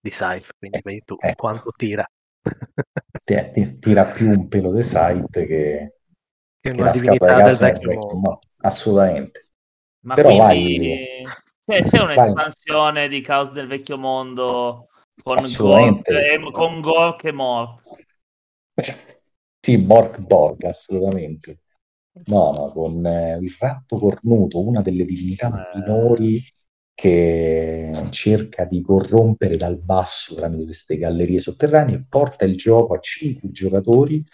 di 0.00 0.08
Scythe, 0.08 0.52
quindi 0.56 0.80
vedi 0.84 1.02
tu 1.04 1.16
ecco. 1.18 1.34
quanto 1.34 1.70
tira. 1.76 2.08
tira 3.80 4.04
più 4.04 4.28
un 4.28 4.46
pelo 4.46 4.72
di 4.72 4.84
Scythe 4.84 5.46
che, 5.46 5.94
che, 6.60 6.70
che 6.70 6.80
una 6.80 6.92
divinità 6.92 7.42
del 7.42 7.56
vecchio 7.56 7.92
mondo. 7.92 8.28
No, 8.28 8.38
assolutamente. 8.58 9.48
Ma 10.04 10.14
Però 10.14 10.28
quindi... 10.28 11.24
vai... 11.64 11.82
c'è 11.82 12.00
un'espansione 12.00 13.00
vai. 13.00 13.08
di 13.08 13.20
Caos 13.20 13.50
del 13.50 13.66
vecchio 13.66 13.98
mondo 13.98 14.90
con 15.20 15.38
Gork 15.56 16.08
e, 16.08 16.50
con 16.52 16.80
Gork 16.80 17.24
e 17.24 17.32
Mork. 17.32 17.82
Sì, 19.58 19.76
Mork 19.76 20.20
Borg, 20.20 20.62
assolutamente. 20.62 21.62
No, 22.26 22.52
no, 22.52 22.72
con 22.72 23.04
eh, 23.06 23.38
il 23.40 23.54
ratto 23.58 23.98
cornuto, 23.98 24.60
una 24.60 24.82
delle 24.82 25.04
divinità 25.04 25.48
eh. 25.48 25.78
minori 25.78 26.42
che 26.94 27.92
cerca 28.10 28.64
di 28.64 28.82
corrompere 28.82 29.56
dal 29.56 29.78
basso 29.78 30.34
tramite 30.34 30.64
queste 30.64 30.98
gallerie 30.98 31.38
sotterranee, 31.38 32.06
porta 32.08 32.44
il 32.44 32.56
gioco 32.56 32.94
a 32.94 32.98
cinque 32.98 33.50
giocatori 33.52 34.24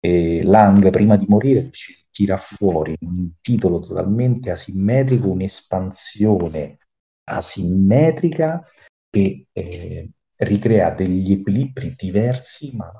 e 0.00 0.42
Lang, 0.42 0.88
prima 0.90 1.16
di 1.16 1.26
morire, 1.28 1.70
tira 2.10 2.36
fuori 2.36 2.96
un 3.00 3.30
titolo 3.40 3.80
totalmente 3.80 4.50
asimmetrico, 4.50 5.30
un'espansione 5.30 6.78
asimmetrica 7.24 8.62
che 9.10 9.46
eh, 9.52 10.10
ricrea 10.38 10.90
degli 10.92 11.32
equilibri 11.32 11.94
diversi 11.96 12.74
ma 12.74 12.90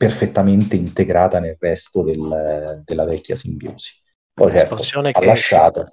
perfettamente 0.00 0.76
integrata 0.76 1.40
nel 1.40 1.58
resto 1.60 2.02
del, 2.02 2.80
della 2.86 3.04
vecchia 3.04 3.36
simbiosi. 3.36 3.92
Poi 4.32 4.50
certo, 4.50 4.76
ha 4.76 5.10
che, 5.10 5.26
lasciato. 5.26 5.90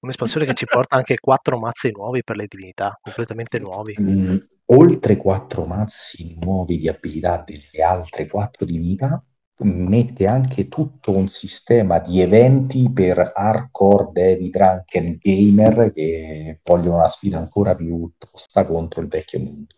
Un'espansione 0.00 0.44
che 0.44 0.52
ci 0.52 0.66
porta 0.66 0.96
anche 0.96 1.18
quattro 1.18 1.58
mazzi 1.58 1.90
nuovi 1.90 2.22
per 2.22 2.36
le 2.36 2.44
divinità, 2.46 2.98
completamente 3.00 3.58
nuovi. 3.58 3.96
Mm, 3.98 4.36
oltre 4.66 5.16
quattro 5.16 5.64
mazzi 5.64 6.36
nuovi 6.38 6.76
di 6.76 6.86
abilità 6.86 7.42
delle 7.46 7.82
altre 7.82 8.26
quattro 8.26 8.66
divinità, 8.66 9.24
mette 9.60 10.26
anche 10.26 10.68
tutto 10.68 11.16
un 11.16 11.28
sistema 11.28 11.98
di 11.98 12.20
eventi 12.20 12.92
per 12.92 13.30
hardcore 13.34 14.10
devi 14.12 14.50
drunken 14.50 15.16
gamer 15.18 15.92
che 15.92 16.60
vogliono 16.62 16.96
una 16.96 17.08
sfida 17.08 17.38
ancora 17.38 17.74
più 17.74 18.12
tosta 18.18 18.66
contro 18.66 19.00
il 19.00 19.08
vecchio 19.08 19.38
mondo. 19.38 19.74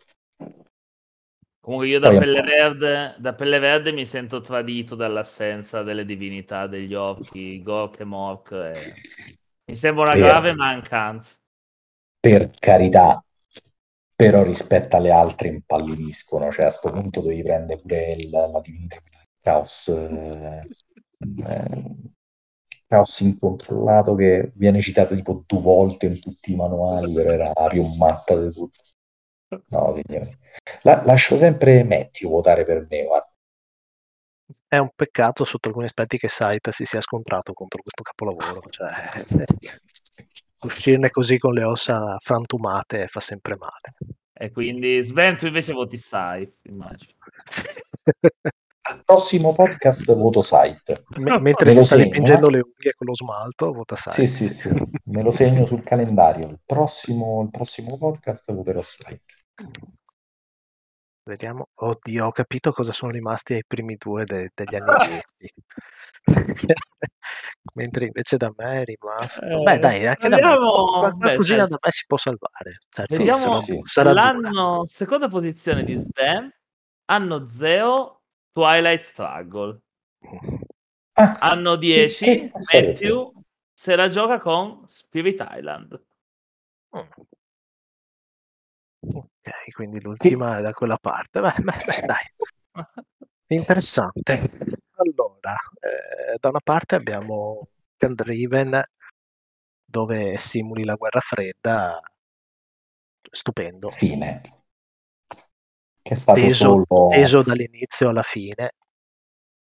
Comunque 1.61 1.87
io 1.87 1.99
da 1.99 2.09
pelle, 2.09 2.41
verde, 2.41 3.15
da 3.19 3.33
pelle, 3.33 3.59
verde, 3.59 3.91
mi 3.91 4.05
sento 4.05 4.39
tradito 4.39 4.95
dall'assenza 4.95 5.83
delle 5.83 6.05
divinità 6.05 6.67
degli 6.67 6.93
occhi, 6.93 7.61
Gork 7.61 7.99
e 7.99 8.03
Mork. 8.05 8.51
E... 8.51 8.93
Mi 9.65 9.75
sembra 9.75 10.03
una 10.03 10.11
per, 10.11 10.21
grave 10.21 10.53
mancanza. 10.55 11.35
Per 12.19 12.49
carità, 12.57 13.23
però 14.15 14.43
rispetto 14.43 14.95
alle 14.95 15.11
altre 15.11 15.49
impallidiscono, 15.49 16.51
cioè 16.51 16.65
a 16.65 16.67
questo 16.69 16.91
punto 16.91 17.21
devi 17.21 17.43
prendere 17.43 17.79
pure 17.79 18.13
il, 18.13 18.29
la 18.29 18.61
divinità 18.63 18.97
Caos, 19.41 19.87
eh, 19.87 20.67
eh, 21.45 21.95
Caos 22.87 23.19
incontrollato 23.21 24.15
che 24.15 24.51
viene 24.55 24.81
citato 24.81 25.15
tipo 25.15 25.43
due 25.45 25.61
volte 25.61 26.07
in 26.07 26.19
tutti 26.19 26.51
i 26.51 26.55
manuali, 26.55 27.13
però 27.13 27.31
era 27.31 27.51
la 27.53 27.67
più 27.67 27.83
matta 27.95 28.37
di 28.39 28.51
tutti. 28.51 28.79
No, 29.69 29.93
signori. 29.93 30.37
La, 30.83 31.01
lascio 31.03 31.37
sempre 31.37 31.83
Matthew 31.83 32.29
votare 32.29 32.65
per 32.65 32.85
me, 32.89 33.03
guarda. 33.03 33.29
È 34.67 34.77
un 34.77 34.89
peccato 34.95 35.45
sotto 35.45 35.67
alcuni 35.67 35.85
aspetti 35.85 36.17
che 36.17 36.27
Saita 36.27 36.71
si 36.71 36.85
sia 36.85 37.01
scontrato 37.01 37.53
contro 37.53 37.81
questo 37.81 38.03
capolavoro. 38.03 38.61
Cioè, 38.69 38.87
uscirne 40.61 41.09
così 41.09 41.37
con 41.37 41.53
le 41.53 41.63
ossa 41.63 42.17
frantumate 42.19 43.07
fa 43.07 43.19
sempre 43.19 43.55
male. 43.55 44.17
E 44.33 44.51
quindi 44.51 45.01
Sven, 45.01 45.37
tu 45.37 45.47
invece 45.47 45.73
voti 45.73 45.97
Scythe, 45.97 46.59
immagino. 46.63 47.13
Al 48.89 49.01
prossimo 49.05 49.53
podcast 49.53 50.15
voto 50.15 50.41
Site. 50.41 51.03
M- 51.19 51.41
mentre 51.41 51.69
si 51.69 51.83
sta 51.83 51.95
segno, 51.95 52.05
dipingendo 52.05 52.47
eh? 52.47 52.51
le 52.51 52.61
unghie 52.61 52.93
con 52.95 53.07
lo 53.07 53.13
smalto, 53.13 53.71
vota 53.71 53.95
Site. 53.95 54.25
Sì, 54.25 54.27
sì, 54.27 54.49
sì, 54.49 54.83
me 55.05 55.21
lo 55.21 55.29
segno 55.29 55.65
sul 55.65 55.81
calendario. 55.81 56.47
Il 56.47 56.59
prossimo, 56.65 57.41
il 57.43 57.51
prossimo 57.51 57.97
podcast 57.97 58.51
voterò 58.51 58.81
Site. 58.81 59.21
Vediamo. 61.23 61.69
Oddio, 61.75 62.25
ho 62.25 62.31
capito 62.31 62.71
cosa 62.71 62.91
sono 62.91 63.11
rimasti 63.11 63.53
ai 63.53 63.63
primi 63.65 63.95
due 63.97 64.23
de- 64.25 64.49
degli 64.53 64.75
anni 64.75 64.85
10. 65.37 65.53
Mentre 67.75 68.05
invece 68.05 68.37
da 68.37 68.51
me 68.57 68.81
è 68.81 68.85
rimasto. 68.85 69.45
Eh, 69.45 69.61
Beh, 69.63 69.79
dai, 69.79 70.07
anche 70.07 70.27
vediamo... 70.27 70.99
da 71.01 71.07
me. 71.13 71.17
Qualcosina 71.19 71.67
da 71.67 71.77
me 71.79 71.91
si 71.91 72.05
può 72.07 72.17
salvare. 72.17 72.71
Certo, 72.89 73.15
vediamo 73.15 73.53
sì, 73.55 73.79
l'anno, 73.93 74.85
seconda 74.87 75.27
posizione 75.29 75.83
di 75.83 75.95
Sven. 75.95 76.51
Anno 77.05 77.47
0 77.47 78.23
Twilight 78.51 79.01
Struggle. 79.01 79.81
Ah, 81.13 81.37
Anno 81.39 81.75
10 81.75 82.23
che- 82.25 82.39
che 82.47 82.49
sarebbe? 82.49 82.91
Matthew 82.91 83.33
se 83.73 83.95
la 83.95 84.07
gioca 84.09 84.39
con 84.39 84.87
Spirit 84.87 85.45
Island. 85.51 86.03
Mm. 86.97 87.01
Ok, 89.49 89.71
quindi 89.73 89.99
l'ultima 90.01 90.59
è 90.59 90.61
da 90.61 90.71
quella 90.71 90.97
parte. 90.97 91.39
Beh, 91.41 91.53
beh, 91.57 92.05
dai, 92.05 92.85
interessante. 93.47 94.51
Allora, 94.95 95.55
eh, 95.79 96.37
da 96.39 96.49
una 96.49 96.61
parte 96.63 96.95
abbiamo 96.95 97.67
Driven 97.97 98.81
dove 99.85 100.37
simuli 100.37 100.83
la 100.83 100.95
guerra 100.95 101.19
fredda, 101.19 101.99
stupendo, 103.31 103.89
Fine. 103.89 104.41
Che 106.01 106.13
è 106.13 106.17
stato 106.17 106.39
teso, 106.39 106.85
solo... 106.87 107.09
teso 107.09 107.41
dall'inizio 107.41 108.09
alla 108.09 108.23
fine. 108.23 108.73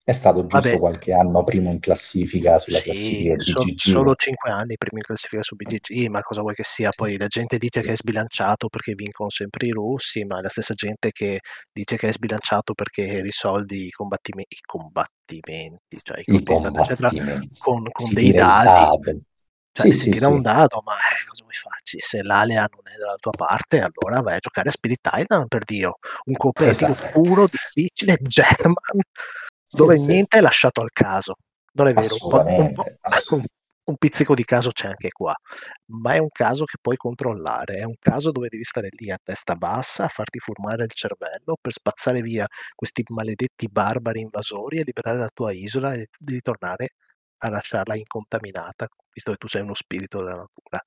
È 0.09 0.13
stato 0.13 0.47
giusto 0.47 0.69
Vabbè. 0.69 0.79
qualche 0.79 1.13
anno 1.13 1.43
primo 1.43 1.69
in 1.69 1.81
classifica 1.81 2.61
sulla 2.61 2.79
Sì, 2.79 2.85
classifica 2.85 3.35
so- 3.41 3.65
BGG. 3.65 3.77
solo 3.77 4.15
5 4.15 4.51
anni 4.53 4.77
primi 4.77 4.99
in 5.01 5.03
classifica 5.05 5.43
su 5.43 5.57
BGG, 5.57 6.07
ma 6.07 6.21
cosa 6.21 6.43
vuoi 6.43 6.55
che 6.55 6.63
sia? 6.63 6.91
Poi 6.95 7.17
la 7.17 7.27
gente 7.27 7.59
dice 7.59 7.83
che 7.83 7.91
è 7.91 7.97
sbilanciato 7.97 8.69
perché 8.69 8.95
vincono 8.95 9.31
sempre 9.31 9.67
i 9.67 9.73
russi, 9.73 10.23
ma 10.25 10.39
è 10.39 10.43
la 10.43 10.49
stessa 10.49 10.75
gente 10.75 11.11
che 11.11 11.41
dice 11.73 11.97
che 11.97 12.07
è 12.07 12.13
sbilanciato 12.13 12.73
perché 12.73 13.21
risolvi 13.21 13.87
i, 13.87 13.91
combattime- 13.91 14.45
i 14.47 14.61
combattimenti, 14.65 15.99
cioè 16.01 16.19
i 16.21 16.23
I 16.25 16.43
combattimenti. 16.45 17.59
con, 17.59 17.89
con 17.91 18.13
dei 18.15 18.31
dado. 18.31 19.01
Cioè, 19.73 19.87
Sì, 19.89 19.93
si 19.93 20.05
sì, 20.05 20.11
tira 20.13 20.29
sì. 20.29 20.33
un 20.33 20.41
dado, 20.41 20.83
ma 20.85 20.93
eh, 20.95 21.27
cosa 21.29 21.43
vuoi 21.43 21.55
farci? 21.55 21.99
Se 22.01 22.23
l'alea 22.23 22.67
non 22.71 22.81
è 22.91 22.97
dalla 22.97 23.17
tua 23.17 23.33
parte, 23.33 23.81
allora 23.81 24.21
vai 24.23 24.37
a 24.37 24.39
giocare 24.39 24.69
a 24.69 24.73
Spirit 24.73 25.07
Island, 25.13 25.49
per 25.49 25.65
Dio. 25.65 25.99
Un 26.27 26.35
cooperativo 26.35 26.93
Esatto. 26.93 27.21
puro, 27.21 27.47
difficile, 27.47 28.17
German, 28.23 28.75
dove 29.71 29.99
sì, 29.99 30.07
niente 30.07 30.37
sì. 30.37 30.39
è 30.39 30.41
lasciato 30.41 30.81
al 30.81 30.91
caso. 30.93 31.37
Non 31.73 31.89
è 31.89 31.93
vero, 31.93 32.17
un, 32.21 32.73
un, 33.31 33.45
un- 33.85 33.97
pizzico 33.97 34.35
di 34.35 34.45
caso 34.45 34.71
c'è 34.71 34.89
anche 34.89 35.11
qua, 35.11 35.35
ma 35.91 36.15
è 36.15 36.19
un 36.19 36.31
caso 36.31 36.65
che 36.65 36.79
puoi 36.81 36.97
controllare, 36.97 37.77
è 37.77 37.85
un 37.85 37.97
caso 37.99 38.31
dove 38.31 38.49
devi 38.49 38.65
stare 38.65 38.89
lì 38.93 39.11
a 39.11 39.19
testa 39.23 39.55
bassa 39.57 40.05
a 40.05 40.09
farti 40.09 40.39
formare 40.39 40.85
il 40.85 40.93
cervello 40.93 41.57
per 41.61 41.73
spazzare 41.73 42.23
via 42.23 42.47
questi 42.75 43.05
maledetti 43.09 43.69
barbari 43.69 44.21
invasori 44.21 44.79
e 44.79 44.85
liberare 44.85 45.19
la 45.19 45.31
tua 45.33 45.53
isola 45.53 45.93
e 45.95 46.09
ritornare 46.25 46.95
a 47.39 47.51
lasciarla 47.51 47.95
incontaminata, 47.97 48.89
visto 49.13 49.33
che 49.33 49.37
tu 49.37 49.49
sei 49.49 49.63
uno 49.63 49.75
spirito 49.75 50.19
della 50.19 50.37
natura. 50.37 50.83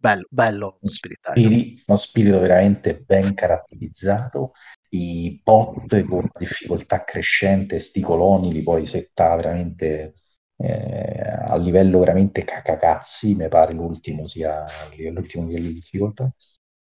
Bello, 0.00 0.26
bello 0.30 0.78
uno 0.80 0.90
Spirit 0.92 1.18
Island. 1.34 1.44
spiri- 1.44 1.82
uno 1.86 1.98
spirito 1.98 2.38
veramente 2.38 3.02
ben 3.04 3.34
caratterizzato. 3.34 4.52
I 4.90 5.40
bot 5.42 6.06
con 6.06 6.30
difficoltà 6.38 7.04
crescente, 7.04 7.78
sti 7.78 8.00
coloni 8.00 8.52
li 8.52 8.62
puoi 8.62 8.86
settare 8.86 9.42
veramente 9.42 10.14
eh, 10.56 11.20
a 11.20 11.56
livello 11.56 11.98
veramente 11.98 12.44
cacacazzi, 12.44 13.34
mi 13.34 13.48
pare 13.48 13.72
l'ultimo 13.72 14.26
sia 14.26 14.64
l'ultimo 15.12 15.46
livello 15.46 15.66
di 15.66 15.74
difficoltà. 15.74 16.32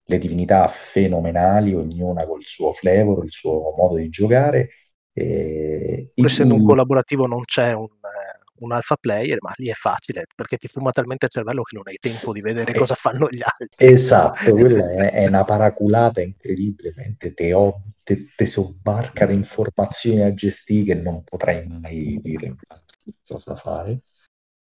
Le 0.08 0.18
divinità 0.18 0.68
fenomenali, 0.68 1.74
ognuna 1.74 2.26
col 2.26 2.44
suo 2.44 2.70
flavor, 2.72 3.24
il 3.24 3.30
suo 3.30 3.74
modo 3.76 3.96
di 3.96 4.08
giocare. 4.08 4.68
E 5.12 6.10
Pur 6.14 6.26
essendo 6.26 6.54
un 6.54 6.64
collaborativo 6.64 7.26
non 7.26 7.42
c'è 7.44 7.72
un, 7.72 7.86
eh, 7.86 8.35
un 8.60 8.72
alpha 8.72 8.96
player, 8.96 9.38
ma 9.40 9.52
lì 9.56 9.68
è 9.68 9.74
facile 9.74 10.26
perché 10.34 10.56
ti 10.56 10.68
fuma 10.68 10.90
talmente 10.90 11.26
il 11.26 11.30
cervello 11.32 11.62
che 11.62 11.76
non 11.76 11.84
hai 11.86 11.96
tempo 11.98 12.32
Sì, 12.32 12.32
di 12.32 12.40
vedere 12.40 12.74
eh, 12.74 12.74
cosa 12.74 12.94
fanno 12.94 13.28
gli 13.30 13.42
altri. 13.42 13.68
Esatto, 13.78 14.56
quella 14.56 14.90
è, 14.90 15.10
è 15.12 15.26
una 15.26 15.44
paraculata 15.44 16.20
incredibile, 16.22 16.92
te, 17.34 17.52
ho- 17.52 17.82
te- 18.02 18.28
te 18.34 18.46
sobbarca 18.46 19.26
di 19.26 19.34
informazioni 19.34 20.22
a 20.22 20.32
gestire 20.34 20.94
che 20.94 21.00
non 21.00 21.22
potrai 21.24 21.66
mai 21.66 22.18
dire 22.22 22.56
cosa 23.26 23.54
fare. 23.54 24.00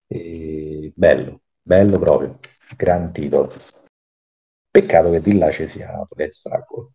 E 0.07 0.91
bello, 0.95 1.41
bello 1.61 1.97
proprio, 1.99 2.39
gran 2.75 3.11
titolo. 3.13 3.53
Peccato 4.71 5.09
che 5.09 5.19
di 5.19 5.37
là 5.37 5.51
ci 5.51 5.67
sia 5.67 6.07
Red 6.11 6.31
Struggle. 6.31 6.91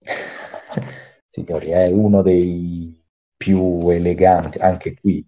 Signori, 1.28 1.68
è 1.70 1.88
uno 1.88 2.22
dei 2.22 3.02
più 3.36 3.88
eleganti, 3.88 4.58
anche 4.58 4.94
qui 4.94 5.26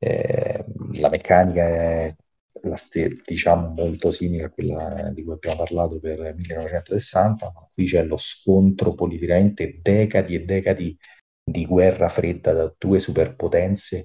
eh, 0.00 0.64
la 1.00 1.10
meccanica 1.10 1.62
è 1.66 2.16
la 2.64 2.76
ste- 2.76 3.10
diciamo 3.24 3.68
molto 3.70 4.10
simile 4.10 4.44
a 4.44 4.50
quella 4.50 5.10
di 5.14 5.22
cui 5.24 5.34
abbiamo 5.34 5.58
parlato 5.58 6.00
per 6.00 6.18
1960, 6.36 7.52
ma 7.54 7.68
qui 7.72 7.86
c'è 7.86 8.04
lo 8.04 8.16
scontro 8.18 8.94
poli 8.94 9.18
veramente 9.18 9.80
decadi 9.82 10.34
e 10.36 10.44
decadi 10.44 10.96
di 11.42 11.66
guerra 11.66 12.08
fredda 12.08 12.52
da 12.52 12.74
due 12.78 13.00
superpotenze 13.00 14.04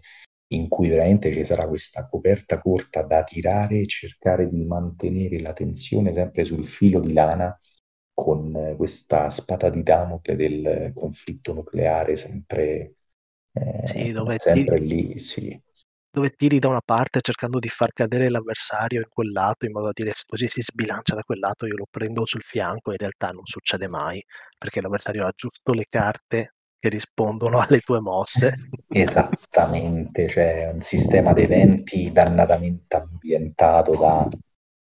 in 0.49 0.67
cui 0.69 0.89
veramente 0.89 1.31
ci 1.33 1.43
sarà 1.45 1.67
questa 1.67 2.07
coperta 2.07 2.61
corta 2.61 3.03
da 3.03 3.23
tirare 3.23 3.79
e 3.79 3.87
cercare 3.87 4.47
di 4.49 4.65
mantenere 4.65 5.39
la 5.39 5.53
tensione 5.53 6.13
sempre 6.13 6.45
sul 6.45 6.65
filo 6.65 6.99
di 7.01 7.13
lana 7.13 7.57
con 8.13 8.73
questa 8.77 9.29
spada 9.29 9.69
di 9.69 9.83
Damocle 9.83 10.35
del 10.35 10.91
conflitto 10.95 11.53
nucleare 11.53 12.15
sempre, 12.15 12.95
eh, 13.53 13.83
Sì, 13.83 14.11
sempre 14.35 14.77
ti- 14.77 14.79
lì, 14.79 15.19
sì. 15.19 15.59
Dove 16.15 16.29
tiri 16.29 16.59
da 16.59 16.69
una 16.69 16.81
parte 16.83 17.19
cercando 17.21 17.59
di 17.59 17.67
far 17.67 17.91
cadere 17.91 18.29
l'avversario 18.29 18.99
in 18.99 19.07
quel 19.09 19.33
lato 19.33 19.65
in 19.65 19.73
modo 19.73 19.87
da 19.87 19.91
dire 19.93 20.13
così 20.25 20.47
si 20.47 20.61
sbilancia 20.61 21.13
da 21.13 21.23
quel 21.23 21.39
lato, 21.39 21.65
io 21.65 21.75
lo 21.75 21.87
prendo 21.91 22.25
sul 22.25 22.41
fianco, 22.41 22.91
in 22.91 22.97
realtà 22.97 23.31
non 23.31 23.45
succede 23.45 23.89
mai 23.89 24.23
perché 24.57 24.79
l'avversario 24.79 25.25
ha 25.27 25.33
giusto 25.35 25.73
le 25.73 25.85
carte 25.89 26.53
che 26.79 26.87
rispondono 26.87 27.59
alle 27.59 27.81
tue 27.81 27.99
mosse. 27.99 28.55
Esattamente, 28.87 30.25
c'è 30.27 30.71
un 30.71 30.79
sistema 30.79 31.33
di 31.33 31.41
eventi 31.41 32.09
dannatamente 32.13 32.95
ambientato 32.95 33.97
da 33.97 34.29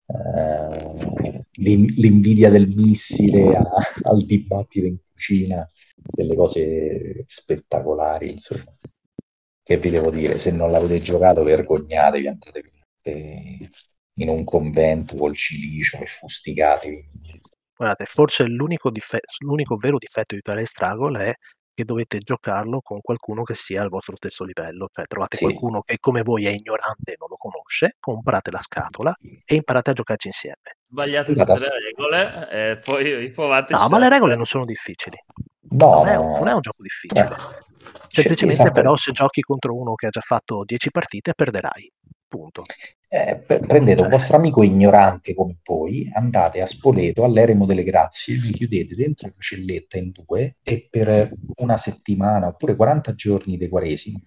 eh, 0.06 1.44
l'in- 1.52 1.94
l'invidia 1.96 2.50
del 2.50 2.66
missile 2.66 3.54
a- 3.54 3.70
al 4.02 4.24
dibattito 4.24 4.86
in 4.86 4.96
cucina, 5.12 5.64
delle 5.94 6.34
cose 6.34 7.22
spettacolari, 7.24 8.30
insomma. 8.32 8.74
Che 9.70 9.76
vi 9.78 9.90
devo 9.90 10.10
dire, 10.10 10.36
se 10.36 10.50
non 10.50 10.72
l'avete 10.72 10.98
giocato 10.98 11.44
vergognatevi, 11.44 12.26
andate 12.26 12.62
in 14.14 14.28
un 14.28 14.42
convento 14.42 15.16
col 15.16 15.36
cilicio 15.36 15.96
e 15.98 16.06
fustigatevi. 16.06 17.06
Guardate, 17.76 18.04
forse 18.06 18.48
l'unico, 18.48 18.90
dife- 18.90 19.20
l'unico 19.44 19.76
vero 19.76 19.96
difetto 19.98 20.34
di 20.34 20.40
Twilight 20.40 20.66
Struggle 20.66 21.24
è 21.24 21.32
che 21.72 21.84
dovete 21.84 22.18
giocarlo 22.18 22.80
con 22.80 22.98
qualcuno 23.00 23.44
che 23.44 23.54
sia 23.54 23.82
al 23.82 23.90
vostro 23.90 24.16
stesso 24.16 24.42
livello, 24.42 24.88
cioè 24.92 25.04
trovate 25.06 25.36
Sì. 25.36 25.44
qualcuno 25.44 25.82
che 25.82 25.98
come 26.00 26.22
voi 26.22 26.46
è 26.46 26.50
ignorante 26.50 27.12
e 27.12 27.16
non 27.16 27.28
lo 27.28 27.36
conosce, 27.36 27.94
comprate 28.00 28.50
la 28.50 28.60
scatola 28.60 29.14
e 29.44 29.54
imparate 29.54 29.90
a 29.90 29.92
giocarci 29.92 30.26
insieme. 30.26 30.56
Sbagliate 30.88 31.32
tutte 31.32 31.52
le 31.52 31.68
regole 31.80 32.50
e 32.50 32.76
poi 32.78 33.30
provate 33.30 33.72
No, 33.74 33.88
ma 33.88 33.98
le 34.00 34.08
regole 34.08 34.34
non 34.34 34.46
sono 34.46 34.64
difficili. 34.64 35.16
No, 35.70 36.02
Non 36.02 36.08
è, 36.08 36.16
un, 36.16 36.26
no, 36.26 36.38
non 36.38 36.48
è 36.48 36.52
un 36.54 36.60
gioco 36.60 36.82
difficile. 36.82 37.28
Eh, 37.28 37.68
Semplicemente 38.08 38.62
esatto. 38.62 38.70
però 38.80 38.96
se 38.96 39.12
giochi 39.12 39.40
contro 39.40 39.76
uno 39.76 39.94
che 39.94 40.06
ha 40.06 40.10
già 40.10 40.20
fatto 40.20 40.62
10 40.64 40.90
partite 40.90 41.32
perderai. 41.34 41.92
Punto. 42.30 42.62
Eh, 43.08 43.42
per- 43.44 43.58
prendete 43.66 44.02
un 44.02 44.08
Cioè- 44.08 44.16
vostro 44.18 44.36
amico 44.36 44.62
ignorante 44.62 45.34
come 45.34 45.56
voi, 45.64 46.08
andate 46.14 46.60
a 46.60 46.66
Spoleto 46.66 47.24
all'Eremo 47.24 47.66
delle 47.66 47.82
Grazie, 47.82 48.36
vi 48.36 48.52
chiudete 48.52 48.94
dentro 48.94 49.26
una 49.26 49.36
celletta 49.40 49.98
in 49.98 50.12
due 50.12 50.58
e 50.62 50.86
per 50.88 51.32
una 51.56 51.76
settimana 51.76 52.46
oppure 52.46 52.76
40 52.76 53.14
giorni 53.14 53.56
dei 53.56 53.68
quaresimi 53.68 54.22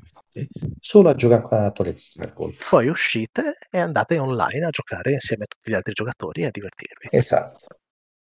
solo 0.80 1.10
a 1.10 1.16
giocare 1.16 1.66
a 1.66 1.72
Toilet 1.72 1.98
Struggle. 1.98 2.54
Poi 2.70 2.88
uscite 2.88 3.56
e 3.72 3.78
andate 3.80 4.18
online 4.18 4.66
a 4.66 4.70
giocare 4.70 5.14
insieme 5.14 5.44
a 5.46 5.48
tutti 5.48 5.72
gli 5.72 5.76
altri 5.76 5.94
giocatori 5.94 6.42
e 6.42 6.48
a 6.48 6.52
divertirvi. 6.52 7.08
Esatto, 7.10 7.68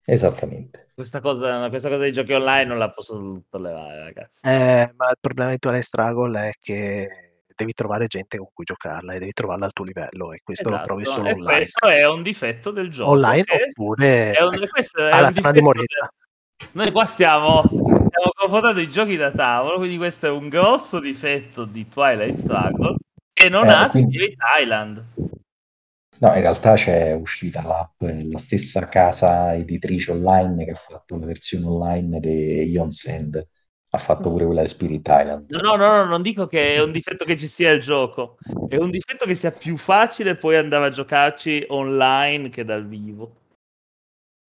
esattamente. 0.10 0.89
Questa 0.95 1.20
cosa, 1.22 1.68
questa 1.70 1.89
cosa 1.89 2.01
dei 2.01 2.12
giochi 2.14 2.34
online 2.34 2.66
non 2.66 2.78
la 2.80 2.91
posso 2.91 3.43
tolerare, 3.49 4.03
ragazzi. 4.03 4.45
Eh, 4.45 4.91
ma 4.95 5.10
il 5.10 5.18
problema 5.20 5.51
di 5.51 5.60
Twilight 5.60 5.84
Struggle 5.84 6.47
è 6.47 6.51
che 6.60 7.08
devi 7.55 7.74
trovare 7.74 8.08
gente 8.08 8.38
con 8.38 8.47
cui 8.53 8.64
giocarla 8.66 9.14
e 9.14 9.20
devi 9.20 9.34
trovarla 9.34 9.66
al 9.66 9.74
tuo 9.74 9.84
livello 9.84 10.32
e 10.32 10.41
questo 10.43 10.70
lo 10.70 10.76
Esatto, 10.76 10.88
provi 10.88 11.05
solo 11.05 11.28
e 11.28 11.32
online. 11.34 11.58
questo 11.58 11.88
è 11.88 12.08
un 12.08 12.22
difetto 12.24 12.72
del 12.72 12.89
gioco. 12.89 13.12
Online 13.12 13.45
oppure 13.68 14.32
è 14.34 14.41
un, 14.43 14.49
questo 14.70 15.05
è 15.05 15.12
alla 15.12 15.28
un 15.28 15.34
di 15.34 15.41
del- 15.41 16.10
Noi 16.72 16.91
qua 16.91 17.03
stiamo, 17.03 17.64
stiamo 17.68 18.32
confrontando 18.36 18.80
i 18.80 18.89
giochi 18.89 19.16
da 19.18 19.32
tavolo, 19.32 19.78
quindi 19.78 19.97
questo 19.97 20.28
è 20.28 20.30
un 20.30 20.49
grosso 20.49 20.99
difetto 20.99 21.66
di 21.66 21.88
Twilight 21.88 22.38
Struggle 22.39 22.95
che 23.34 23.49
non 23.49 23.66
Eh, 23.66 23.72
ha 23.72 23.89
quindi- 23.89 24.16
Spirit 24.18 24.38
Island. 24.62 25.03
No, 26.20 26.34
in 26.34 26.41
realtà 26.41 26.74
c'è 26.74 27.13
uscita 27.13 27.61
l'app, 27.61 28.03
è 28.03 28.24
la 28.24 28.39
stessa 28.39 28.88
casa 28.88 29.53
editrice 29.55 30.11
online 30.11 30.65
che 30.65 30.72
ha 30.72 30.76
fatto 30.76 31.13
una 31.15 31.28
versione 31.28 31.65
online 31.68 32.20
di 32.20 32.63
Ion 32.72 32.91
Sand, 32.91 33.47
ha 33.89 33.97
fatto 33.97 34.32
pure 34.32 34.45
quella 34.45 34.61
di 34.61 34.68
Spirit 34.68 35.07
Island. 35.07 35.51
No, 35.51 35.59
no, 35.61 35.76
no, 35.76 35.95
no, 35.97 36.05
non 36.05 36.22
dico 36.24 36.47
che 36.47 36.76
è 36.76 36.82
un 36.82 36.91
difetto 36.91 37.24
che 37.24 37.38
ci 37.38 37.47
sia 37.47 37.72
il 37.72 37.82
gioco, 37.82 38.38
è 38.68 38.76
un 38.78 38.89
difetto 38.89 39.26
che 39.26 39.36
sia 39.36 39.51
più 39.51 39.78
facile 39.78 40.36
poi 40.36 40.55
andare 40.57 40.86
a 40.88 40.89
giocarci 40.89 41.65
online 41.70 42.49
che 42.49 42.65
dal 42.65 42.88
vivo. 42.88 43.36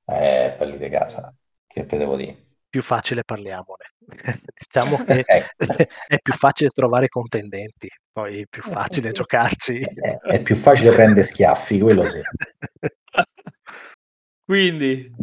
Eh, 0.07 0.55
belli 0.59 0.79
di 0.79 0.89
casa, 0.89 1.35
che 1.66 1.85
te 1.87 1.97
devo 1.99 2.16
dire. 2.16 2.47
più 2.69 2.83
facile 2.83 3.25
parliamone. 3.25 3.93
diciamo 4.57 4.97
che 5.05 5.23
ecco. 5.27 5.53
è 6.07 6.19
più 6.21 6.33
facile 6.33 6.71
trovare 6.71 7.09
contendenti, 7.09 7.89
poi 8.19 8.41
è 8.41 8.47
più 8.47 8.62
facile 8.62 9.12
giocarci. 9.12 9.79
È, 9.79 10.19
è 10.27 10.43
più 10.43 10.57
facile 10.57 10.91
prendere 10.91 11.23
schiaffi, 11.23 11.79
quello 11.79 12.03
sì. 12.03 12.21
Quindi 14.45 15.14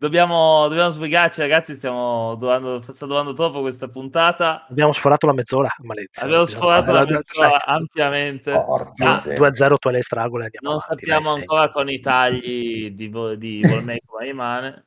Dobbiamo, 0.00 0.66
dobbiamo 0.66 0.90
sbrigarci, 0.92 1.42
ragazzi. 1.42 1.74
Stiamo 1.74 2.34
durando, 2.36 2.80
sta 2.80 3.04
durando 3.04 3.34
troppo 3.34 3.60
questa 3.60 3.88
puntata. 3.88 4.66
Abbiamo 4.66 4.92
sforato 4.92 5.26
la 5.26 5.34
mezz'ora, 5.34 5.68
malezza. 5.80 6.24
Abbiamo 6.24 6.46
sforato 6.46 6.90
la 6.90 7.04
mezz'ora 7.04 7.62
ampiamente. 7.66 8.50
Porca, 8.50 9.16
ah, 9.16 9.22
2-0 9.22 9.74
tu 9.76 9.88
alle 9.88 10.00
stragole. 10.00 10.48
Non 10.60 10.78
avanti, 10.80 11.04
sappiamo 11.04 11.34
dai, 11.34 11.40
ancora 11.40 11.70
con 11.70 11.90
i 11.90 12.00
tagli 12.00 12.92
di, 12.92 13.10
di 13.36 13.60
Volmei 13.68 14.00
come 14.06 14.86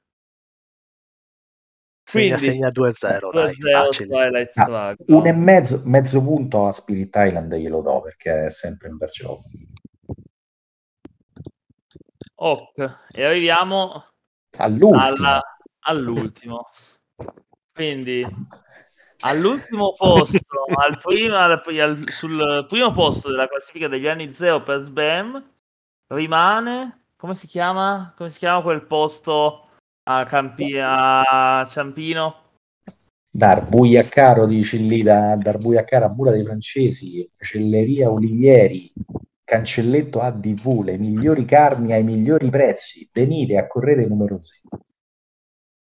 rimane. 2.19 2.37
Segna, 2.37 2.37
segna 2.37 2.69
2-0, 2.69 3.29
2-0 3.31 3.31
dai, 3.31 3.55
facile. 3.55 4.51
Ah, 4.55 4.95
un 5.07 5.27
e 5.27 5.31
mezzo, 5.33 5.81
mezzo 5.85 6.21
punto 6.21 6.67
a 6.67 6.71
Spirit 6.71 7.15
Island 7.15 7.53
glielo 7.55 7.81
do 7.81 8.01
perché 8.01 8.45
è 8.45 8.49
sempre 8.49 8.89
un 8.89 8.97
bel 8.97 9.09
gioco. 9.09 9.43
Ok, 12.35 12.97
e 13.13 13.25
arriviamo 13.25 14.05
all'ultimo. 14.57 15.01
Alla, 15.01 15.41
all'ultimo. 15.85 16.69
Quindi 17.71 18.25
all'ultimo 19.21 19.93
posto, 19.93 20.65
al 20.75 20.97
prima, 21.01 21.43
al, 21.43 21.99
sul 22.11 22.65
primo 22.67 22.91
posto 22.91 23.29
della 23.29 23.47
classifica 23.47 23.87
degli 23.87 24.07
anni 24.07 24.33
zero 24.33 24.61
per 24.61 24.79
SBAM 24.79 25.51
rimane, 26.07 27.07
come 27.15 27.35
si 27.35 27.47
chiama? 27.47 28.13
Come 28.17 28.29
si 28.29 28.39
chiama 28.39 28.61
quel 28.61 28.85
posto 28.85 29.62
a, 30.05 30.25
Campi, 30.25 30.77
a 30.79 31.65
Ciampino? 31.69 32.41
Darbuia 33.35 34.05
dici 34.47 34.85
lì, 34.85 35.01
da 35.01 35.35
Darbuia 35.35 35.85
a 35.87 36.09
Mura 36.09 36.31
dei 36.31 36.43
Francesi, 36.43 37.27
Celleria 37.37 38.11
Olivieri, 38.11 38.91
Cancelletto 39.43 40.19
ADV, 40.19 40.83
le 40.83 40.97
migliori 40.97 41.45
carni 41.45 41.93
ai 41.93 42.03
migliori 42.03 42.49
prezzi. 42.49 43.09
Venite 43.11 43.57
a 43.57 43.65
correre 43.65 44.05
numerosi. 44.05 44.61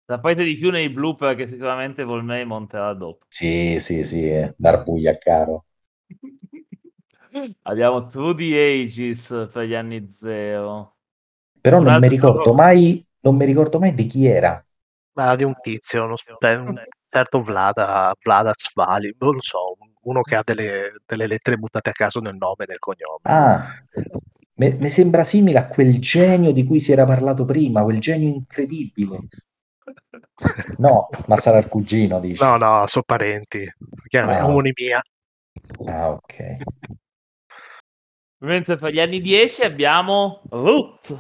Sapete 0.05 0.45
di 0.45 0.55
più 0.55 0.71
nei 0.71 0.91
blooper 0.91 1.37
che 1.37 1.47
sicuramente 1.47 2.05
Volmei 2.05 2.45
monterà 2.45 2.93
dopo. 2.95 3.25
Sì, 3.29 3.79
sì, 3.81 4.05
sì, 4.05 4.29
eh. 4.29 4.53
Darbuglia 4.57 5.17
caro. 5.17 5.67
Abbiamo 7.63 8.05
True 8.05 8.35
the 8.35 8.83
Ages 8.85 9.49
per 9.53 9.65
gli 9.65 9.75
anni 9.75 10.09
zero. 10.11 10.97
Però 11.61 11.79
un 11.79 11.85
non 11.85 12.01
mi 12.01 12.09
ricordo 12.09 12.53
mai, 12.53 13.07
non 13.21 13.37
mi 13.37 13.45
ricordo 13.45 13.79
mai 13.79 13.95
di 13.95 14.07
chi 14.07 14.27
era. 14.27 14.65
Ma 15.13 15.35
di 15.37 15.45
un 15.45 15.55
tizio, 15.61 16.05
uno, 16.05 16.15
un 16.41 16.83
certo 17.09 17.43
Vlada, 17.43 18.15
Vlada 18.23 18.53
Svali, 18.57 19.15
non 19.19 19.35
lo 19.35 19.43
so, 19.43 19.77
uno 20.03 20.21
che 20.23 20.37
ha 20.37 20.43
delle, 20.45 20.93
delle 21.05 21.27
lettere 21.27 21.57
buttate 21.57 21.91
a 21.91 21.93
caso 21.93 22.21
nel 22.21 22.37
nome 22.37 22.65
e 22.65 22.67
nel 22.69 22.79
cognome. 22.79 23.21
Ah, 23.23 23.75
mi 24.55 24.89
sembra 24.89 25.25
simile 25.25 25.59
a 25.59 25.67
quel 25.67 25.99
genio 25.99 26.53
di 26.53 26.65
cui 26.65 26.81
si 26.81 26.93
era 26.93 27.05
parlato 27.05 27.45
prima, 27.45 27.83
quel 27.83 27.99
genio 27.99 28.29
incredibile. 28.29 29.19
No, 30.79 31.09
ma 31.27 31.37
sarà 31.37 31.59
il 31.59 31.69
cugino, 31.69 32.19
dici? 32.19 32.43
No, 32.43 32.57
no, 32.57 32.87
sono 32.87 33.05
parenti. 33.05 33.71
Chiaramente, 34.07 34.43
ah. 34.43 34.47
omonimia. 34.47 35.03
Ah, 35.87 36.11
ok. 36.11 36.57
Mentre 38.39 38.77
per 38.77 38.93
gli 38.93 39.01
anni 39.01 39.21
10 39.21 39.63
abbiamo 39.63 40.41
Root. 40.49 41.19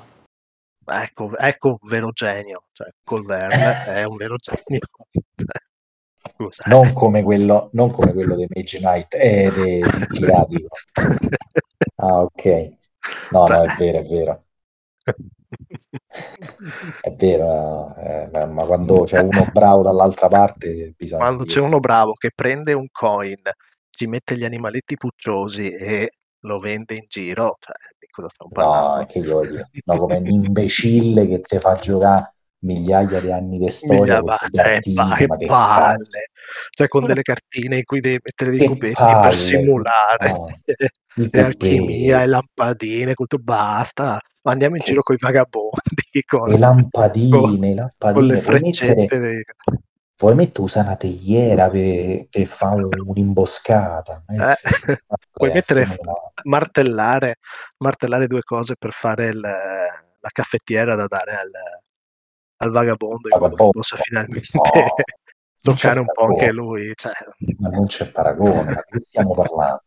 Ecco, 0.86 1.36
ecco 1.36 1.78
un 1.80 1.88
vero 1.88 2.10
genio. 2.10 2.64
Cioè, 2.72 2.88
Colverne 3.04 3.84
è 3.86 4.04
un 4.04 4.16
vero 4.16 4.36
genio. 4.36 4.80
Non 6.66 6.92
come 6.92 7.22
quello, 7.22 7.70
non 7.72 7.90
come 7.90 8.12
quello 8.12 8.36
dei 8.36 8.46
Mage 8.48 8.78
Knight, 8.78 9.14
eh, 9.14 9.50
dei, 9.54 9.82
girati. 10.12 10.66
Ah, 11.96 12.22
ok. 12.22 12.72
No, 13.30 13.44
no, 13.46 13.62
è 13.62 13.74
vero, 13.76 13.98
è 13.98 14.04
vero. 14.04 14.44
È 17.00 17.12
vero, 17.12 17.94
eh, 17.96 18.46
ma 18.46 18.64
quando 18.64 19.02
c'è 19.02 19.20
uno 19.20 19.48
bravo 19.52 19.82
dall'altra 19.82 20.28
parte 20.28 20.94
bisogna... 20.96 21.22
Quando 21.22 21.44
c'è 21.44 21.60
uno 21.60 21.80
bravo 21.80 22.12
che 22.14 22.30
prende 22.34 22.72
un 22.72 22.86
coin, 22.90 23.40
ci 23.90 24.06
mette 24.06 24.36
gli 24.36 24.44
animaletti 24.44 24.96
pucciosi 24.96 25.68
e 25.70 26.10
lo 26.40 26.58
vende 26.58 26.94
in 26.94 27.04
giro, 27.08 27.56
cioè, 27.60 27.74
di 27.98 28.06
cosa 28.10 28.28
stiamo 28.28 28.52
parlando? 28.52 28.98
No, 28.98 29.06
che 29.06 29.18
io 29.18 29.40
no, 29.84 29.96
come 29.96 30.16
un 30.16 30.26
imbecille 30.26 31.26
che 31.26 31.40
ti 31.40 31.58
fa 31.58 31.74
giocare 31.74 32.34
migliaia 32.60 33.20
di 33.20 33.32
anni 33.32 33.58
di 33.58 33.68
storia 33.70 34.20
cartine, 34.20 34.94
ma 34.94 35.16
che 35.16 35.26
palle 35.46 36.30
cioè 36.70 36.88
con 36.88 37.06
delle 37.06 37.22
cartine 37.22 37.76
in 37.76 37.84
cui 37.84 38.00
devi 38.00 38.20
mettere 38.22 38.50
dei 38.50 38.66
cubetti 38.66 38.94
palle. 38.94 39.20
per 39.28 39.36
simulare 39.36 40.30
no, 40.30 40.46
e 41.30 41.40
alchimia 41.40 42.22
e 42.22 42.26
lampadine 42.26 43.14
tutto 43.14 43.38
basta 43.38 44.20
ma 44.42 44.52
andiamo 44.52 44.76
in 44.76 44.82
che... 44.82 44.88
giro 44.88 45.02
con 45.02 45.14
i 45.14 45.18
vagabondi 45.20 46.22
con, 46.26 46.48
le 46.48 46.58
lampadine, 46.58 47.38
con, 47.38 47.58
lampadine. 47.58 48.12
Con 48.12 48.26
le 48.26 48.36
freccette 48.36 48.94
mettere... 48.94 49.20
dei... 49.20 49.44
Mettere 50.22 50.64
usa 50.64 50.80
una 50.80 50.96
tegliera 50.96 51.70
per, 51.70 52.26
per 52.28 52.46
fare 52.46 52.82
un'imboscata? 52.82 54.22
Eh, 54.26 54.56
puoi 55.32 55.52
mettere, 55.52 55.86
martellare, 56.44 57.36
martellare 57.78 58.26
due 58.26 58.42
cose 58.42 58.76
per 58.76 58.92
fare 58.92 59.28
il, 59.28 59.40
la 59.40 60.28
caffettiera 60.30 60.94
da 60.94 61.06
dare 61.06 61.32
al, 61.32 61.50
al 62.58 62.70
vagabondo 62.70 63.28
che 63.28 63.54
possa 63.54 63.96
finalmente 63.96 64.48
no, 64.52 64.62
toccare 65.60 66.00
un 66.00 66.06
po' 66.12 66.24
anche 66.26 66.52
lui. 66.52 66.92
Cioè. 66.94 67.12
Ma 67.58 67.68
non 67.70 67.86
c'è 67.86 68.10
paragone, 68.10 68.72
ma 68.72 68.82
che 68.82 69.00
stiamo 69.00 69.34
parlando? 69.34 69.84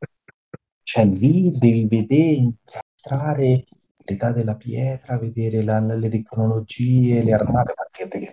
Cioè 0.82 1.06
lì 1.06 1.52
devi 1.52 1.88
vedere, 1.88 2.32
incastrare 2.32 3.66
l'età 3.98 4.32
della 4.32 4.56
pietra, 4.56 5.18
vedere 5.18 5.64
la, 5.64 5.80
le 5.80 6.10
tecnologie, 6.10 7.24
le 7.24 7.34
armate, 7.34 7.74
perché 7.92 8.32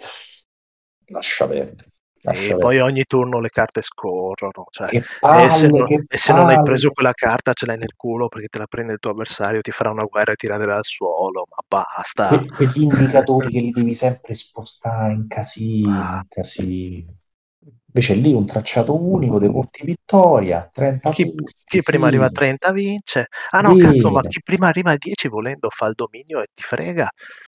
lascia 1.07 1.47
perdere. 1.47 1.90
E 2.23 2.57
poi 2.59 2.79
ogni 2.81 3.05
turno 3.05 3.41
le 3.41 3.49
carte 3.49 3.81
scorrono. 3.83 4.67
Cioè, 4.71 5.03
palle, 5.21 5.47
e, 5.47 5.51
se 5.51 5.69
non, 5.69 5.87
e 5.89 6.19
se 6.19 6.33
non 6.33 6.49
hai 6.49 6.63
preso 6.63 6.91
quella 6.91 7.13
carta 7.13 7.53
ce 7.55 7.67
l'hai 7.67 7.79
nel 7.79 7.95
culo 7.97 8.29
perché 8.29 8.49
te 8.49 8.59
la 8.59 8.67
prende 8.67 8.93
il 8.93 8.99
tuo 8.99 9.13
avversario, 9.13 9.61
ti 9.61 9.71
farà 9.71 9.91
una 9.91 10.05
guerra 10.05 10.33
e 10.33 10.37
ti 10.37 10.47
raderà 10.47 10.77
al 10.77 10.85
suolo, 10.85 11.47
ma 11.49 11.65
basta. 11.67 12.29
Que- 12.29 12.47
questi 12.49 12.83
indicatori 12.83 13.51
che 13.53 13.61
li 13.61 13.71
devi 13.71 13.95
sempre 13.95 14.35
spostare 14.35 15.15
in 15.15 15.27
casino, 15.29 15.99
ah. 15.99 16.17
in 16.17 16.27
casino. 16.29 17.20
Invece 17.93 18.15
lì 18.15 18.33
un 18.33 18.47
tracciato 18.47 18.97
unico, 18.97 19.41
dei 19.41 19.51
punti 19.51 19.85
vittoria, 19.85 20.69
30 20.73 21.11
chi, 21.11 21.25
punti, 21.25 21.53
chi 21.65 21.83
prima 21.83 22.07
arriva 22.07 22.27
a 22.27 22.31
30 22.31 22.71
vince. 22.71 23.27
Ah 23.51 23.61
no, 23.63 23.75
Bene. 23.75 23.93
cazzo, 23.95 24.11
ma 24.11 24.23
chi 24.23 24.41
prima 24.45 24.69
arriva 24.69 24.93
a 24.93 24.97
10 24.97 25.27
volendo 25.27 25.69
fa 25.71 25.87
il 25.87 25.95
dominio 25.95 26.41
e 26.41 26.47
ti 26.55 26.63
frega. 26.63 27.09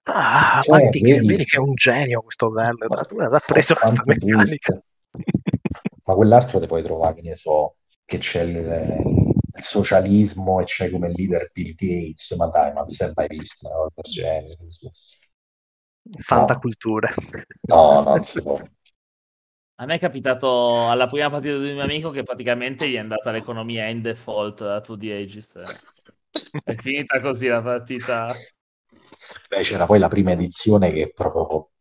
Ah, 0.04 0.60
cioè, 0.62 0.84
vedi, 0.84 1.02
che, 1.02 1.20
vedi, 1.22 1.46
che, 1.46 1.56
è 1.56 1.60
un 1.60 1.74
genio 1.74 2.22
questo 2.22 2.48
Werner, 2.48 2.90
ha 2.92 3.42
preso 3.46 3.76
questa 3.76 4.02
meccanica. 4.04 4.84
ma 6.04 6.14
quell'altro 6.14 6.60
ti 6.60 6.68
puoi 6.68 6.84
trovare, 6.84 7.16
che 7.16 7.22
ne 7.22 7.36
so, 7.36 7.78
che 8.04 8.18
c'è 8.18 8.42
il, 8.42 8.58
il 8.58 9.64
socialismo 9.64 10.60
e 10.60 10.66
c'è 10.66 10.90
come 10.90 11.14
leader 11.16 11.50
Bill 11.54 11.74
Gates, 11.76 12.32
ma 12.32 12.48
dai, 12.48 12.74
ma 12.74 12.82
non 12.82 12.90
si 12.90 13.04
è 13.04 13.12
mai 13.16 13.28
visto 13.30 13.68
una 13.68 13.76
cosa 13.78 13.92
del 13.96 14.12
genere. 14.12 14.58
Fantaculture. 16.18 17.14
No, 17.62 17.94
no, 17.94 18.02
non 18.02 18.24
si 18.24 18.42
può. 18.42 18.60
A 19.78 19.86
me 19.86 19.96
è 19.96 20.00
capitato 20.00 20.90
alla 20.90 21.06
prima 21.06 21.30
partita 21.30 21.58
di 21.58 21.68
un 21.68 21.74
mio 21.74 21.84
amico 21.84 22.10
che 22.10 22.24
praticamente 22.24 22.88
gli 22.88 22.96
è 22.96 23.00
andata 23.00 23.32
l'economia 23.32 23.88
in 23.88 24.02
default 24.02 24.62
a 24.62 24.80
2D 24.80 25.12
Aegis. 25.12 25.52
È 26.64 26.74
finita 26.76 27.20
così 27.20 27.48
la 27.48 27.62
partita. 27.62 28.34
Beh, 29.50 29.62
c'era 29.64 29.86
poi 29.86 30.00
la 30.00 30.08
prima 30.08 30.32
edizione 30.32 30.94
che 30.94 31.12
proprio 31.14 31.72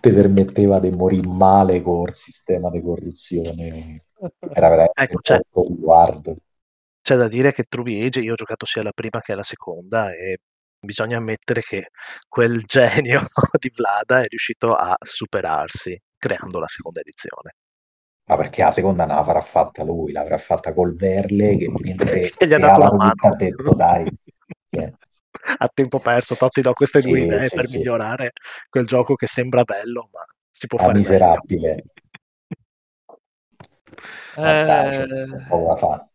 ti 0.00 0.10
permetteva 0.10 0.80
di 0.80 0.90
morire 0.90 1.28
male 1.28 1.80
con 1.80 2.08
il 2.08 2.14
sistema 2.14 2.68
di 2.68 2.82
corruzione. 2.82 4.04
Era 4.52 4.68
veramente 4.68 5.02
ecco, 5.02 5.18
c'è. 5.20 5.40
C'è 7.00 7.16
da 7.16 7.28
dire 7.28 7.54
che 7.54 7.62
True 7.62 8.04
Age 8.04 8.20
io 8.20 8.32
ho 8.32 8.36
giocato 8.36 8.66
sia 8.66 8.82
la 8.82 8.92
prima 8.92 9.22
che 9.22 9.34
la 9.34 9.42
seconda 9.42 10.12
e 10.12 10.40
bisogna 10.82 11.18
ammettere 11.18 11.62
che 11.62 11.88
quel 12.28 12.62
genio 12.66 13.26
di 13.58 13.72
Vlada 13.74 14.20
è 14.20 14.26
riuscito 14.26 14.74
a 14.74 14.96
superarsi 15.00 15.98
creando 16.16 16.58
la 16.58 16.68
seconda 16.68 17.00
edizione. 17.00 17.54
Ma 18.24 18.36
perché 18.36 18.62
la 18.62 18.70
seconda 18.70 19.04
non 19.04 19.16
l'avrà 19.16 19.40
fatta 19.40 19.82
lui, 19.82 20.12
l'avrà 20.12 20.38
fatta 20.38 20.72
col 20.72 20.94
Verle 20.94 21.56
che 21.56 21.68
mentre 21.78 22.30
che 22.30 22.46
gli 22.46 22.52
ha 22.52 22.58
dato 22.58 22.80
la 22.80 22.94
mano. 22.94 23.12
ha 23.16 23.34
detto 23.34 23.74
dai. 23.74 24.10
Yeah. 24.70 24.92
A 25.58 25.68
tempo 25.72 25.98
perso, 25.98 26.36
Totti 26.36 26.60
do 26.60 26.72
queste 26.72 27.00
sì, 27.00 27.08
due 27.08 27.20
idee 27.20 27.48
sì, 27.48 27.56
per 27.56 27.64
sì. 27.64 27.78
migliorare 27.78 28.32
quel 28.68 28.86
gioco 28.86 29.14
che 29.14 29.26
sembra 29.26 29.64
bello, 29.64 30.08
ma 30.12 30.20
si 30.50 30.66
può 30.66 30.78
ma 30.78 30.84
fare 30.84 30.98
miserabile. 30.98 31.84
Meglio. 34.36 34.60
Eh... 35.72 35.76
fare 35.76 36.11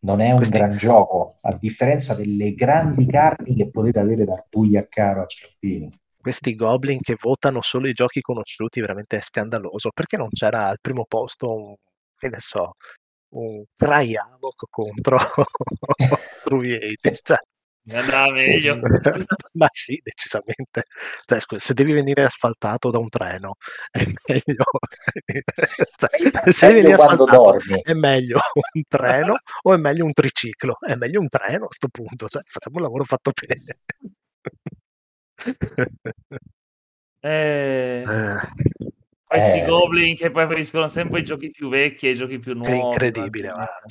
non 0.00 0.20
è 0.20 0.30
un 0.30 0.36
Questi... 0.36 0.58
gran 0.58 0.76
gioco, 0.76 1.38
a 1.42 1.54
differenza 1.56 2.14
delle 2.14 2.54
grandi 2.54 3.06
carni 3.06 3.54
che 3.54 3.70
potete 3.70 3.98
avere 3.98 4.24
dal 4.24 4.44
Puglia 4.48 4.80
a 4.80 4.86
Caro 4.88 5.22
a 5.22 5.26
Cerpini. 5.26 5.90
questi 6.20 6.54
goblin 6.54 7.00
che 7.00 7.16
votano 7.18 7.60
solo 7.62 7.88
i 7.88 7.92
giochi 7.92 8.20
conosciuti 8.20 8.80
veramente 8.80 9.16
è 9.16 9.20
scandaloso. 9.20 9.90
Perché 9.92 10.16
non 10.16 10.28
c'era 10.30 10.68
al 10.68 10.78
primo 10.80 11.04
posto 11.06 11.52
un, 11.54 11.74
che 12.16 12.28
ne 12.28 12.40
so, 12.40 12.74
un 13.34 13.64
Cryavok 13.76 14.64
contro 14.70 15.18
Truviatis? 16.44 17.20
Cioè, 17.24 17.38
Mi 17.90 17.96
andava 17.96 18.30
meglio. 18.32 18.78
ma 19.54 19.68
sì, 19.72 20.00
decisamente. 20.02 20.84
Cioè, 21.24 21.40
scusa, 21.40 21.60
se 21.60 21.74
devi 21.74 21.92
venire 21.92 22.22
asfaltato 22.22 22.90
da 22.90 22.98
un 22.98 23.08
treno, 23.08 23.56
è 23.90 24.04
meglio. 24.28 24.64
cioè, 25.96 26.52
se 26.52 26.66
devi 26.68 26.80
venire 26.82 26.96
quando 26.96 27.24
asfaltato, 27.24 27.42
dormi. 27.66 27.80
è 27.82 27.92
meglio 27.94 28.38
un 28.74 28.82
treno 28.88 29.34
o 29.62 29.74
è 29.74 29.76
meglio 29.76 30.04
un 30.04 30.12
triciclo? 30.12 30.76
È 30.80 30.94
meglio 30.94 31.20
un 31.20 31.28
treno 31.28 31.64
a 31.64 31.66
questo 31.66 31.88
punto. 31.88 32.28
Cioè, 32.28 32.42
facciamo 32.46 32.76
un 32.76 32.82
lavoro 32.82 33.04
fatto 33.04 33.32
bene. 33.34 33.78
Eh, 37.22 38.02
Eh, 38.06 38.36
questi 39.24 39.58
Eh, 39.58 39.64
goblin 39.66 40.16
che 40.16 40.30
preferiscono 40.30 40.88
sempre 40.88 41.20
i 41.20 41.24
giochi 41.24 41.50
più 41.50 41.68
vecchi 41.68 42.06
e 42.06 42.10
i 42.12 42.14
giochi 42.16 42.38
più 42.38 42.58
che 42.58 42.58
nuovi. 42.58 42.78
incredibile. 42.78 43.48
ma- 43.48 43.54
guarda. 43.54 43.84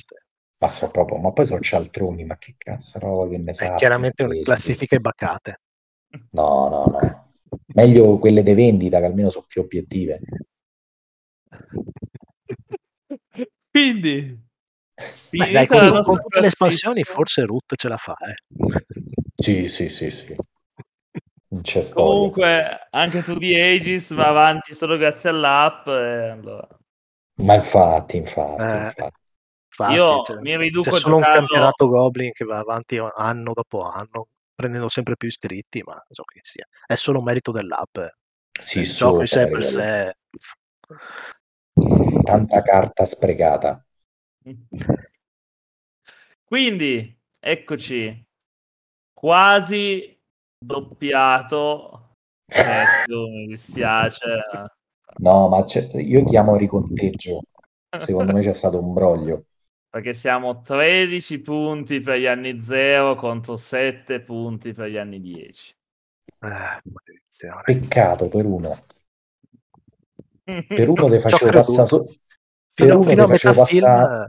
Ma 0.60 0.68
so 0.68 0.90
proprio, 0.90 1.18
ma 1.18 1.32
poi 1.32 1.46
sono 1.46 1.60
cialtroni, 1.60 2.24
ma 2.24 2.36
che 2.36 2.54
cazzo 2.58 2.98
no, 3.02 3.26
che 3.28 3.38
ne 3.38 3.52
È 3.52 3.54
sa. 3.54 3.76
chiaramente 3.76 4.22
una 4.22 4.32
questi. 4.34 4.44
classifiche 4.44 4.98
bacate. 4.98 5.60
No, 6.32 6.68
no, 6.68 6.84
no. 6.86 7.24
Meglio 7.74 8.18
quelle 8.18 8.42
di 8.42 8.52
vendita 8.54 8.98
che 8.98 9.04
almeno 9.06 9.30
sono 9.30 9.46
più 9.48 9.62
obiettive. 9.62 10.20
Quindi, 13.70 14.38
Beh, 15.30 15.52
dai, 15.52 15.66
con, 15.66 16.02
con 16.02 16.20
tutte 16.20 16.40
le 16.40 16.48
espansioni 16.48 17.04
forse 17.04 17.44
Root 17.44 17.76
ce 17.76 17.88
la 17.88 17.96
fa. 17.96 18.14
Eh. 18.18 18.34
Sì, 19.36 19.68
sì, 19.68 19.88
sì, 19.88 20.10
sì. 20.10 20.34
Comunque, 21.92 22.86
anche 22.90 23.22
tu 23.22 23.36
di 23.36 23.54
Aegis 23.54 24.14
va 24.14 24.28
avanti 24.28 24.74
solo 24.74 24.96
grazie 24.96 25.30
all'app. 25.30 25.86
e 25.88 26.28
allora. 26.28 26.68
Ma 27.42 27.54
infatti, 27.54 28.16
infatti, 28.18 28.62
Eh, 28.62 28.82
infatti. 28.82 29.18
Infatti, 29.70 29.94
Io 29.94 30.22
c'è, 30.22 30.34
mi 30.40 30.56
riduco 30.56 30.90
c'è 30.90 30.96
solo 30.98 31.16
un 31.16 31.22
giocarlo- 31.22 31.46
campionato 31.46 31.86
Goblin 31.88 32.32
che 32.32 32.44
va 32.44 32.58
avanti 32.58 32.98
anno 32.98 33.52
dopo 33.54 33.82
anno, 33.82 34.26
prendendo 34.54 34.88
sempre 34.88 35.16
più 35.16 35.28
iscritti, 35.28 35.82
ma 35.84 36.02
so 36.08 36.24
che 36.24 36.40
sia. 36.42 36.66
È 36.86 36.96
solo 36.96 37.22
merito 37.22 37.52
dell'app. 37.52 37.96
eh. 37.98 38.14
Sì, 38.60 38.80
Il 38.80 38.92
gioco 38.92 39.20
in 39.20 39.26
per 39.28 39.64
sé. 39.64 40.16
Tanta 42.24 42.62
carta 42.62 43.06
sprecata. 43.06 43.84
Quindi, 46.44 47.16
eccoci, 47.38 48.26
quasi 49.14 50.20
doppiato. 50.58 52.16
Ecco, 52.46 53.28
mi 53.30 53.46
dispiace. 53.46 54.42
No, 55.18 55.48
ma 55.48 55.64
io 55.92 56.24
chiamo 56.24 56.56
riconteggio. 56.56 57.42
Secondo 57.98 58.32
me 58.32 58.40
c'è 58.40 58.52
stato 58.52 58.80
un 58.80 58.92
broglio. 58.92 59.44
Perché 59.90 60.14
siamo 60.14 60.62
13 60.62 61.40
punti 61.40 61.98
per 61.98 62.18
gli 62.18 62.26
anni 62.26 62.62
0 62.62 63.16
contro 63.16 63.56
7 63.56 64.20
punti 64.20 64.72
per 64.72 64.88
gli 64.88 64.96
anni 64.96 65.20
10. 65.20 65.74
Eh, 66.42 66.48
maledizione. 66.48 67.62
Peccato 67.64 68.28
per 68.28 68.46
uno. 68.46 68.78
Per 70.44 70.88
uno 70.88 71.04
ho 71.06 71.18
facevo 71.18 71.50
passare 71.50 71.86
so- 71.86 72.04
per 72.72 72.86
Fino, 72.86 72.98
uno 73.00 73.26
metà 73.26 73.26
facevo 73.26 73.64
film, 73.64 73.84
passare 73.84 74.26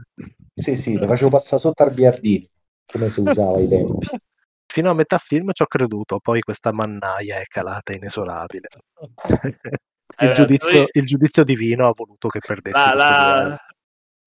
Sì, 0.52 0.76
sì, 0.76 0.98
te 0.98 1.06
facevo 1.06 1.30
passare 1.30 1.60
sotto 1.60 1.82
al 1.84 1.94
biardino, 1.94 2.46
come 2.84 3.08
si 3.08 3.20
usava 3.20 3.56
ai 3.56 3.68
tempi. 3.68 4.06
fino 4.66 4.90
a 4.90 4.94
metà 4.94 5.18
film 5.18 5.52
ci 5.52 5.62
ho 5.62 5.66
creduto, 5.66 6.18
poi 6.18 6.40
questa 6.40 6.72
mannaia 6.72 7.38
è 7.38 7.44
calata 7.44 7.92
inesorabile. 7.92 8.68
Eh, 10.14 10.26
il, 10.26 10.32
giudizio, 10.34 10.76
poi- 10.82 10.88
il 10.92 11.06
giudizio 11.06 11.42
divino 11.42 11.88
ha 11.88 11.92
voluto 11.96 12.28
che 12.28 12.38
perdessi 12.38 12.86
La, 12.86 12.92
la, 12.92 13.58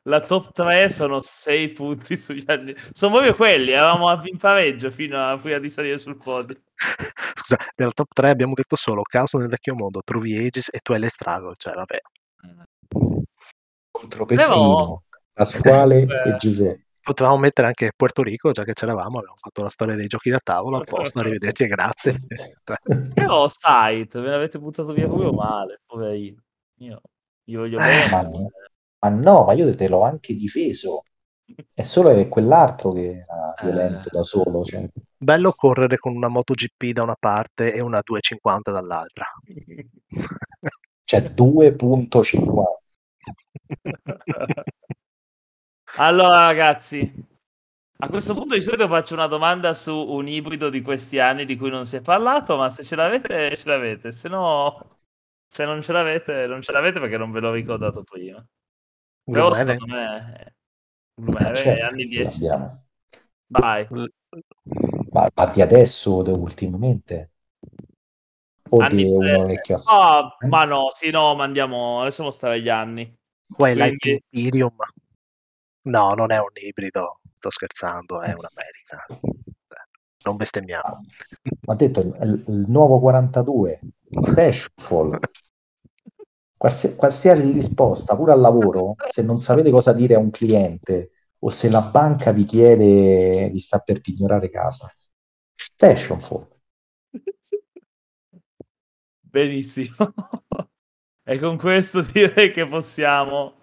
la 0.07 0.19
top 0.21 0.51
3 0.51 0.89
sono 0.89 1.19
6 1.21 1.71
punti 1.71 2.15
sugli 2.17 2.43
anni. 2.47 2.73
Sono 2.93 3.13
proprio 3.13 3.33
quelli, 3.33 3.71
eravamo 3.71 4.21
in 4.27 4.37
pareggio 4.37 4.89
fino 4.91 5.17
a 5.19 5.37
prima 5.37 5.57
di 5.59 5.69
salire 5.69 5.97
sul 5.97 6.17
podio. 6.17 6.55
Scusa, 7.35 7.57
nella 7.75 7.91
top 7.91 8.07
3 8.13 8.29
abbiamo 8.29 8.53
detto 8.53 8.75
solo 8.75 9.01
Caos 9.03 9.33
nel 9.33 9.47
vecchio 9.47 9.75
mondo, 9.75 10.01
Truvi 10.03 10.35
Aegis 10.37 10.69
e 10.71 10.79
Twilight 10.81 11.11
Struggle, 11.11 11.53
cioè 11.57 11.73
vabbè. 11.73 11.97
Contro 13.91 14.25
Però- 14.25 14.99
Pasquale 15.33 16.01
Eh. 16.01 16.29
e 16.29 16.35
Giuseppe. 16.37 16.83
Potevamo 17.05 17.37
mettere 17.37 17.67
anche 17.67 17.91
Puerto 17.95 18.23
Rico, 18.23 18.51
già 18.51 18.63
che 18.63 18.73
c'eravamo, 18.73 19.19
abbiamo 19.19 19.35
fatto 19.37 19.61
la 19.61 19.69
storia 19.69 19.93
dei 19.93 20.07
giochi 20.07 20.31
da 20.31 20.39
tavolo, 20.41 20.77
a 20.77 20.83
posto, 20.83 21.19
arrivederci 21.19 21.63
e 21.63 21.67
grazie. 21.67 22.15
Cioè, 22.65 22.77
Però 23.13 23.47
site, 23.47 24.19
ve 24.21 24.29
l'avete 24.29 24.57
buttato 24.57 24.91
via 24.91 25.05
proprio 25.05 25.31
male, 25.31 25.81
poverino. 25.85 26.41
Io 26.79 27.01
gli 27.43 27.55
voglio 27.55 27.77
Eh, 27.79 28.09
bene. 28.09 28.47
Ma 29.09 29.15
no. 29.21 29.43
Ma 29.45 29.53
io 29.53 29.73
te 29.75 29.87
l'ho 29.87 30.01
anche 30.01 30.33
difeso. 30.33 31.03
È 31.73 31.81
solo 31.83 32.13
che 32.13 32.27
quell'altro 32.27 32.91
che 32.91 33.23
era 33.27 33.53
Eh. 33.55 33.63
violento 33.65 34.09
da 34.11 34.23
solo. 34.23 34.63
Cioè. 34.63 34.87
Bello 35.17 35.51
correre 35.53 35.97
con 35.97 36.15
una 36.15 36.27
MotoGP 36.27 36.91
da 36.91 37.03
una 37.03 37.15
parte 37.19 37.73
e 37.73 37.81
una 37.81 38.01
250 38.03 38.71
dall'altra. 38.71 39.25
Cioè 41.07 41.21
2.50. 41.21 42.79
allora, 45.97 46.45
ragazzi, 46.47 47.11
a 47.99 48.09
questo 48.09 48.33
punto 48.33 48.55
di 48.55 48.61
solito 48.61 48.87
faccio 48.87 49.13
una 49.13 49.27
domanda 49.27 49.73
su 49.75 49.93
un 49.95 50.27
ibrido 50.27 50.69
di 50.69 50.81
questi 50.81 51.19
anni 51.19 51.45
di 51.45 51.55
cui 51.57 51.69
non 51.69 51.85
si 51.85 51.97
è 51.97 52.01
parlato, 52.01 52.57
ma 52.57 52.69
se 52.71 52.83
ce 52.83 52.95
l'avete, 52.95 53.55
ce 53.55 53.67
l'avete, 53.67 54.11
se 54.11 54.29
no, 54.29 54.99
se 55.47 55.65
non 55.65 55.81
ce 55.83 55.91
l'avete, 55.93 56.47
non 56.47 56.61
ce 56.61 56.71
l'avete 56.71 56.99
perché 56.99 57.17
non 57.17 57.31
ve 57.31 57.39
l'ho 57.39 57.51
ricordato 57.53 58.03
prima. 58.03 58.43
Però 59.25 59.49
Gloomhaven? 59.49 59.73
secondo 59.77 59.93
me, 59.95 60.55
Gloomhaven, 61.15 61.55
Certo, 61.55 61.83
anni 61.85 62.03
ce 62.03 62.09
10. 62.09 62.23
l'abbiamo. 62.23 62.83
Vai. 63.47 63.87
Ma, 65.11 65.29
ma 65.33 65.45
di 65.47 65.61
adesso 65.61 66.11
o 66.11 66.21
di 66.23 66.31
ultimamente? 66.31 67.31
O 68.69 68.79
Anni 68.79 69.03
di 69.03 69.09
uno 69.09 69.45
vecchio 69.45 69.77
Ah, 69.89 70.35
Eh? 70.39 70.47
ma 70.47 70.65
no, 70.65 70.89
sì, 70.93 71.09
no, 71.11 71.35
ma 71.35 71.43
andiamo, 71.43 72.03
lasciamo 72.03 72.31
stare 72.31 72.61
gli 72.61 72.69
anni. 72.69 73.15
Twilight 73.55 73.97
Quindi- 73.97 74.23
Imperium. 74.29 74.75
No, 75.83 76.13
non 76.15 76.31
è 76.31 76.39
un 76.39 76.49
ibrido, 76.55 77.19
sto 77.37 77.49
scherzando, 77.51 78.21
è 78.21 78.33
un'America. 78.33 79.05
Non 80.23 80.35
bestemmiamo. 80.35 81.01
Ma 81.61 81.73
ha 81.73 81.75
detto 81.75 81.99
il, 81.99 82.43
il 82.47 82.65
nuovo 82.67 82.99
42 82.99 83.79
Dashfall 84.33 85.19
Qualsi- 86.57 86.95
qualsiasi 86.95 87.51
risposta 87.51 88.15
pure 88.15 88.31
al 88.31 88.39
lavoro 88.39 88.95
se 89.09 89.21
non 89.21 89.37
sapete 89.39 89.71
cosa 89.71 89.91
dire 89.93 90.15
a 90.15 90.19
un 90.19 90.29
cliente 90.29 91.11
o 91.39 91.49
se 91.49 91.69
la 91.69 91.81
banca 91.81 92.31
vi 92.31 92.45
chiede 92.45 93.49
vi 93.51 93.59
sta 93.59 93.79
per 93.79 93.99
pignorare 93.99 94.49
casa 94.49 94.89
Dashfall 95.75 96.47
Benissimo. 99.19 100.13
e 101.27 101.39
con 101.39 101.57
questo 101.57 102.01
direi 102.01 102.51
che 102.51 102.65
possiamo 102.65 103.53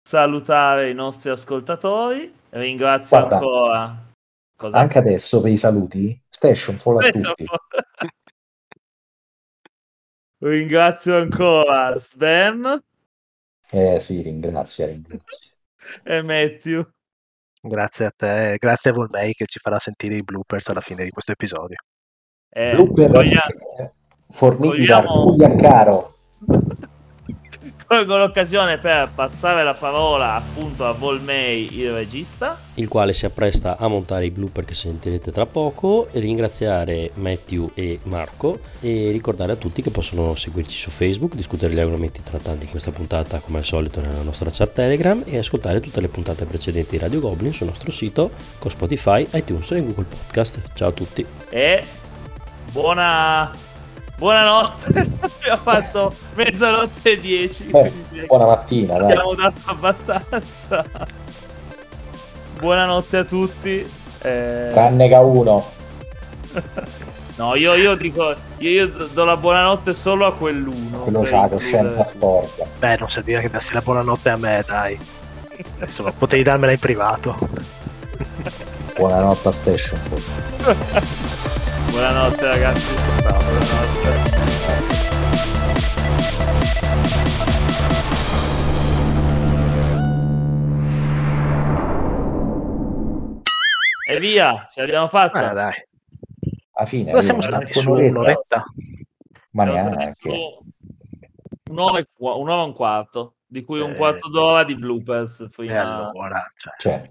salutare 0.00 0.90
i 0.90 0.94
nostri 0.94 1.30
ascoltatori. 1.30 2.32
Ringrazio 2.50 3.18
Guarda, 3.18 3.36
ancora. 3.36 4.08
Cosa? 4.58 4.78
anche 4.78 4.98
adesso 4.98 5.40
per 5.40 5.52
i 5.52 5.56
saluti 5.56 6.20
Stationfall 6.28 6.96
a 6.96 7.10
tutti 7.10 7.44
Ringrazio 10.40 11.16
ancora 11.16 11.96
Sven 11.98 12.80
eh 13.70 14.00
sì 14.00 14.22
ringrazio 14.22 14.86
ringrazio 14.86 15.36
e 16.04 16.22
Matthew. 16.22 16.88
Grazie 17.60 18.06
a 18.06 18.12
te, 18.16 18.54
grazie 18.58 18.90
a 18.90 18.92
Volmei 18.94 19.32
che 19.34 19.44
ci 19.46 19.58
farà 19.58 19.78
sentire 19.78 20.14
i 20.14 20.22
bloopers 20.22 20.68
alla 20.68 20.80
fine 20.80 21.04
di 21.04 21.10
questo 21.10 21.32
episodio. 21.32 21.76
Eh, 22.48 22.70
Blooper 22.70 23.10
voglia- 23.10 23.44
eh, 23.44 23.92
forniti 24.30 24.86
da 24.86 25.00
vogliamo- 25.02 25.22
Cugliaccaro 25.24 26.14
Colgo 27.88 28.18
l'occasione 28.18 28.76
per 28.76 29.08
passare 29.14 29.64
la 29.64 29.72
parola 29.72 30.34
appunto 30.34 30.84
a 30.84 30.92
Volmei, 30.92 31.78
il 31.78 31.90
regista. 31.90 32.58
il 32.74 32.86
quale 32.86 33.14
si 33.14 33.24
appresta 33.24 33.78
a 33.78 33.88
montare 33.88 34.26
i 34.26 34.30
blooper 34.30 34.66
che 34.66 34.74
sentirete 34.74 35.32
tra 35.32 35.46
poco 35.46 36.06
e 36.12 36.20
ringraziare 36.20 37.12
Matthew 37.14 37.70
e 37.72 37.98
Marco 38.02 38.60
e 38.80 39.10
ricordare 39.10 39.52
a 39.52 39.56
tutti 39.56 39.80
che 39.80 39.90
possono 39.90 40.34
seguirci 40.34 40.76
su 40.76 40.90
Facebook, 40.90 41.34
discutere 41.34 41.72
gli 41.72 41.80
argomenti 41.80 42.22
trattati 42.22 42.66
in 42.66 42.70
questa 42.70 42.90
puntata 42.90 43.38
come 43.38 43.56
al 43.56 43.64
solito 43.64 44.02
nella 44.02 44.20
nostra 44.20 44.50
chat 44.52 44.70
Telegram 44.70 45.22
e 45.24 45.38
ascoltare 45.38 45.80
tutte 45.80 46.02
le 46.02 46.08
puntate 46.08 46.44
precedenti 46.44 46.90
di 46.90 46.98
Radio 46.98 47.20
Goblin 47.20 47.54
sul 47.54 47.68
nostro 47.68 47.90
sito 47.90 48.30
con 48.58 48.70
Spotify, 48.70 49.26
iTunes 49.32 49.70
e 49.70 49.82
Google 49.82 50.04
Podcast. 50.04 50.60
Ciao 50.74 50.88
a 50.90 50.92
tutti. 50.92 51.24
E 51.48 51.82
buona 52.70 53.67
buonanotte. 54.18 54.86
Abbiamo 55.20 55.62
fatto 55.62 56.14
mezzanotte 56.34 57.12
e 57.12 57.20
10. 57.20 57.70
Eh, 57.70 57.92
buona 58.26 58.44
mattina 58.46 58.98
dai 58.98 59.12
Abbiamo 59.12 59.34
dato 59.34 59.60
abbastanza. 59.64 60.84
Buonanotte 62.58 63.16
a 63.16 63.24
tutti. 63.24 63.88
eh, 64.22 64.70
tranne 64.72 65.08
che 65.08 65.14
a 65.14 65.20
uno 65.22 65.64
No, 67.36 67.54
io, 67.54 67.74
io 67.74 67.94
dico, 67.94 68.34
io, 68.56 68.70
io 68.70 68.88
do 68.88 69.24
la 69.24 69.36
buonanotte 69.36 69.94
solo 69.94 70.26
a 70.26 70.34
quell'uno. 70.34 70.98
Quello 70.98 71.20
c'ha 71.22 71.42
la 71.42 71.48
coscienza 71.48 72.02
sporca. 72.02 72.64
Beh, 72.78 72.96
non 72.98 73.08
dire 73.24 73.42
che 73.42 73.48
dassi 73.48 73.74
la 73.74 73.80
buonanotte 73.80 74.28
a 74.28 74.36
me, 74.36 74.64
dai. 74.66 74.98
Insomma, 75.80 76.10
potevi 76.10 76.42
darmela 76.42 76.72
in 76.72 76.78
privato. 76.80 77.36
Buonanotte 78.96 79.48
a 79.48 79.52
Station. 79.52 80.00
Buonanotte 81.98 82.46
ragazzi. 82.46 82.94
Ciao, 83.22 83.38
buonanotte. 83.38 85.26
E 94.10 94.18
via, 94.20 94.66
ce 94.70 94.80
l'abbiamo 94.80 95.08
fatta. 95.08 95.50
Ah, 95.50 95.52
dai. 95.52 95.72
Alla 96.72 96.86
fine, 96.86 97.10
Dove 97.10 97.22
siamo 97.22 97.40
io- 97.40 97.46
stati? 97.48 97.72
Su 97.74 97.92
un'oretta? 97.92 98.64
Ma 99.50 99.64
neanche. 99.64 100.58
Un'ora 101.70 101.98
e, 101.98 102.06
qua- 102.16 102.34
un'ora 102.36 102.62
e 102.62 102.64
un 102.64 102.72
quarto, 102.74 103.34
di 103.46 103.62
cui 103.62 103.80
un 103.80 103.90
Eh. 103.90 103.96
quarto 103.96 104.28
d'ora 104.30 104.64
di 104.64 104.74
bloopers. 104.76 105.40
E 105.40 105.48
Prima... 105.54 106.08
allora, 106.08 106.42
cioè, 106.56 106.72
Cioè, 106.78 107.10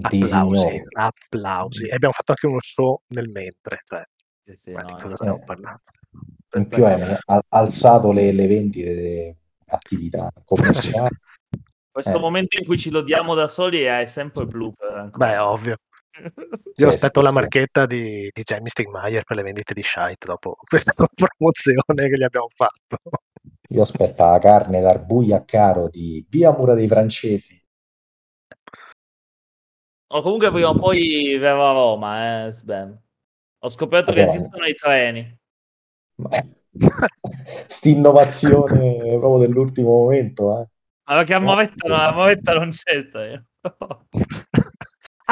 applausi, 0.00 0.82
applausi. 0.92 1.86
E 1.86 1.94
abbiamo 1.94 2.14
fatto 2.14 2.32
anche 2.32 2.46
uno 2.46 2.60
show 2.60 3.00
nel 3.08 3.28
mentre, 3.28 3.78
cioè, 3.84 4.02
Sì, 4.44 4.54
sì, 4.56 4.70
ma 4.72 4.82
no, 4.82 4.94
di 4.94 5.02
cosa 5.02 5.16
stiamo 5.16 5.36
Eh. 5.40 5.44
parlando? 5.44 5.80
In 6.54 6.66
più 6.68 6.84
hai 6.84 7.16
al- 7.26 7.42
alzato 7.48 8.12
le, 8.12 8.32
le 8.32 8.46
vendite 8.48 8.94
delle 8.94 9.36
attività 9.66 10.30
commerciali. 10.44 11.14
Questo 11.92 12.16
Eh. 12.16 12.20
momento 12.20 12.58
in 12.58 12.64
cui 12.66 12.78
ci 12.78 12.90
lodiamo 12.90 13.34
da 13.34 13.48
soli 13.48 13.80
è 13.82 14.06
sempre 14.06 14.46
blooper. 14.46 14.92
ancora. 14.96 15.26
Beh, 15.30 15.38
ovvio. 15.38 15.76
Sì, 16.72 16.82
Io 16.82 16.88
aspetto 16.88 17.20
sì, 17.20 17.24
la 17.26 17.28
sì. 17.32 17.34
marchetta 17.34 17.86
di, 17.86 18.30
di 18.32 18.42
Jamie 18.42 18.68
Stigmaier 18.68 19.24
per 19.24 19.36
le 19.36 19.42
vendite 19.42 19.74
di 19.74 19.82
Shite 19.82 20.26
dopo 20.26 20.56
questa 20.68 20.92
promozione 20.92 22.08
che 22.08 22.16
gli 22.16 22.22
abbiamo 22.22 22.48
fatto. 22.48 22.96
Io 23.68 23.82
aspetto 23.82 24.22
la 24.24 24.38
carne 24.38 24.80
d'arbuia 24.80 25.44
caro 25.44 25.88
di 25.88 26.24
Via 26.28 26.52
Mura 26.52 26.74
dei 26.74 26.88
Francesi. 26.88 27.59
O 30.12 30.22
comunque 30.22 30.50
prima 30.50 30.70
o 30.70 30.74
poi 30.74 31.36
verrò 31.38 31.70
a 31.70 31.72
Roma, 31.72 32.46
eh, 32.46 32.50
Sbam. 32.52 33.00
Ho 33.62 33.68
scoperto 33.68 34.12
che 34.12 34.22
esistono 34.22 34.64
i 34.66 34.74
treni. 34.74 35.38
Sti 37.66 37.90
innovazione 37.90 38.98
proprio 39.18 39.38
dell'ultimo 39.46 39.90
momento. 39.90 40.60
Eh. 40.60 40.66
Ma 41.04 41.16
perché 41.16 41.34
a 41.34 41.38
No, 41.38 41.46
Movetta, 41.46 41.74
sì. 41.76 41.88
no, 41.88 41.94
a 41.94 42.12
Movetta 42.12 42.52
non 42.54 42.70
c'è 42.70 42.92
il 42.92 43.08
treno. 43.08 43.44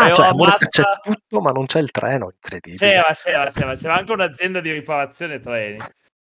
Ah, 0.00 0.12
cioè, 0.12 0.32
Moretta 0.32 0.66
c'è 0.66 0.82
tutto, 1.02 1.40
ma 1.40 1.50
non 1.50 1.66
c'è 1.66 1.80
il 1.80 1.90
treno, 1.90 2.30
incredibile. 2.30 2.78
C'era, 2.78 3.12
c'era, 3.14 3.50
c'era, 3.50 3.74
c'era 3.74 3.94
anche 3.96 4.12
un'azienda 4.12 4.60
di 4.60 4.70
riparazione 4.70 5.40
treni, 5.40 5.78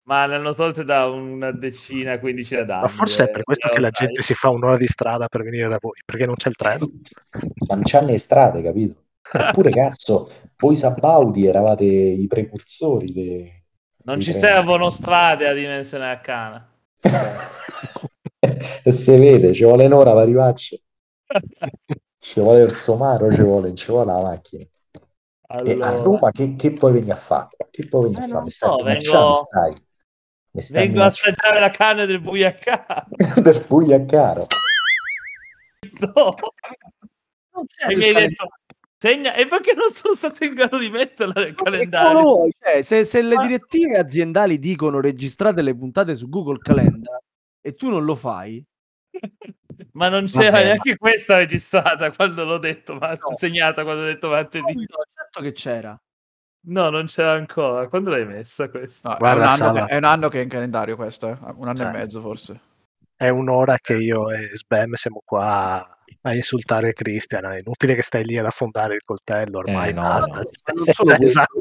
ma 0.04 0.26
le 0.26 0.36
hanno 0.36 0.54
tolte 0.54 0.84
da 0.84 1.08
una 1.08 1.52
decina, 1.52 2.20
quindicina 2.20 2.64
d'anni. 2.64 2.82
Ma 2.82 2.88
forse 2.88 3.24
è 3.26 3.30
per 3.30 3.42
eh, 3.42 3.44
questo 3.44 3.70
che 3.70 3.80
la 3.80 3.90
gente 3.90 4.22
si 4.22 4.34
fa 4.34 4.50
un'ora 4.50 4.78
di 4.78 4.88
strada 4.88 5.28
per 5.28 5.44
venire 5.44 5.68
da 5.70 5.78
voi, 5.80 6.02
perché 6.06 6.26
non 6.26 6.36
c'è 6.36 6.50
il 6.50 6.56
treno. 6.56 6.88
Ma 7.68 7.76
non 7.76 7.84
c'hanno 7.84 8.08
le 8.08 8.18
strade, 8.20 8.62
capito? 8.62 9.04
Eppure, 9.32 9.70
cazzo, 9.72 10.30
voi 10.58 10.76
Sabaudi 10.76 11.46
eravate 11.46 11.86
i 11.86 12.28
precursori 12.28 13.12
de- 13.14 13.64
Non 14.04 14.20
ci 14.20 14.32
treni. 14.32 14.40
servono 14.40 14.90
strade 14.90 15.48
a 15.48 15.54
dimensione 15.54 16.06
arcana. 16.06 16.70
e 18.84 18.92
se 18.92 19.18
vede, 19.18 19.54
ci 19.54 19.64
vuole 19.64 19.86
un'ora 19.86 20.12
per 20.14 20.22
arrivarci. 20.22 20.82
Ci 22.24 22.40
vuole 22.40 22.62
il 22.62 22.76
somaro, 22.78 23.30
ci 23.30 23.42
vuole, 23.42 23.74
ci 23.76 23.88
vuole 23.92 24.06
la 24.06 24.22
macchina. 24.22 24.64
E 24.64 24.70
a 25.82 25.92
Allora, 25.92 25.92
Roma 25.98 26.32
che, 26.32 26.56
che 26.56 26.72
puoi 26.72 26.94
venire 26.94 27.12
a 27.12 27.16
fare? 27.18 27.50
Che 27.70 27.88
puoi 27.90 28.04
venire 28.04 28.22
Eh, 28.22 28.26
a 28.26 28.30
fare? 28.30 28.44
Mi 28.44 28.50
so, 28.50 28.76
vengo-? 28.78 29.28
Mi 29.30 29.36
stai 29.36 29.74
vengo 30.72 31.02
a 31.02 31.06
assaggiare 31.06 31.60
la 31.60 31.70
carne 31.70 32.06
del 32.06 32.20
buiacà. 32.22 33.06
del 33.42 33.66
buio 33.68 33.96
a 33.96 34.06
caro. 34.06 34.48
No. 36.16 36.36
E 37.88 37.96
mi 37.96 38.06
hai 38.06 38.14
detto, 38.14 38.48
segna, 38.98 39.34
e 39.36 39.46
perché 39.46 39.74
non 39.76 39.92
sono 39.94 40.16
stato 40.16 40.44
in 40.44 40.54
grado 40.54 40.78
di 40.80 40.90
metterla 40.90 41.34
nel 41.42 41.54
Ma 41.56 41.64
calendario? 41.64 42.48
Cioè, 42.58 42.82
se, 42.82 43.06
se 43.06 43.22
le 43.22 43.36
direttive 43.38 43.98
aziendali 43.98 44.58
dicono 44.60 45.00
registrate 45.02 45.62
le 45.62 45.76
puntate 45.76 46.16
su 46.16 46.30
Google 46.30 46.58
Calendar 46.60 47.20
e 47.62 47.74
tu 47.76 47.90
non 47.90 48.06
lo 48.06 48.16
fai, 48.16 48.66
Ma 49.94 50.10
non 50.10 50.26
c'era 50.26 50.52
Vabbè, 50.52 50.64
neanche 50.66 50.98
questa 50.98 51.38
registrata 51.38 52.12
quando 52.12 52.44
l'ho 52.46 52.58
detto, 52.58 52.96
ma 52.96 53.10
No. 53.10 53.36
segnata 53.38 53.84
quando 53.84 54.04
ho 54.04 54.06
detto 54.06 54.28
no, 54.28 54.34
martedì. 54.34 54.86
certo 55.14 55.42
che 55.42 55.52
c'era. 55.52 56.00
No, 56.66 56.90
non 56.90 57.08
c'era 57.08 57.34
ancora. 57.34 57.88
Quando 57.88 58.10
l'hai 58.12 58.26
messa 58.26 58.70
questa? 58.70 59.10
No, 59.10 59.16
è, 59.16 59.18
Guarda, 59.20 59.42
un 59.44 59.48
anno 59.48 59.56
Sala. 59.58 59.86
che, 59.86 59.92
è 59.94 59.98
un 59.98 60.04
anno 60.06 60.30
che 60.30 60.40
è 60.40 60.44
in 60.44 60.50
calendario 60.50 60.96
questo, 60.96 61.28
eh. 61.30 61.38
un 61.56 61.68
anno 61.68 61.76
Cioè. 61.76 61.88
e 61.88 61.92
mezzo 61.92 62.22
forse. 62.22 62.60
È 63.16 63.30
un'ora 63.30 63.78
che 63.80 63.96
io 63.96 64.30
e 64.32 64.50
Sbam 64.54 64.94
siamo 64.94 65.22
qua 65.26 65.86
a 66.22 66.34
insultare 66.36 66.94
Cristian. 66.94 67.46
È 67.46 67.60
inutile 67.60 67.96
che 67.96 68.02
stai 68.02 68.24
lì 68.26 68.38
ad 68.38 68.46
affondare 68.46 68.96
il 68.96 69.02
coltello, 69.04 69.58
ormai 69.60 69.90
Eh, 69.90 69.94
no, 69.94 70.02
basta. 70.02 70.38
no. 70.38 70.44
Cioè, 70.44 70.84
questo, 70.84 71.22
esatto. 71.22 71.60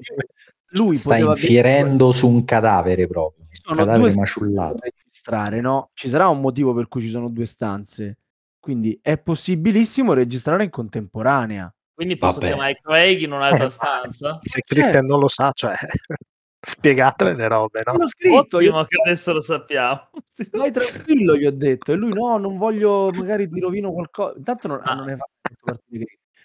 Lui 0.74 0.96
poteva 0.98 1.32
infierendo 1.32 2.12
su 2.12 2.28
un 2.28 2.44
cadavere 2.44 3.07
proprio. 3.07 3.44
Un 3.68 3.76
cadavere 3.76 4.09
due 4.11 4.14
maciullato. 4.20 4.78
registrare, 4.80 5.61
no? 5.61 5.90
Ci 5.94 6.09
sarà 6.09 6.28
un 6.28 6.40
motivo 6.40 6.72
per 6.74 6.88
cui 6.88 7.03
ci 7.03 7.11
sono 7.11 7.28
due 7.28 7.44
stanze. 7.46 8.18
Quindi 8.59 8.98
è 9.03 9.18
possibilissimo 9.18 10.12
registrare 10.14 10.62
in 10.64 10.70
contemporanea. 10.70 11.72
Quindi 11.95 12.16
posso 12.16 12.34
Vabbè. 12.40 12.47
chiamare 12.49 12.80
Craig 12.82 13.20
in 13.20 13.32
un'altra 13.32 13.66
Eh, 13.66 13.70
stanza? 13.70 14.38
Se 14.43 14.61
Cristian 14.64 15.07
non 15.07 15.20
lo 15.20 15.28
sa, 15.28 15.51
cioè, 15.53 15.74
spiegatele 16.61 17.34
le 17.34 17.49
robe, 17.49 17.82
no? 17.84 17.95
L'ho 17.97 18.07
scritto, 18.07 18.61
io 18.61 18.68
Ottimo 18.70 18.84
che 18.84 18.97
adesso 19.05 19.32
lo 19.32 19.40
sappiamo. 19.40 20.11
vai 20.53 20.70
tranquillo, 20.70 21.36
gli 21.36 21.45
ho 21.47 21.51
detto. 21.53 21.93
E 21.93 21.97
lui 21.97 22.12
no, 22.12 22.38
non 22.38 22.57
voglio, 22.57 23.11
magari 23.11 23.49
ti 23.49 23.61
rovino 23.61 23.93
qualcosa. 23.93 24.34
Intanto 24.36 24.68
non, 24.68 24.80
Ah. 24.84 24.95
non 24.95 25.09
hai 25.09 25.16
fatto 25.16 25.55
partire. 25.64 26.05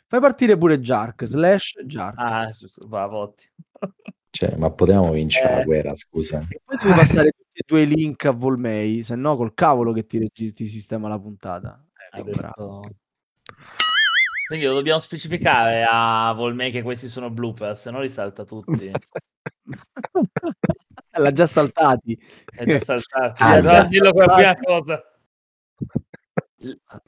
Fai 0.09 0.19
partire 0.21 0.57
pure 0.57 0.79
Jark, 0.79 1.25
slash 1.25 1.81
Jark. 1.85 2.15
Ah, 2.17 2.51
su- 2.51 2.67
su- 2.67 2.87
va, 2.87 3.05
votti. 3.07 3.45
Cioè, 4.29 4.55
ma 4.55 4.69
potevamo 4.71 5.11
vincere 5.11 5.51
Eh. 5.51 5.55
la 5.57 5.63
guerra, 5.63 5.95
scusa. 5.95 6.45
E 6.49 6.61
poi 6.63 6.77
devi 6.77 6.93
passare 6.93 7.31
tutti 7.31 7.59
e 7.59 7.63
due 7.65 7.81
i 7.81 7.87
link 7.87 8.23
a 8.25 8.31
Volmei, 8.31 9.03
se 9.03 9.15
no 9.15 9.35
col 9.35 9.53
cavolo 9.53 9.91
che 9.93 10.05
ti, 10.05 10.29
ti 10.31 10.67
sistema 10.67 11.07
la 11.09 11.19
puntata. 11.19 11.83
Detto- 12.23 12.81
Quindi 14.47 14.65
lo 14.65 14.73
dobbiamo 14.75 14.99
specificare 14.99 15.85
a 15.87 16.31
Volmei 16.33 16.71
che 16.71 16.81
questi 16.81 17.09
sono 17.09 17.29
blooper, 17.29 17.75
se 17.77 17.91
no 17.91 17.99
li 17.99 18.09
salta 18.09 18.45
tutti. 18.45 18.89
L'ha 21.17 21.31
già 21.31 21.45
saltati. 21.45 22.17
È 22.45 22.65
già 22.65 22.79
saltato. 22.79 23.43
Ah, 23.43 23.51
Allora, 23.53 23.83
dillo 23.85 24.11
come 24.13 24.25
prima 24.25 24.53
saltati. 24.53 24.65
cosa. 24.65 25.01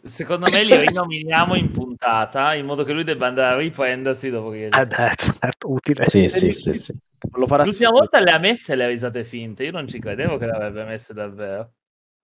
Secondo 0.04 0.50
me 0.52 0.64
li 0.64 0.76
rinominiamo 0.78 1.56
in 1.56 1.72
puntata 1.72 2.54
in 2.56 2.66
modo 2.66 2.84
che 2.84 2.92
lui 2.94 3.04
debba 3.04 3.28
andare 3.28 3.56
a 3.56 3.58
riprendersi 3.58 4.30
dopo 4.30 4.50
che... 4.50 4.68
Beh, 4.70 4.88
certo, 5.16 5.72
utile. 5.72 6.08
Sì, 6.10 6.28
sì, 6.28 6.52
sì, 6.52 6.74
sì. 6.74 6.92
Non 7.32 7.42
lo 7.42 7.48
farà 7.48 7.64
L'ultima 7.64 7.90
sempre. 7.90 8.00
volta 8.00 8.20
le 8.20 8.32
ha 8.32 8.38
messe 8.40 8.76
le 8.76 8.88
risate 8.88 9.24
finte, 9.24 9.64
io 9.64 9.72
non 9.72 9.88
ci 9.88 10.00
credevo 10.00 10.38
che 10.38 10.46
le 10.46 10.52
avrebbe 10.52 10.84
messe 10.86 11.14
davvero. 11.14 11.72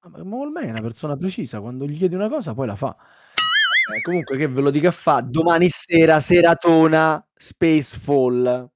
Ah, 0.01 0.09
Ma 0.09 0.23
Volmei 0.23 0.67
è 0.67 0.71
una 0.71 0.81
persona 0.81 1.15
precisa, 1.15 1.59
quando 1.61 1.85
gli 1.85 1.97
chiedi 1.97 2.15
una 2.15 2.29
cosa 2.29 2.53
poi 2.53 2.67
la 2.67 2.75
fa. 2.75 2.95
Eh, 3.93 4.01
comunque 4.01 4.37
che 4.37 4.47
ve 4.47 4.61
lo 4.61 4.71
dica 4.71 4.91
fa, 4.91 5.21
domani 5.21 5.69
sera, 5.69 6.19
seratona, 6.19 7.23
Spacefall, 7.35 8.69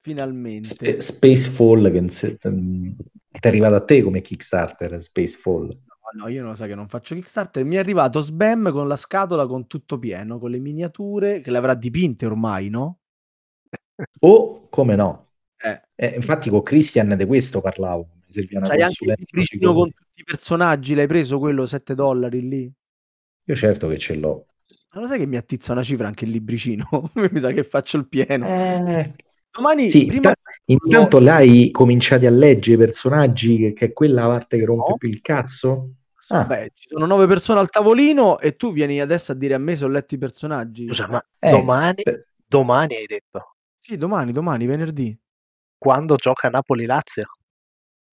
finalmente. 0.00 0.68
Sp- 0.68 0.98
Spacefall 0.98 1.90
che 1.92 1.98
inse- 1.98 2.38
mm, 2.48 2.90
è 3.30 3.46
arrivato 3.46 3.74
a 3.76 3.84
te 3.84 4.02
come 4.02 4.20
Kickstarter, 4.20 5.00
Spacefall. 5.00 5.66
No, 5.66 6.24
no, 6.24 6.28
io 6.28 6.40
non 6.40 6.50
lo 6.50 6.56
so 6.56 6.64
che 6.66 6.74
non 6.74 6.88
faccio 6.88 7.14
Kickstarter. 7.14 7.64
Mi 7.64 7.76
è 7.76 7.78
arrivato 7.78 8.20
Sbam 8.20 8.72
con 8.72 8.88
la 8.88 8.96
scatola 8.96 9.46
con 9.46 9.66
tutto 9.66 9.98
pieno, 9.98 10.38
con 10.38 10.50
le 10.50 10.58
miniature, 10.58 11.40
che 11.40 11.50
le 11.50 11.58
avrà 11.58 11.74
dipinte 11.74 12.26
ormai, 12.26 12.68
no? 12.68 12.98
O 14.20 14.68
come 14.68 14.96
no? 14.96 15.30
Eh. 15.58 15.80
Eh, 15.94 16.14
infatti 16.16 16.50
con 16.50 16.62
Christian 16.62 17.16
di 17.16 17.24
questo 17.24 17.60
parlavo. 17.60 18.08
C'hai 18.32 18.82
anche 18.82 19.04
il 19.04 19.14
libricino 19.16 19.72
con 19.72 19.90
tutti 19.90 20.20
i 20.20 20.24
personaggi, 20.24 20.94
l'hai 20.94 21.06
preso 21.06 21.38
quello 21.38 21.64
7 21.64 21.94
dollari 21.94 22.46
lì? 22.46 22.72
Io 23.44 23.54
certo 23.54 23.88
che 23.88 23.98
ce 23.98 24.16
l'ho. 24.16 24.46
Ma 24.96 25.02
lo 25.02 25.08
sai 25.08 25.18
che 25.18 25.26
mi 25.26 25.36
attizza 25.36 25.72
una 25.72 25.82
cifra 25.82 26.06
anche 26.06 26.24
il 26.24 26.30
libricino? 26.30 26.88
mi 27.14 27.38
sa 27.38 27.52
che 27.52 27.62
faccio 27.64 27.98
il 27.98 28.08
pieno. 28.08 28.46
Eh, 28.46 29.12
Domani, 29.50 29.90
sì, 29.90 30.06
prima... 30.06 30.32
ta- 30.32 30.36
intanto 30.64 31.18
l'hai 31.18 31.70
cominciati 31.70 32.24
a 32.24 32.30
leggere 32.30 32.76
i 32.76 32.78
personaggi, 32.86 33.58
che, 33.58 33.72
che 33.74 33.84
è 33.86 33.92
quella 33.92 34.26
parte 34.26 34.56
che 34.56 34.64
rompe 34.64 34.90
No. 34.92 34.96
più 34.96 35.08
il 35.10 35.20
cazzo. 35.20 35.90
Ah. 36.28 36.44
Beh, 36.44 36.72
ci 36.74 36.88
sono 36.88 37.04
nove 37.04 37.26
persone 37.26 37.60
al 37.60 37.68
tavolino 37.68 38.38
e 38.38 38.56
tu 38.56 38.72
vieni 38.72 38.98
adesso 39.00 39.32
a 39.32 39.34
dire 39.34 39.52
a 39.52 39.58
me 39.58 39.76
se 39.76 39.84
ho 39.84 39.88
letto 39.88 40.14
i 40.14 40.18
personaggi. 40.18 40.86
Scusa, 40.86 41.08
ma 41.08 41.24
Eh, 41.40 41.50
domani, 41.50 42.02
domani 42.46 42.94
hai 42.96 43.06
detto, 43.06 43.56
Sì, 43.78 43.98
domani, 43.98 44.32
domani, 44.32 44.64
venerdì. 44.64 45.14
quando 45.76 46.16
gioca 46.16 46.48
Napoli-Lazio? 46.48 47.26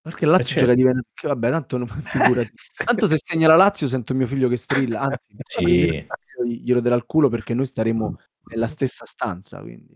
Perché 0.02 0.26
la 0.26 0.32
Lazio 0.32 0.46
certo. 0.48 0.60
gioca 0.64 0.74
di 0.74 0.82
venerdì. 0.82 1.08
Vabbè, 1.22 1.50
tanto 1.50 1.78
non 1.78 1.88
figurati. 2.04 2.50
Tanto 2.84 3.06
se 3.06 3.16
segna 3.22 3.48
la 3.48 3.56
Lazio 3.56 3.88
sento 3.88 4.14
mio 4.14 4.26
figlio 4.26 4.48
che 4.48 4.56
strilla, 4.56 5.00
anzi, 5.00 5.34
Sì. 5.42 6.06
glielo 6.42 6.80
darà 6.80 6.94
il 6.94 7.04
culo 7.06 7.28
perché 7.28 7.54
noi 7.54 7.66
staremo 7.66 8.16
nella 8.46 8.68
stessa 8.68 9.04
stanza, 9.06 9.60
quindi. 9.60 9.94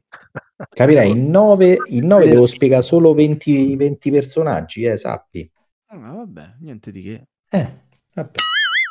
Capirai, 0.69 1.11
in 1.11 1.31
9, 1.31 1.77
in 1.87 2.07
9 2.07 2.29
devo 2.29 2.47
spiegare 2.47 2.83
solo 2.83 3.15
20, 3.15 3.77
20 3.77 4.11
personaggi, 4.11 4.85
eh, 4.85 4.97
sappi. 4.97 5.51
Ah, 5.87 5.97
vabbè, 5.97 6.57
niente 6.61 6.91
di 6.91 7.03
che. 7.03 7.27
Eh, 7.49 7.81
vabbè. 8.15 8.39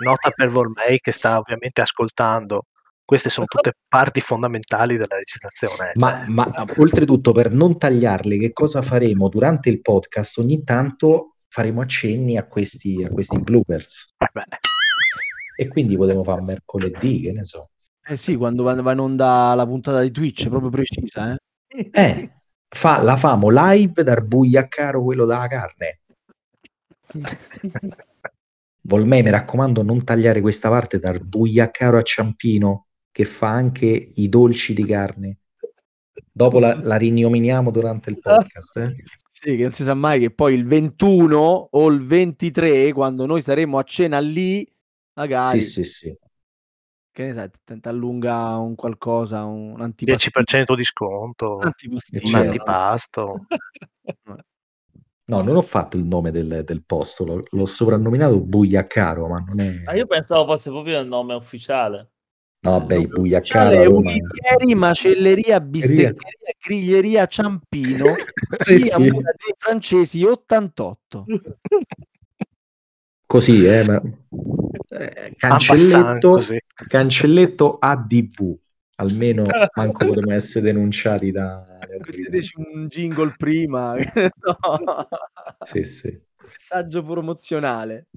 Nota 0.03 0.29
per 0.29 0.49
Volmei 0.49 0.99
che 0.99 1.11
sta 1.11 1.37
ovviamente 1.37 1.81
ascoltando. 1.81 2.65
Queste 3.03 3.29
sono 3.29 3.45
tutte 3.45 3.71
parti 3.87 4.19
fondamentali 4.19 4.97
della 4.97 5.15
recitazione. 5.15 5.91
Ma, 5.95 6.19
cioè, 6.19 6.27
ma 6.27 6.65
oltretutto, 6.77 7.31
per 7.31 7.51
non 7.51 7.77
tagliarle, 7.77 8.37
che 8.37 8.51
cosa 8.51 8.81
faremo 8.81 9.29
durante 9.29 9.69
il 9.69 9.81
podcast? 9.81 10.39
Ogni 10.39 10.63
tanto 10.63 11.33
faremo 11.47 11.81
accenni 11.81 12.37
a 12.37 12.45
questi, 12.45 13.03
a 13.03 13.09
questi 13.09 13.39
bloopers. 13.39 14.13
eh 14.17 14.75
E 15.59 15.67
quindi 15.67 15.97
potremo 15.97 16.23
fare 16.23 16.41
mercoledì, 16.41 17.19
che 17.21 17.31
ne 17.31 17.43
so. 17.43 17.71
Eh 18.05 18.15
sì, 18.15 18.35
quando 18.35 18.61
va, 18.61 18.79
va 18.79 18.91
in 18.91 18.99
onda 18.99 19.55
la 19.55 19.65
puntata 19.65 20.01
di 20.01 20.11
Twitch, 20.11 20.47
proprio 20.49 20.69
precisa, 20.69 21.33
eh? 21.33 21.89
Eh, 21.91 22.31
fa, 22.69 23.01
la 23.01 23.17
famo 23.17 23.49
live 23.49 24.03
dal 24.03 24.23
buiaccaro 24.23 25.01
quello 25.01 25.25
della 25.25 25.47
carne. 25.47 25.99
Volmei, 28.81 29.23
mi 29.23 29.31
raccomando, 29.31 29.81
non 29.81 30.03
tagliare 30.03 30.41
questa 30.41 30.69
parte 30.69 30.99
dal 30.99 31.25
buiaccaro 31.25 31.97
a 31.97 32.03
Ciampino, 32.03 32.85
che 33.11 33.25
fa 33.25 33.49
anche 33.49 33.87
i 33.87 34.29
dolci 34.29 34.75
di 34.75 34.85
carne. 34.85 35.39
Dopo 36.31 36.59
la, 36.59 36.77
la 36.79 36.97
rinominiamo 36.97 37.71
durante 37.71 38.11
il 38.11 38.19
podcast. 38.19 38.77
Eh? 38.77 38.95
Sì, 39.31 39.55
che 39.55 39.63
non 39.63 39.73
si 39.73 39.83
sa 39.83 39.95
mai 39.95 40.19
che 40.19 40.29
poi 40.29 40.53
il 40.53 40.65
21 40.65 41.67
o 41.71 41.87
il 41.89 42.05
23, 42.05 42.93
quando 42.93 43.25
noi 43.25 43.41
saremo 43.41 43.79
a 43.79 43.83
cena 43.83 44.19
lì, 44.19 44.67
magari, 45.17 45.61
Sì, 45.61 45.69
sì, 45.69 45.83
sì. 45.83 46.17
che 47.11 47.25
ne 47.25 47.33
sai, 47.33 47.49
tenta 47.63 47.89
allunga 47.89 48.55
un 48.55 48.75
qualcosa, 48.75 49.43
un 49.43 49.81
antipasto. 49.81 50.29
10% 50.29 50.75
di 50.75 50.83
sconto, 50.83 51.59
Un 51.59 52.35
antipasto. 52.35 53.45
No, 55.29 55.41
non 55.41 55.57
ho 55.57 55.61
fatto 55.61 55.97
il 55.97 56.05
nome 56.05 56.31
del, 56.31 56.61
del 56.63 56.85
posto, 56.85 57.25
l'ho, 57.25 57.43
l'ho 57.49 57.65
soprannominato 57.65 58.39
Buiaccaro, 58.39 59.27
ma 59.27 59.43
non 59.45 59.59
è... 59.59 59.81
Ma 59.83 59.91
io 59.91 60.05
pensavo 60.05 60.45
fosse 60.45 60.69
proprio 60.69 61.01
il 61.01 61.07
nome 61.09 61.33
ufficiale. 61.33 62.11
No, 62.61 62.71
vabbè, 62.79 62.95
i 62.95 62.99
Ufficiale 62.99 63.19
Buiaccaro 63.19 63.77
a 63.77 63.83
Roma... 63.83 63.97
Ulivieri, 63.97 64.75
macelleria, 64.75 65.59
bisteccheria, 65.59 66.13
griglieria 66.57 67.25
Ciampino, 67.25 68.05
Sì, 68.63 68.77
sì. 68.77 69.09
Dei 69.09 69.55
francesi 69.57 70.23
88. 70.23 71.25
Così, 73.27 73.65
eh, 73.65 73.83
ma... 73.85 74.01
eh, 74.89 75.33
cancelletto, 75.35 76.31
così. 76.31 76.57
cancelletto 76.87 77.77
ADV. 77.77 78.57
Almeno 78.99 79.43
manco 79.75 80.07
potremmo 80.07 80.33
essere 80.33 80.65
denunciati 80.65 81.29
autorità. 81.29 81.77
Metteteci 81.99 82.53
un 82.57 82.87
jingle 82.87 83.33
prima, 83.37 83.95
so. 84.01 85.07
Sì, 85.61 85.83
sì. 85.83 86.19
messaggio 86.47 87.03
promozionale. 87.03 88.07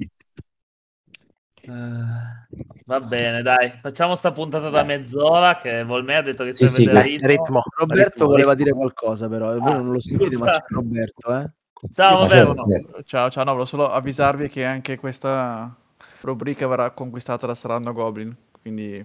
Eh, 1.62 1.70
va 2.86 3.00
bene, 3.00 3.42
dai, 3.42 3.72
facciamo 3.80 4.14
sta 4.14 4.32
puntata 4.32 4.70
da 4.70 4.82
mezz'ora 4.82 5.56
che 5.56 5.84
Volmei 5.84 6.16
ha 6.16 6.22
detto 6.22 6.44
che 6.44 6.54
Sì, 6.54 6.66
si 6.68 6.74
sì, 6.84 6.88
ritmo. 6.88 7.26
Ritmo, 7.26 7.62
Roberto 7.76 8.04
ritmo, 8.10 8.26
voleva 8.28 8.52
ritmo. 8.52 8.64
dire 8.64 8.76
qualcosa, 8.76 9.28
però 9.28 9.58
voi 9.58 9.72
Ah, 9.72 9.76
non 9.76 9.90
lo 9.92 10.00
sentite, 10.00 10.38
ma 10.38 10.50
c'è 10.50 10.62
Roberto, 10.68 11.36
eh? 11.36 11.50
Ciao, 11.94 12.28
certo. 12.28 12.52
No, 12.52 12.66
ciao, 13.04 13.30
ciao, 13.30 13.44
no, 13.44 13.50
volevo 13.52 13.64
solo 13.64 13.88
avvisarvi 13.90 14.48
che 14.48 14.64
anche 14.64 14.98
questa 14.98 15.74
rubrica 16.20 16.66
verrà 16.68 16.90
conquistata 16.90 17.46
da 17.46 17.54
Saranno 17.54 17.92
Goblin, 17.92 18.34
quindi 18.60 19.04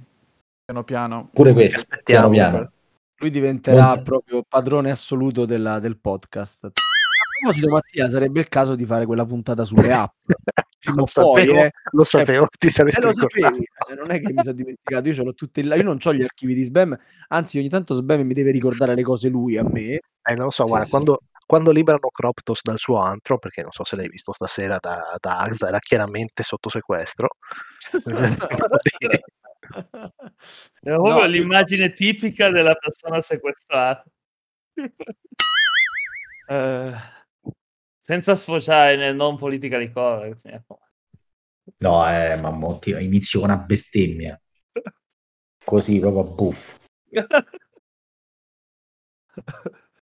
piano 0.66 0.84
piano. 0.84 1.30
Pure 1.32 1.54
questo, 1.54 1.78
aspettiamo. 1.78 2.30
piano 2.30 2.52
piano. 2.58 2.72
Lui 3.18 3.30
diventerà 3.32 3.86
Monta- 3.88 4.02
proprio 4.02 4.44
padrone 4.48 4.92
assoluto 4.92 5.46
della- 5.46 5.80
del 5.80 5.98
podcast. 5.98 6.66
A 6.66 6.72
proposito, 7.40 7.70
Mattia, 7.70 8.10
sarebbe 8.10 8.40
il 8.42 8.50
caso 8.50 8.76
di 8.76 8.86
fare 8.86 9.06
quella 9.06 9.26
puntata 9.26 9.64
sulle 9.64 9.92
app. 9.94 10.14
Lo 10.88 10.94
poi, 10.98 11.06
sapevo, 11.08 11.54
eh. 11.64 11.72
lo 11.94 12.04
sapevo, 12.04 12.46
ti 12.60 12.68
Eh, 12.68 12.70
saresti 12.70 13.02
lo 13.02 13.10
ricordato. 13.10 13.42
sapevi, 13.56 13.64
eh, 13.90 13.96
non 13.96 14.12
è 14.12 14.22
che 14.22 14.32
mi 14.34 14.44
sono 14.44 14.54
dimenticato, 14.54 15.08
io 15.08 15.14
ce 15.16 15.24
l'ho 15.24 15.34
tutte 15.34 15.64
là, 15.64 15.74
io 15.74 15.82
non 15.84 15.98
ho 16.04 16.14
gli 16.14 16.22
archivi 16.22 16.54
di 16.54 16.64
spam, 16.64 16.96
anzi 17.30 17.58
ogni 17.58 17.70
tanto 17.70 17.96
spam 17.96 18.22
mi 18.22 18.36
deve 18.36 18.52
ricordare 18.52 18.94
le 18.94 19.02
cose 19.02 19.28
lui 19.30 19.58
a 19.58 19.64
me. 19.64 19.82
Eh, 19.94 20.36
non 20.36 20.44
lo 20.44 20.50
so, 20.52 20.62
Sì, 20.62 20.70
guarda, 20.70 20.86
sì. 20.86 20.92
quando, 20.92 21.20
quando 21.46 21.72
liberano 21.72 22.10
Croptos 22.10 22.62
dal 22.64 22.80
suo 22.80 22.98
antro, 23.00 23.38
perché 23.38 23.62
non 23.62 23.72
so 23.72 23.84
se 23.84 23.96
l'hai 23.96 24.10
visto 24.10 24.34
stasera 24.34 24.78
da, 24.80 25.16
da 25.20 25.38
Agza, 25.40 25.68
era 25.68 25.80
chiaramente 25.80 26.44
sotto 26.44 26.70
sequestro. 26.70 27.30
Era 30.82 30.98
proprio 30.98 31.22
No, 31.22 31.26
l'immagine 31.26 31.92
tipica 31.92 32.52
della 32.52 32.76
persona 32.76 33.22
sequestrata. 33.22 34.04
Eh, 36.48 36.94
senza 38.02 38.36
sfociare 38.36 38.96
nel 38.98 39.16
non 39.16 39.36
politically 39.36 39.92
correct. 39.92 40.46
mi 40.46 40.52
raccomando. 40.52 40.86
No, 41.78 42.08
eh, 42.08 42.36
Mammotti, 42.36 42.92
inizio 42.92 43.40
con 43.40 43.50
una 43.50 43.58
bestemmia. 43.58 44.40
Così, 45.66 46.00
proprio 46.00 46.24
buff. 46.24 46.78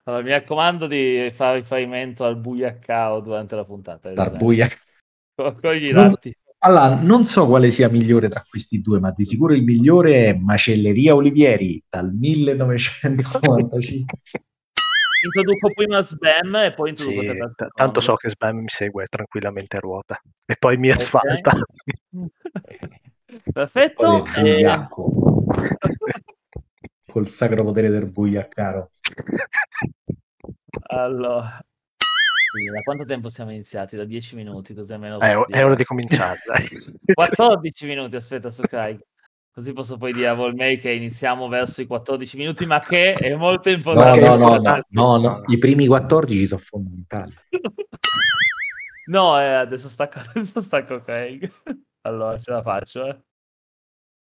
Allora, 0.04 0.22
mi 0.22 0.30
raccomando 0.30 0.86
di 0.86 1.30
fare 1.30 1.58
riferimento 1.58 2.24
al 2.24 2.36
buiaccao 2.38 3.20
durante 3.20 3.54
la 3.54 3.64
puntata. 3.64 4.10
Dal 4.12 4.36
buia. 4.36 4.68
Con, 5.34 5.58
con 5.60 5.72
gli 5.74 5.92
Non-. 5.92 6.16
Allora, 6.62 7.00
non 7.00 7.24
so 7.24 7.46
quale 7.46 7.70
sia 7.70 7.88
migliore 7.88 8.28
tra 8.28 8.44
questi 8.48 8.80
due, 8.80 9.00
ma 9.00 9.12
di 9.12 9.24
sicuro 9.24 9.54
il 9.54 9.62
migliore 9.62 10.26
è 10.26 10.34
Macelleria 10.34 11.14
Olivieri 11.14 11.82
dal 11.88 12.12
1995. 12.12 14.04
Introduco 15.22 15.70
prima 15.74 16.00
Sbam 16.00 16.54
e 16.56 16.72
poi 16.72 16.90
introduco 16.90 17.20
Sì, 17.20 17.28
t- 17.54 17.68
tanto 17.74 18.00
so 18.00 18.14
che 18.14 18.30
Sbam 18.30 18.56
mi 18.56 18.68
segue 18.68 19.04
tranquillamente 19.04 19.76
a 19.76 19.80
ruota 19.80 20.18
e 20.46 20.56
poi 20.58 20.78
mi 20.78 20.88
Ok. 20.90 20.96
asfalta. 20.96 21.52
Perfetto. 23.52 24.24
E- 24.36 24.40
buiacco. 24.40 25.12
Col 27.10 27.28
sacro 27.28 27.64
potere 27.64 27.88
del 27.88 28.10
buiaccaro. 28.10 28.90
Allora, 30.92 31.60
da 32.72 32.82
quanto 32.82 33.04
tempo 33.04 33.28
siamo 33.28 33.52
iniziati? 33.52 33.94
Da 33.94 34.04
10 34.04 34.34
minuti, 34.34 34.74
così 34.74 34.92
almeno 34.92 35.20
Eh, 35.20 35.40
è 35.46 35.64
ora 35.64 35.76
di 35.76 35.84
cominciare. 35.84 36.36
dai. 36.46 36.64
14 37.14 37.86
minuti, 37.86 38.16
aspetta, 38.16 38.50
su 38.50 38.62
Craig. 38.62 39.00
Così 39.52 39.72
posso 39.72 39.96
poi 39.96 40.12
dire 40.12 40.28
a 40.28 40.34
Volmei 40.34 40.78
che 40.78 40.90
iniziamo 40.90 41.46
verso 41.48 41.80
i 41.80 41.86
14 41.86 42.36
minuti, 42.36 42.66
ma 42.66 42.80
che 42.80 43.12
è 43.12 43.34
molto 43.34 43.68
importante. 43.70 44.20
no, 44.20 44.36
no, 44.36 44.56
no, 44.56 44.82
no, 44.88 45.16
no, 45.16 45.42
i 45.46 45.58
primi 45.58 45.86
14 45.86 46.46
sono 46.46 46.60
fondamentali. 46.60 47.34
No, 49.10 49.40
eh, 49.40 49.54
adesso 49.54 49.88
stacco, 49.88 50.20
adesso 50.34 50.60
stacco 50.60 51.02
Craig. 51.02 51.50
Allora, 52.02 52.38
ce 52.38 52.52
la 52.52 52.62
faccio, 52.62 53.06
eh. 53.06 53.20